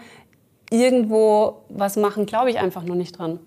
irgendwo 0.70 1.64
was 1.70 1.98
machen, 1.98 2.26
glaube 2.26 2.50
ich 2.50 2.60
einfach 2.60 2.84
noch 2.84 2.96
nicht 2.96 3.18
dran. 3.18 3.40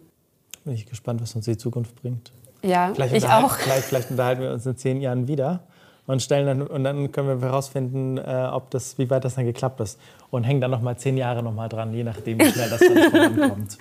Bin 0.64 0.74
ich 0.74 0.86
gespannt, 0.86 1.20
was 1.22 1.34
uns 1.34 1.44
die 1.44 1.56
Zukunft 1.56 1.94
bringt. 1.96 2.32
Ja, 2.62 2.92
vielleicht 2.94 3.14
ich 3.14 3.26
auch. 3.26 3.54
Vielleicht, 3.56 3.84
vielleicht 3.84 4.10
unterhalten 4.10 4.42
wir 4.42 4.52
uns 4.52 4.64
in 4.64 4.76
zehn 4.76 5.00
Jahren 5.00 5.28
wieder 5.28 5.64
und 6.06 6.22
stellen 6.22 6.46
dann 6.46 6.62
und 6.62 6.84
dann 6.84 7.12
können 7.12 7.40
wir 7.40 7.48
herausfinden, 7.48 8.18
äh, 8.18 8.48
ob 8.52 8.70
das, 8.70 8.98
wie 8.98 9.08
weit 9.08 9.24
das 9.24 9.36
dann 9.36 9.46
geklappt 9.46 9.80
ist 9.80 9.98
und 10.30 10.44
hängen 10.44 10.60
dann 10.60 10.70
noch 10.70 10.82
mal 10.82 10.96
zehn 10.96 11.16
Jahre 11.16 11.42
noch 11.42 11.54
mal 11.54 11.68
dran, 11.68 11.94
je 11.94 12.04
nachdem, 12.04 12.38
wie 12.38 12.50
schnell 12.50 12.68
das 12.68 12.80
dann 12.80 13.10
vorankommt. 13.10 13.78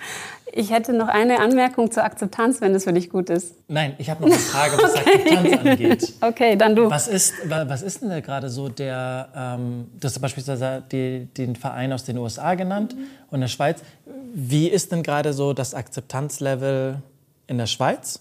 Ich 0.56 0.70
hätte 0.70 0.92
noch 0.92 1.08
eine 1.08 1.40
Anmerkung 1.40 1.90
zur 1.90 2.04
Akzeptanz, 2.04 2.60
wenn 2.60 2.72
das 2.72 2.84
für 2.84 2.92
dich 2.92 3.10
gut 3.10 3.28
ist. 3.28 3.54
Nein, 3.68 3.94
ich 3.98 4.08
habe 4.08 4.22
noch 4.22 4.30
eine 4.30 4.38
Frage, 4.38 4.76
was 4.80 4.94
okay. 4.94 5.10
Akzeptanz 5.18 5.66
angeht. 5.66 6.12
Okay, 6.20 6.56
dann 6.56 6.76
du. 6.76 6.88
Was 6.88 7.08
ist, 7.08 7.34
was 7.48 7.82
ist 7.82 8.02
denn 8.02 8.08
da 8.08 8.20
gerade 8.20 8.48
so 8.48 8.68
der, 8.68 9.28
ähm, 9.36 9.88
du 10.00 10.06
hast 10.06 10.18
beispielsweise 10.20 10.82
die, 10.90 11.28
den 11.36 11.56
Verein 11.56 11.92
aus 11.92 12.04
den 12.04 12.16
USA 12.18 12.54
genannt 12.54 12.96
mhm. 12.96 13.06
und 13.30 13.40
der 13.40 13.48
Schweiz. 13.48 13.82
Wie 14.32 14.68
ist 14.68 14.92
denn 14.92 15.02
gerade 15.02 15.32
so 15.32 15.52
das 15.52 15.74
Akzeptanzlevel 15.74 17.02
in 17.46 17.58
der 17.58 17.66
Schweiz? 17.66 18.20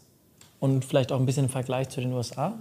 und 0.64 0.86
vielleicht 0.86 1.12
auch 1.12 1.20
ein 1.20 1.26
bisschen 1.26 1.44
im 1.44 1.50
Vergleich 1.50 1.90
zu 1.90 2.00
den 2.00 2.14
USA? 2.14 2.54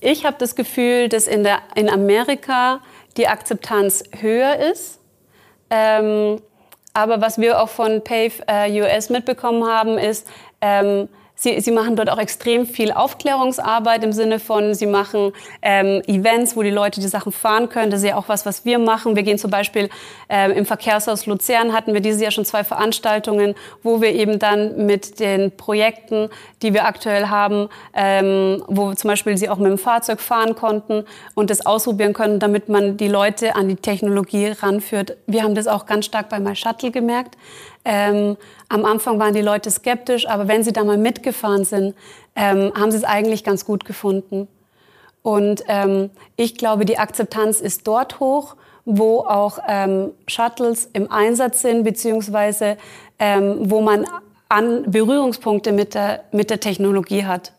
Ich 0.00 0.24
habe 0.24 0.36
das 0.38 0.54
Gefühl, 0.54 1.08
dass 1.08 1.26
in, 1.26 1.42
der, 1.42 1.60
in 1.74 1.88
Amerika 1.88 2.80
die 3.16 3.26
Akzeptanz 3.26 4.04
höher 4.20 4.56
ist. 4.56 5.00
Ähm, 5.70 6.40
aber 6.94 7.20
was 7.20 7.38
wir 7.38 7.60
auch 7.60 7.68
von 7.68 8.02
PAVE 8.02 8.42
äh, 8.46 8.80
US 8.80 9.10
mitbekommen 9.10 9.66
haben, 9.66 9.98
ist, 9.98 10.26
ähm, 10.60 11.08
Sie, 11.40 11.60
sie 11.60 11.70
machen 11.70 11.94
dort 11.94 12.10
auch 12.10 12.18
extrem 12.18 12.66
viel 12.66 12.90
Aufklärungsarbeit 12.90 14.02
im 14.02 14.12
Sinne 14.12 14.40
von, 14.40 14.74
sie 14.74 14.86
machen 14.86 15.32
ähm, 15.62 16.02
Events, 16.08 16.56
wo 16.56 16.62
die 16.64 16.70
Leute 16.70 17.00
die 17.00 17.06
Sachen 17.06 17.30
fahren 17.30 17.68
können. 17.68 17.92
Das 17.92 18.00
ist 18.00 18.08
ja 18.08 18.16
auch 18.16 18.28
was, 18.28 18.44
was 18.44 18.64
wir 18.64 18.80
machen. 18.80 19.14
Wir 19.14 19.22
gehen 19.22 19.38
zum 19.38 19.52
Beispiel 19.52 19.88
ähm, 20.28 20.50
im 20.50 20.66
Verkehrshaus 20.66 21.26
Luzern 21.26 21.72
hatten 21.72 21.94
wir 21.94 22.00
dieses 22.00 22.20
Jahr 22.20 22.32
schon 22.32 22.44
zwei 22.44 22.64
Veranstaltungen, 22.64 23.54
wo 23.84 24.00
wir 24.00 24.14
eben 24.14 24.40
dann 24.40 24.84
mit 24.86 25.20
den 25.20 25.56
Projekten, 25.56 26.28
die 26.60 26.74
wir 26.74 26.86
aktuell 26.86 27.28
haben, 27.28 27.68
ähm, 27.94 28.64
wo 28.66 28.92
zum 28.94 29.06
Beispiel 29.06 29.36
sie 29.38 29.48
auch 29.48 29.58
mit 29.58 29.70
dem 29.70 29.78
Fahrzeug 29.78 30.20
fahren 30.20 30.56
konnten 30.56 31.04
und 31.36 31.50
das 31.50 31.64
ausprobieren 31.64 32.14
können, 32.14 32.40
damit 32.40 32.68
man 32.68 32.96
die 32.96 33.06
Leute 33.06 33.54
an 33.54 33.68
die 33.68 33.76
Technologie 33.76 34.48
ranführt. 34.48 35.16
Wir 35.28 35.44
haben 35.44 35.54
das 35.54 35.68
auch 35.68 35.86
ganz 35.86 36.06
stark 36.06 36.30
bei 36.30 36.40
My 36.40 36.56
Shuttle 36.56 36.90
gemerkt. 36.90 37.36
Ähm, 37.84 38.36
am 38.68 38.84
Anfang 38.84 39.18
waren 39.18 39.34
die 39.34 39.42
Leute 39.42 39.70
skeptisch, 39.70 40.28
aber 40.28 40.48
wenn 40.48 40.62
sie 40.62 40.72
da 40.72 40.84
mal 40.84 40.98
mitgefahren 40.98 41.64
sind, 41.64 41.94
ähm, 42.36 42.72
haben 42.74 42.90
sie 42.90 42.98
es 42.98 43.04
eigentlich 43.04 43.44
ganz 43.44 43.64
gut 43.64 43.84
gefunden. 43.84 44.48
Und 45.22 45.64
ähm, 45.68 46.10
ich 46.36 46.56
glaube, 46.56 46.84
die 46.84 46.98
Akzeptanz 46.98 47.60
ist 47.60 47.86
dort 47.86 48.20
hoch, 48.20 48.56
wo 48.84 49.20
auch 49.20 49.58
ähm, 49.68 50.12
Shuttles 50.26 50.88
im 50.92 51.10
Einsatz 51.10 51.62
sind, 51.62 51.84
beziehungsweise 51.84 52.76
ähm, 53.18 53.70
wo 53.70 53.80
man 53.80 54.06
an 54.48 54.90
Berührungspunkte 54.90 55.72
mit 55.72 55.94
der, 55.94 56.24
mit 56.32 56.50
der 56.50 56.60
Technologie 56.60 57.24
hat. 57.24 57.52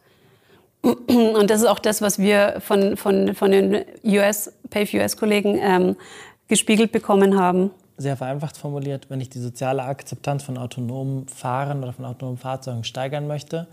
Und 0.82 1.50
das 1.50 1.62
ist 1.62 1.68
auch 1.68 1.80
das, 1.80 2.02
was 2.02 2.20
wir 2.20 2.62
von, 2.66 2.98
von, 2.98 3.36
von 3.36 3.52
den 3.52 3.84
US, 4.04 4.54
PAVE-US-Kollegen 4.70 5.60
ähm, 5.62 5.96
gespiegelt 6.48 6.92
bekommen 6.92 7.40
haben 7.40 7.72
sehr 8.00 8.18
vereinfacht 8.18 8.58
formuliert, 8.58 9.10
wenn 9.10 9.22
ich 9.22 9.30
die 9.30 9.40
soziale 9.40 9.84
Akzeptanz 9.84 10.44
von 10.44 10.58
autonomen 10.58 11.28
Fahren 11.28 11.84
oder 11.84 11.94
von 11.94 12.06
autonomen 12.06 12.38
Fahrzeugen 12.38 12.84
steigern 12.84 13.28
möchte, 13.28 13.68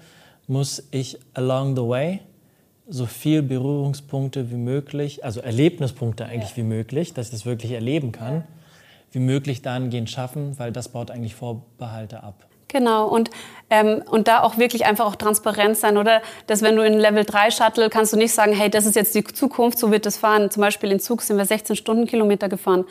muss 0.49 0.87
ich 0.91 1.19
along 1.35 1.77
the 1.77 1.83
way 1.83 2.21
so 2.89 3.07
viel 3.07 3.43
Berührungspunkte 3.43 4.51
wie 4.51 4.57
möglich, 4.57 5.25
also 5.25 5.41
Erlebnispunkte 5.41 6.27
eigentlich 6.27 6.51
ja. 6.51 6.57
wie 6.59 6.63
möglich, 6.63 7.15
dass 7.15 7.27
ich 7.27 7.33
das 7.33 7.47
wirklich 7.47 7.73
erleben 7.73 8.13
kann, 8.13 8.35
ja. 8.35 8.43
wie 9.13 9.19
möglich 9.19 9.63
dahingehend 9.63 10.11
schaffen, 10.11 10.59
weil 10.59 10.73
das 10.73 10.89
baut 10.89 11.11
eigentlich 11.11 11.35
Vorbehalte 11.35 12.23
ab. 12.23 12.47
Genau, 12.69 13.07
und, 13.07 13.31
ähm, 13.71 14.03
und 14.11 14.27
da 14.27 14.43
auch 14.43 14.59
wirklich 14.59 14.87
einfach 14.87 15.07
auch 15.07 15.15
transparent 15.15 15.77
sein, 15.77 15.97
oder? 15.97 16.21
Dass 16.49 16.63
wenn 16.63 16.75
du 16.77 16.85
in 16.85 16.95
Level 16.95 17.25
3 17.25 17.51
Shuttle 17.51 17.91
kannst 17.91 18.13
du 18.13 18.17
nicht 18.17 18.33
sagen, 18.33 18.53
hey, 18.53 18.69
das 18.69 18.87
ist 18.87 18.97
jetzt 18.97 19.15
die 19.15 19.23
Zukunft, 19.23 19.79
so 19.79 19.93
wird 19.93 20.05
das 20.05 20.17
fahren. 20.17 20.51
Zum 20.51 20.63
Beispiel 20.63 20.91
in 20.91 20.99
Zug 20.99 21.23
sind 21.23 21.37
wir 21.37 21.45
16 21.45 21.77
Stundenkilometer 21.77 22.49
gefahren. 22.49 22.85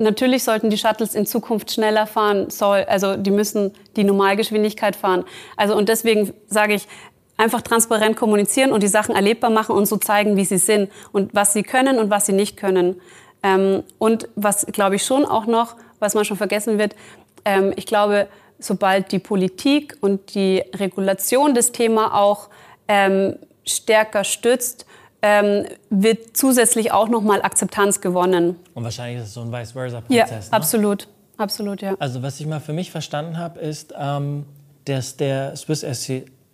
Natürlich 0.00 0.44
sollten 0.44 0.70
die 0.70 0.78
Shuttles 0.78 1.14
in 1.14 1.26
Zukunft 1.26 1.70
schneller 1.70 2.06
fahren, 2.06 2.48
soll, 2.48 2.84
also 2.88 3.16
die 3.16 3.30
müssen 3.30 3.74
die 3.96 4.04
Normalgeschwindigkeit 4.04 4.96
fahren. 4.96 5.24
Also 5.58 5.76
und 5.76 5.90
deswegen 5.90 6.32
sage 6.48 6.72
ich, 6.72 6.88
einfach 7.36 7.60
transparent 7.60 8.16
kommunizieren 8.16 8.72
und 8.72 8.82
die 8.82 8.88
Sachen 8.88 9.14
erlebbar 9.14 9.50
machen 9.50 9.76
und 9.76 9.84
so 9.84 9.98
zeigen, 9.98 10.36
wie 10.36 10.46
sie 10.46 10.56
sind 10.56 10.90
und 11.12 11.34
was 11.34 11.52
sie 11.52 11.62
können 11.62 11.98
und 11.98 12.08
was 12.08 12.24
sie 12.24 12.32
nicht 12.32 12.56
können. 12.56 12.98
Ähm, 13.42 13.82
und 13.98 14.26
was, 14.36 14.64
glaube 14.66 14.96
ich, 14.96 15.04
schon 15.04 15.26
auch 15.26 15.44
noch, 15.44 15.76
was 15.98 16.14
man 16.14 16.24
schon 16.24 16.38
vergessen 16.38 16.78
wird, 16.78 16.96
ähm, 17.44 17.74
ich 17.76 17.84
glaube, 17.84 18.26
sobald 18.58 19.12
die 19.12 19.18
Politik 19.18 19.98
und 20.00 20.34
die 20.34 20.62
Regulation 20.74 21.54
das 21.54 21.72
Thema 21.72 22.18
auch 22.18 22.48
ähm, 22.88 23.36
stärker 23.66 24.24
stützt, 24.24 24.86
ähm, 25.22 25.66
wird 25.90 26.36
zusätzlich 26.36 26.92
auch 26.92 27.08
nochmal 27.08 27.42
Akzeptanz 27.42 28.00
gewonnen. 28.00 28.56
Und 28.74 28.84
wahrscheinlich 28.84 29.22
ist 29.22 29.28
es 29.28 29.34
so 29.34 29.42
ein 29.42 29.52
vice 29.52 29.72
versa 29.72 30.00
Prozess. 30.00 30.30
Ja, 30.30 30.36
ne? 30.36 30.52
absolut. 30.52 31.08
Absolut, 31.36 31.80
ja. 31.80 31.94
Also 31.98 32.22
was 32.22 32.38
ich 32.38 32.46
mal 32.46 32.60
für 32.60 32.74
mich 32.74 32.90
verstanden 32.90 33.38
habe, 33.38 33.60
ist, 33.60 33.94
ähm, 33.98 34.44
dass 34.84 35.16
der 35.16 35.56
Swiss, 35.56 35.86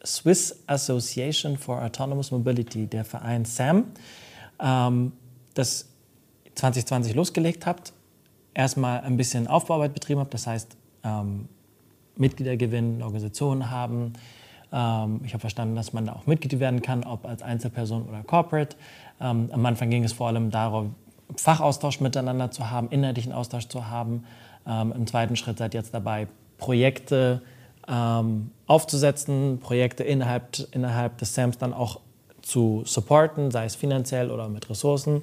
Swiss, 0.04 0.62
Association 0.68 1.58
for 1.58 1.82
Autonomous 1.82 2.30
Mobility, 2.30 2.86
der 2.86 3.04
Verein 3.04 3.44
SAM, 3.44 3.84
ähm, 4.60 5.12
das 5.54 5.88
2020 6.54 7.16
losgelegt 7.16 7.66
hat, 7.66 7.92
erstmal 8.54 9.00
ein 9.00 9.16
bisschen 9.16 9.48
Aufbauarbeit 9.48 9.92
betrieben 9.92 10.20
hat, 10.20 10.32
das 10.32 10.46
heißt 10.46 10.76
ähm, 11.02 11.48
Mitglieder 12.16 12.56
gewinnen, 12.56 13.02
Organisationen 13.02 13.70
haben, 13.70 14.12
ähm, 14.76 15.20
ich 15.24 15.32
habe 15.32 15.40
verstanden, 15.40 15.74
dass 15.74 15.92
man 15.94 16.06
da 16.06 16.12
auch 16.12 16.26
Mitglied 16.26 16.60
werden 16.60 16.82
kann, 16.82 17.02
ob 17.04 17.24
als 17.24 17.42
Einzelperson 17.42 18.06
oder 18.06 18.22
Corporate. 18.22 18.76
Ähm, 19.20 19.48
am 19.50 19.64
Anfang 19.64 19.88
ging 19.88 20.04
es 20.04 20.12
vor 20.12 20.28
allem 20.28 20.50
darum, 20.50 20.94
Fachaustausch 21.36 22.00
miteinander 22.00 22.50
zu 22.50 22.70
haben, 22.70 22.90
inhaltlichen 22.90 23.32
Austausch 23.32 23.68
zu 23.68 23.88
haben. 23.88 24.24
Ähm, 24.66 24.92
Im 24.92 25.06
zweiten 25.06 25.36
Schritt 25.36 25.58
seid 25.58 25.72
jetzt 25.72 25.94
dabei, 25.94 26.28
Projekte 26.58 27.42
ähm, 27.88 28.50
aufzusetzen, 28.66 29.60
Projekte 29.60 30.04
innerhalb, 30.04 30.58
innerhalb 30.72 31.18
des 31.18 31.34
SAMs 31.34 31.56
dann 31.56 31.72
auch 31.72 32.00
zu 32.42 32.82
supporten, 32.84 33.50
sei 33.50 33.64
es 33.64 33.74
finanziell 33.74 34.30
oder 34.30 34.48
mit 34.48 34.68
Ressourcen. 34.68 35.22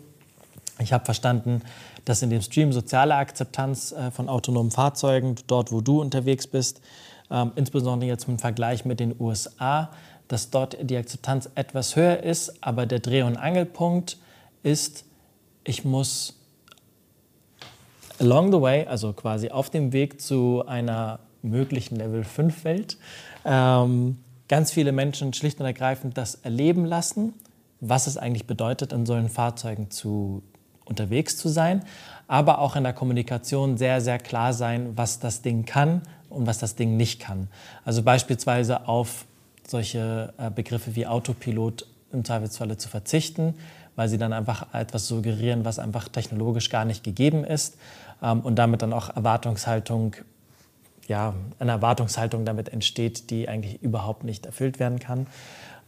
Ich 0.80 0.92
habe 0.92 1.06
verstanden, 1.06 1.62
dass 2.06 2.22
in 2.24 2.32
dem 2.32 2.42
Stream 2.42 2.74
soziale 2.74 3.16
Akzeptanz 3.16 3.92
äh, 3.92 4.10
von 4.12 4.30
autonomen 4.30 4.72
Fahrzeugen, 4.72 5.36
dort 5.48 5.72
wo 5.72 5.82
du 5.82 6.02
unterwegs 6.02 6.48
bist, 6.48 6.82
insbesondere 7.56 8.08
jetzt 8.08 8.28
im 8.28 8.40
Vergleich 8.40 8.86
mit 8.86 9.00
den 9.00 9.16
USA, 9.20 9.90
dass 10.28 10.50
dort 10.50 10.78
die 10.82 10.98
Akzeptanz 10.98 11.50
etwas 11.56 11.96
höher 11.96 12.24
ist, 12.24 12.64
aber 12.64 12.86
der 12.86 13.00
Dreh- 13.00 13.24
und 13.24 13.38
Angelpunkt 13.38 14.18
ist, 14.62 15.06
ich 15.64 15.84
muss 15.84 16.36
along 18.20 18.52
the 18.52 18.62
way, 18.62 18.86
also 18.86 19.14
quasi 19.14 19.50
auf 19.50 19.70
dem 19.70 19.94
Weg 19.94 20.22
zu 20.22 20.64
einer 20.66 21.20
möglichen 21.42 21.96
Level 21.98 22.24
5 22.24 22.64
Welt, 22.64 22.98
ähm, 23.46 24.18
ganz 24.48 24.72
viele 24.72 24.92
Menschen 24.92 25.34
schlicht 25.34 25.60
und 25.60 25.66
ergreifend 25.66 26.18
das 26.18 26.36
erleben 26.36 26.86
lassen, 26.86 27.34
was 27.80 28.08
es 28.08 28.18
eigentlich 28.18 28.48
bedeutet, 28.48 28.94
in 28.94 29.06
solchen 29.06 29.30
Fahrzeugen 29.30 29.90
zu, 29.90 30.42
unterwegs 30.86 31.38
zu 31.38 31.50
sein, 31.50 31.84
aber 32.28 32.60
auch 32.60 32.76
in 32.76 32.84
der 32.84 32.94
Kommunikation 32.94 33.78
sehr, 33.78 34.00
sehr 34.00 34.20
klar 34.20 34.54
sein, 34.54 34.94
was 34.96 35.20
das 35.20 35.42
Ding 35.42 35.66
kann 35.66 36.02
und 36.34 36.48
was 36.48 36.58
das 36.58 36.76
Ding 36.76 36.98
nicht 36.98 37.20
kann. 37.20 37.48
Also 37.86 38.04
beispielsweise 38.04 38.88
auf 38.88 39.26
solche 39.68 40.34
äh, 40.38 40.50
Begriffe 40.50 40.96
wie 40.96 41.08
Autopilot 41.08 41.88
im 42.12 42.24
Zweifelsfalle 42.24 42.78
zu 42.78 42.90
verzichten, 42.90 43.56
weil 43.96 44.10
sie 44.10 44.18
dann 44.18 44.34
einfach 44.34 44.74
etwas 44.74 45.08
suggerieren, 45.08 45.66
was 45.66 45.80
einfach 45.80 46.08
technologisch 46.08 46.70
gar 46.70 46.86
nicht 46.86 47.04
gegeben 47.04 47.44
ist 47.44 47.78
ähm, 48.22 48.42
und 48.42 48.56
damit 48.56 48.82
dann 48.82 48.94
auch 48.94 49.16
Erwartungshaltung, 49.16 50.16
ja, 51.08 51.34
eine 51.60 51.72
Erwartungshaltung 51.72 52.46
damit 52.46 52.70
entsteht, 52.70 53.30
die 53.30 53.50
eigentlich 53.50 53.82
überhaupt 53.82 54.24
nicht 54.24 54.46
erfüllt 54.46 54.80
werden 54.80 55.00
kann. 55.00 55.28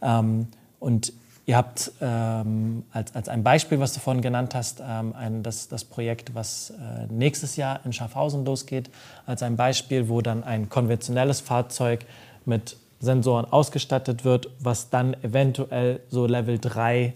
Ähm, 0.02 0.48
und 0.78 1.12
Ihr 1.48 1.56
habt 1.56 1.92
ähm, 2.00 2.82
als, 2.92 3.14
als 3.14 3.28
ein 3.28 3.44
Beispiel, 3.44 3.78
was 3.78 3.92
du 3.92 4.00
vorhin 4.00 4.20
genannt 4.20 4.56
hast, 4.56 4.82
ähm, 4.84 5.14
ein, 5.16 5.44
das, 5.44 5.68
das 5.68 5.84
Projekt, 5.84 6.34
was 6.34 6.70
äh, 6.70 7.06
nächstes 7.08 7.54
Jahr 7.54 7.78
in 7.84 7.92
Schaffhausen 7.92 8.44
losgeht, 8.44 8.90
als 9.26 9.44
ein 9.44 9.54
Beispiel, 9.54 10.08
wo 10.08 10.20
dann 10.22 10.42
ein 10.42 10.68
konventionelles 10.68 11.40
Fahrzeug 11.40 12.04
mit 12.46 12.76
Sensoren 12.98 13.44
ausgestattet 13.44 14.24
wird, 14.24 14.50
was 14.58 14.90
dann 14.90 15.14
eventuell 15.22 16.00
so 16.08 16.26
Level 16.26 16.58
3, 16.58 17.14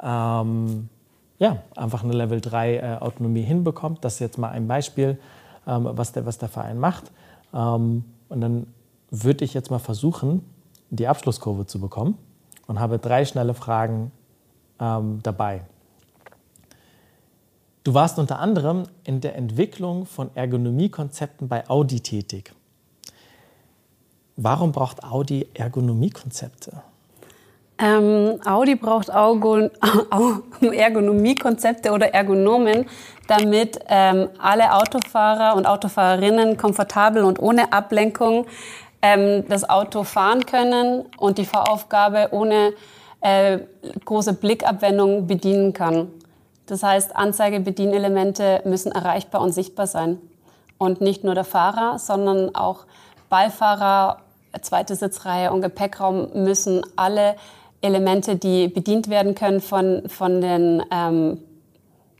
ähm, 0.00 0.88
ja, 1.40 1.56
einfach 1.74 2.04
eine 2.04 2.12
Level 2.12 2.40
3 2.40 2.76
äh, 2.76 2.96
Autonomie 3.00 3.42
hinbekommt. 3.42 4.04
Das 4.04 4.14
ist 4.14 4.20
jetzt 4.20 4.38
mal 4.38 4.50
ein 4.50 4.68
Beispiel, 4.68 5.18
ähm, 5.66 5.88
was, 5.90 6.12
der, 6.12 6.24
was 6.24 6.38
der 6.38 6.48
Verein 6.48 6.78
macht. 6.78 7.10
Ähm, 7.52 8.04
und 8.28 8.40
dann 8.40 8.68
würde 9.10 9.44
ich 9.44 9.54
jetzt 9.54 9.72
mal 9.72 9.80
versuchen, 9.80 10.44
die 10.90 11.08
Abschlusskurve 11.08 11.66
zu 11.66 11.80
bekommen 11.80 12.16
und 12.66 12.80
habe 12.80 12.98
drei 12.98 13.24
schnelle 13.24 13.54
Fragen 13.54 14.12
ähm, 14.80 15.20
dabei. 15.22 15.62
Du 17.84 17.94
warst 17.94 18.18
unter 18.18 18.38
anderem 18.38 18.84
in 19.04 19.20
der 19.20 19.34
Entwicklung 19.34 20.06
von 20.06 20.30
Ergonomiekonzepten 20.34 21.48
bei 21.48 21.68
Audi 21.68 22.00
tätig. 22.00 22.52
Warum 24.36 24.72
braucht 24.72 25.02
Audi 25.02 25.48
Ergonomiekonzepte? 25.54 26.82
Ähm, 27.78 28.38
Audi 28.44 28.76
braucht 28.76 29.08
Ergonomiekonzepte 30.60 31.90
oder 31.90 32.14
Ergonomen, 32.14 32.86
damit 33.26 33.80
ähm, 33.88 34.28
alle 34.38 34.74
Autofahrer 34.74 35.56
und 35.56 35.66
Autofahrerinnen 35.66 36.56
komfortabel 36.56 37.24
und 37.24 37.40
ohne 37.40 37.72
Ablenkung 37.72 38.46
ähm, 39.02 39.44
das 39.48 39.68
Auto 39.68 40.04
fahren 40.04 40.46
können 40.46 41.04
und 41.18 41.38
die 41.38 41.44
Fahraufgabe 41.44 42.28
ohne 42.30 42.72
äh, 43.20 43.58
große 44.04 44.34
Blickabwendung 44.34 45.26
bedienen 45.26 45.72
kann. 45.72 46.08
Das 46.66 46.82
heißt, 46.82 47.14
Anzeigebedienelemente 47.14 48.62
müssen 48.64 48.92
erreichbar 48.92 49.40
und 49.40 49.52
sichtbar 49.52 49.86
sein. 49.86 50.18
Und 50.78 51.00
nicht 51.00 51.22
nur 51.24 51.34
der 51.34 51.44
Fahrer, 51.44 51.98
sondern 51.98 52.54
auch 52.54 52.86
Beifahrer, 53.28 54.18
zweite 54.60 54.94
Sitzreihe 54.94 55.52
und 55.52 55.62
Gepäckraum 55.62 56.28
müssen 56.34 56.82
alle 56.96 57.36
Elemente, 57.80 58.36
die 58.36 58.68
bedient 58.68 59.08
werden 59.08 59.34
können 59.34 59.60
von, 59.60 60.08
von 60.08 60.40
den 60.40 60.82
ähm, 60.90 61.38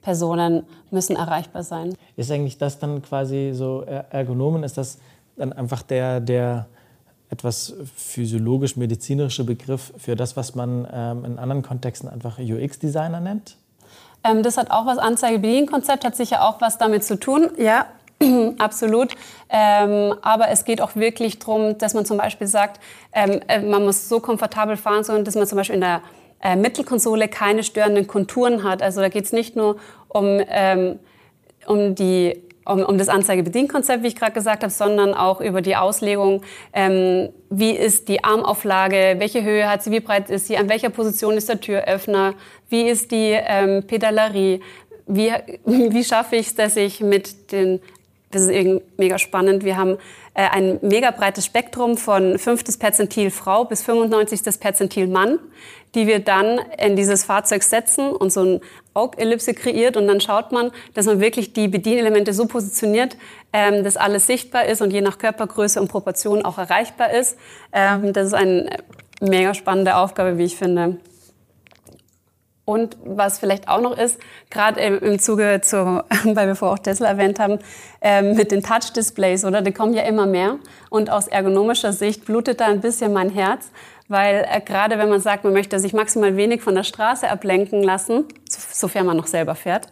Personen, 0.02 0.64
müssen 0.90 1.16
erreichbar 1.16 1.62
sein. 1.62 1.94
Ist 2.16 2.30
eigentlich 2.30 2.58
das 2.58 2.78
dann 2.78 3.02
quasi 3.02 3.52
so 3.54 3.82
ergonomen? 3.82 4.64
Ist 4.64 4.76
das 4.76 4.98
dann 5.36 5.52
einfach 5.52 5.82
der, 5.82 6.20
der 6.20 6.66
etwas 7.30 7.74
physiologisch-medizinische 7.96 9.44
Begriff 9.44 9.92
für 9.96 10.16
das, 10.16 10.36
was 10.36 10.54
man 10.54 10.86
ähm, 10.92 11.24
in 11.24 11.38
anderen 11.38 11.62
Kontexten 11.62 12.08
einfach 12.08 12.38
UX-Designer 12.38 13.20
nennt? 13.20 13.56
Ähm, 14.22 14.42
das 14.42 14.56
hat 14.56 14.70
auch 14.70 14.86
was, 14.86 14.98
Anzeige-Bedienen-Konzept 14.98 16.04
hat 16.04 16.14
sicher 16.14 16.46
auch 16.46 16.60
was 16.60 16.78
damit 16.78 17.04
zu 17.04 17.18
tun. 17.18 17.50
Ja, 17.56 17.86
absolut. 18.58 19.14
Ähm, 19.48 20.14
aber 20.22 20.48
es 20.48 20.64
geht 20.64 20.80
auch 20.80 20.94
wirklich 20.94 21.38
darum, 21.38 21.78
dass 21.78 21.94
man 21.94 22.04
zum 22.04 22.18
Beispiel 22.18 22.46
sagt, 22.46 22.80
ähm, 23.12 23.40
äh, 23.48 23.60
man 23.60 23.84
muss 23.84 24.08
so 24.08 24.20
komfortabel 24.20 24.76
fahren, 24.76 25.02
sondern 25.02 25.24
dass 25.24 25.34
man 25.34 25.46
zum 25.46 25.56
Beispiel 25.56 25.76
in 25.76 25.80
der 25.80 26.02
äh, 26.42 26.56
Mittelkonsole 26.56 27.28
keine 27.28 27.62
störenden 27.62 28.06
Konturen 28.06 28.62
hat. 28.62 28.82
Also 28.82 29.00
da 29.00 29.08
geht 29.08 29.24
es 29.24 29.32
nicht 29.32 29.56
nur 29.56 29.76
um, 30.08 30.40
ähm, 30.48 30.98
um 31.66 31.94
die 31.94 32.42
um, 32.64 32.82
um 32.82 32.98
das 32.98 33.08
Anzeigebedienkonzept, 33.08 34.02
wie 34.02 34.08
ich 34.08 34.16
gerade 34.16 34.32
gesagt 34.32 34.62
habe, 34.62 34.72
sondern 34.72 35.14
auch 35.14 35.40
über 35.40 35.62
die 35.62 35.76
Auslegung, 35.76 36.42
ähm, 36.72 37.30
wie 37.50 37.72
ist 37.72 38.08
die 38.08 38.24
Armauflage, 38.24 39.16
welche 39.18 39.42
Höhe 39.42 39.68
hat 39.68 39.82
sie, 39.82 39.90
wie 39.90 40.00
breit 40.00 40.30
ist 40.30 40.46
sie, 40.46 40.56
an 40.56 40.68
welcher 40.68 40.90
Position 40.90 41.36
ist 41.36 41.48
der 41.48 41.60
Türöffner, 41.60 42.34
wie 42.68 42.88
ist 42.88 43.10
die 43.10 43.32
ähm, 43.32 43.84
Pedalerie, 43.86 44.60
wie, 45.06 45.32
wie 45.64 46.04
schaffe 46.04 46.36
ich 46.36 46.48
es, 46.48 46.54
dass 46.54 46.76
ich 46.76 47.00
mit 47.00 47.52
den, 47.52 47.80
das 48.32 48.42
ist 48.42 48.82
mega 48.96 49.18
spannend, 49.18 49.64
wir 49.64 49.76
haben 49.76 49.98
äh, 50.34 50.48
ein 50.50 50.78
mega 50.82 51.10
breites 51.10 51.46
Spektrum 51.46 51.96
von 51.96 52.38
5. 52.38 52.78
Perzentil 52.78 53.30
Frau 53.30 53.64
bis 53.64 53.82
95. 53.82 54.58
Perzentil 54.58 55.06
Mann, 55.06 55.38
die 55.94 56.06
wir 56.06 56.20
dann 56.20 56.58
in 56.78 56.96
dieses 56.96 57.24
Fahrzeug 57.24 57.62
setzen 57.62 58.10
und 58.10 58.32
so 58.32 58.42
ein 58.42 58.60
Augellipse 58.94 59.54
kreiert 59.54 59.96
und 59.96 60.06
dann 60.06 60.20
schaut 60.20 60.50
man, 60.52 60.70
dass 60.94 61.06
man 61.06 61.20
wirklich 61.20 61.52
die 61.52 61.68
Bedienelemente 61.68 62.32
so 62.32 62.46
positioniert, 62.46 63.16
ähm, 63.52 63.84
dass 63.84 63.96
alles 63.96 64.26
sichtbar 64.26 64.66
ist 64.66 64.82
und 64.82 64.90
je 64.90 65.02
nach 65.02 65.18
Körpergröße 65.18 65.80
und 65.80 65.88
Proportion 65.88 66.44
auch 66.44 66.58
erreichbar 66.58 67.12
ist. 67.12 67.36
Ähm, 67.72 68.12
das 68.12 68.28
ist 68.28 68.34
eine 68.34 68.70
mega 69.20 69.54
spannende 69.54 69.96
Aufgabe, 69.96 70.38
wie 70.38 70.44
ich 70.44 70.56
finde. 70.56 70.96
Und 72.72 72.96
was 73.04 73.38
vielleicht 73.38 73.68
auch 73.68 73.82
noch 73.82 73.98
ist, 73.98 74.18
gerade 74.48 74.80
im 74.80 75.18
Zuge 75.18 75.60
zu, 75.62 75.76
weil 76.24 76.46
wir 76.46 76.56
vorher 76.56 76.74
auch 76.74 76.82
Tesla 76.82 77.08
erwähnt 77.08 77.38
haben, 77.38 77.58
ähm, 78.00 78.34
mit 78.34 78.50
den 78.50 78.62
Touch-Displays, 78.62 79.44
oder? 79.44 79.60
Die 79.60 79.72
kommen 79.72 79.92
ja 79.92 80.04
immer 80.04 80.24
mehr. 80.24 80.56
Und 80.88 81.10
aus 81.10 81.28
ergonomischer 81.28 81.92
Sicht 81.92 82.24
blutet 82.24 82.60
da 82.60 82.68
ein 82.68 82.80
bisschen 82.80 83.12
mein 83.12 83.28
Herz, 83.28 83.70
weil 84.08 84.46
äh, 84.50 84.62
gerade 84.62 84.96
wenn 84.96 85.10
man 85.10 85.20
sagt, 85.20 85.44
man 85.44 85.52
möchte 85.52 85.78
sich 85.78 85.92
maximal 85.92 86.34
wenig 86.38 86.62
von 86.62 86.74
der 86.74 86.82
Straße 86.82 87.28
ablenken 87.28 87.82
lassen, 87.82 88.24
sofern 88.48 89.04
man 89.04 89.18
noch 89.18 89.26
selber 89.26 89.54
fährt, 89.54 89.88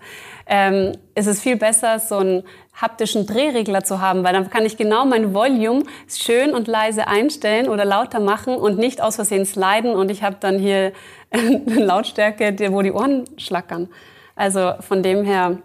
ähm, 0.47 0.93
ist 1.15 1.27
es 1.27 1.39
viel 1.43 1.57
besser, 1.57 1.99
so 1.99 2.17
einen 2.17 2.45
haptischen 2.81 3.27
Drehregler 3.27 3.85
zu 3.85 4.01
haben, 4.01 4.25
weil 4.25 4.33
dann 4.33 4.51
kann 4.51 4.65
ich 4.65 4.77
genau 4.77 5.05
mein 5.05 5.35
Volume 5.35 5.85
schön 6.09 6.55
und 6.55 6.67
leise 6.67 7.07
einstellen 7.07 7.69
oder 7.69 7.85
lauter 7.85 8.21
machen 8.21 8.55
und 8.55 8.79
nicht 8.79 9.01
aus 9.01 9.17
Versehen 9.17 9.45
sliden 9.45 9.95
und 9.95 10.11
ich 10.11 10.23
habe 10.23 10.37
dann 10.41 10.59
hier 10.59 10.93
eine 11.31 11.85
Lautstärke, 11.85 12.57
wo 12.73 12.83
die 12.83 12.93
Ohren 12.93 13.25
schlackern. 13.37 13.89
Also 14.35 14.75
von 14.81 15.03
dem 15.03 15.25
her, 15.25 15.59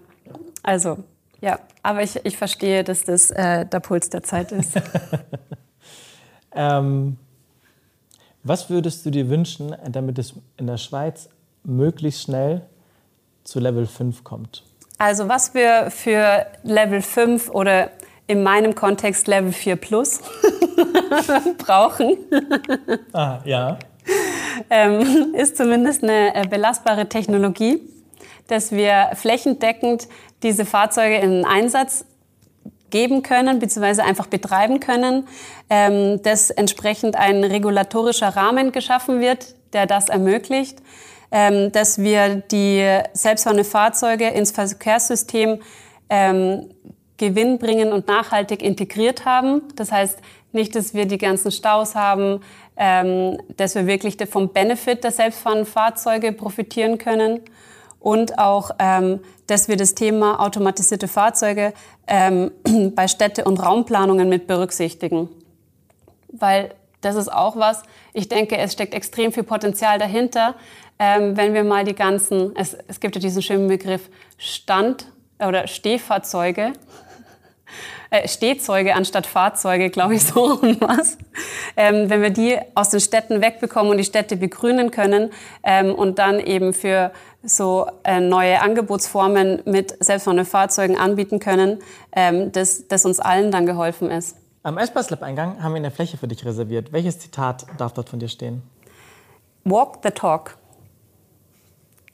also 0.63 0.97
ja, 1.41 1.59
aber 1.83 2.01
ich, 2.01 2.19
ich 2.23 2.37
verstehe, 2.37 2.83
dass 2.83 3.03
das 3.03 3.31
äh, 3.31 3.65
der 3.65 3.79
Puls 3.79 4.09
der 4.09 4.23
Zeit 4.23 4.51
ist. 4.51 4.73
ähm, 6.51 7.17
was 8.43 8.69
würdest 8.69 9.05
du 9.05 9.11
dir 9.11 9.29
wünschen, 9.29 9.75
damit 9.89 10.19
es 10.19 10.33
in 10.57 10.67
der 10.67 10.77
Schweiz 10.77 11.29
möglichst 11.63 12.23
schnell 12.23 12.65
zu 13.43 13.59
Level 13.59 13.85
5 13.85 14.23
kommt? 14.23 14.63
Also 14.97 15.27
was 15.27 15.53
wir 15.53 15.91
für 15.91 16.45
Level 16.63 17.01
5 17.01 17.49
oder 17.49 17.91
in 18.27 18.43
meinem 18.43 18.75
Kontext 18.75 19.27
Level 19.27 19.51
4 19.51 19.75
Plus 19.75 20.21
brauchen, 21.57 22.17
ah, 23.13 23.39
ja. 23.43 23.77
ähm, 24.69 25.35
ist 25.35 25.57
zumindest 25.57 26.03
eine 26.03 26.33
äh, 26.33 26.47
belastbare 26.47 27.07
Technologie, 27.07 27.81
dass 28.47 28.71
wir 28.71 29.11
flächendeckend 29.15 30.07
diese 30.43 30.65
Fahrzeuge 30.65 31.17
in 31.17 31.45
Einsatz 31.45 32.05
geben 32.89 33.21
können 33.21 33.59
bzw. 33.59 34.01
einfach 34.01 34.27
betreiben 34.27 34.79
können, 34.79 35.27
ähm, 35.69 36.21
dass 36.23 36.49
entsprechend 36.51 37.17
ein 37.17 37.43
regulatorischer 37.43 38.29
Rahmen 38.29 38.71
geschaffen 38.71 39.19
wird, 39.19 39.55
der 39.73 39.87
das 39.87 40.07
ermöglicht, 40.07 40.79
ähm, 41.35 41.73
dass 41.73 41.97
wir 41.97 42.37
die 42.37 43.01
selbstfahrende 43.11 43.65
Fahrzeuge 43.65 44.29
ins 44.29 44.51
Verkehrssystem 44.51 45.59
ähm, 46.09 46.69
gewinnbringend 47.17 47.91
und 47.91 48.07
nachhaltig 48.07 48.63
integriert 48.63 49.25
haben. 49.25 49.63
Das 49.75 49.91
heißt 49.91 50.17
nicht, 50.53 50.77
dass 50.77 50.93
wir 50.93 51.05
die 51.05 51.17
ganzen 51.17 51.51
Staus 51.51 51.93
haben, 51.93 52.39
ähm, 52.77 53.37
dass 53.57 53.75
wir 53.75 53.85
wirklich 53.85 54.15
vom 54.29 54.53
Benefit 54.53 55.03
der 55.03 55.11
selbstfahrenden 55.11 55.65
Fahrzeuge 55.65 56.31
profitieren 56.31 56.97
können 56.97 57.41
und 57.99 58.39
auch, 58.39 58.71
ähm, 58.79 59.19
dass 59.47 59.67
wir 59.67 59.75
das 59.75 59.93
Thema 59.93 60.39
automatisierte 60.39 61.09
Fahrzeuge 61.09 61.73
ähm, 62.07 62.51
bei 62.95 63.09
Städte- 63.09 63.43
und 63.43 63.57
Raumplanungen 63.57 64.29
mit 64.29 64.47
berücksichtigen. 64.47 65.27
Weil 66.29 66.75
das 67.01 67.15
ist 67.15 67.31
auch 67.31 67.55
was, 67.55 67.83
ich 68.13 68.29
denke, 68.29 68.57
es 68.57 68.73
steckt 68.73 68.93
extrem 68.93 69.31
viel 69.31 69.43
Potenzial 69.43 69.99
dahinter, 69.99 70.55
ähm, 70.99 71.35
wenn 71.35 71.53
wir 71.53 71.63
mal 71.63 71.83
die 71.83 71.95
ganzen, 71.95 72.55
es, 72.55 72.75
es 72.87 72.99
gibt 72.99 73.15
ja 73.15 73.21
diesen 73.21 73.41
schönen 73.41 73.67
Begriff 73.67 74.09
Stand- 74.37 75.07
oder 75.39 75.67
Stehfahrzeuge, 75.67 76.73
äh, 78.09 78.27
Stehzeuge 78.27 78.95
anstatt 78.95 79.25
Fahrzeuge, 79.27 79.89
glaube 79.89 80.15
ich, 80.15 80.23
so 80.25 80.59
und 80.59 80.79
was. 80.81 81.17
Ähm, 81.75 82.09
wenn 82.09 82.21
wir 82.21 82.29
die 82.29 82.57
aus 82.73 82.89
den 82.89 82.99
Städten 82.99 83.41
wegbekommen 83.41 83.91
und 83.91 83.97
die 83.97 84.03
Städte 84.03 84.37
begrünen 84.37 84.91
können 84.91 85.31
ähm, 85.63 85.93
und 85.93 86.19
dann 86.19 86.39
eben 86.39 86.73
für 86.73 87.11
so 87.43 87.87
äh, 88.03 88.19
neue 88.19 88.61
Angebotsformen 88.61 89.61
mit 89.65 90.03
selbstfahrenden 90.03 90.45
Fahrzeugen 90.45 90.97
anbieten 90.97 91.39
können, 91.39 91.79
ähm, 92.11 92.51
dass, 92.51 92.87
dass 92.87 93.05
uns 93.05 93.19
allen 93.19 93.51
dann 93.51 93.65
geholfen 93.65 94.09
ist. 94.09 94.37
Am 94.63 94.79
Espas-Lab-Eingang 94.79 95.61
haben 95.61 95.73
wir 95.73 95.77
eine 95.77 95.91
Fläche 95.91 96.17
für 96.17 96.27
dich 96.27 96.43
reserviert. 96.43 96.91
Welches 96.91 97.19
Zitat 97.19 97.67
darf 97.77 97.93
dort 97.93 98.09
von 98.09 98.19
dir 98.19 98.29
stehen? 98.29 98.63
Walk 99.63 99.99
the 100.03 100.09
talk. 100.09 100.57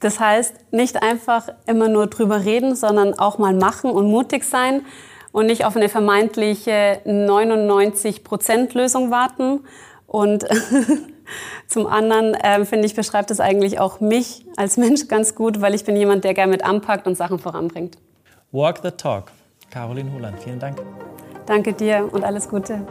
Das 0.02 0.20
heißt, 0.20 0.72
nicht 0.72 1.02
einfach 1.02 1.48
immer 1.66 1.88
nur 1.88 2.08
drüber 2.08 2.44
reden, 2.44 2.74
sondern 2.74 3.18
auch 3.18 3.38
mal 3.38 3.54
machen 3.54 3.90
und 3.90 4.10
mutig 4.10 4.44
sein 4.44 4.84
und 5.32 5.46
nicht 5.46 5.64
auf 5.64 5.76
eine 5.76 5.88
vermeintliche 5.88 7.00
99-Prozent-Lösung 7.06 9.10
warten. 9.10 9.60
Und 10.06 10.44
Zum 11.66 11.86
anderen 11.86 12.34
äh, 12.34 12.64
finde 12.64 12.86
ich, 12.86 12.94
beschreibt 12.94 13.30
es 13.30 13.40
eigentlich 13.40 13.80
auch 13.80 14.00
mich 14.00 14.46
als 14.56 14.76
Mensch 14.76 15.08
ganz 15.08 15.34
gut, 15.34 15.60
weil 15.60 15.74
ich 15.74 15.84
bin 15.84 15.96
jemand, 15.96 16.24
der 16.24 16.34
gerne 16.34 16.52
mit 16.52 16.64
anpackt 16.64 17.06
und 17.06 17.16
Sachen 17.16 17.38
voranbringt. 17.38 17.98
Walk 18.50 18.80
the 18.82 18.90
Talk. 18.90 19.30
Caroline 19.70 20.12
Holand, 20.12 20.38
vielen 20.40 20.58
Dank. 20.58 20.82
Danke 21.46 21.72
dir 21.72 22.08
und 22.12 22.24
alles 22.24 22.48
Gute. 22.48 22.86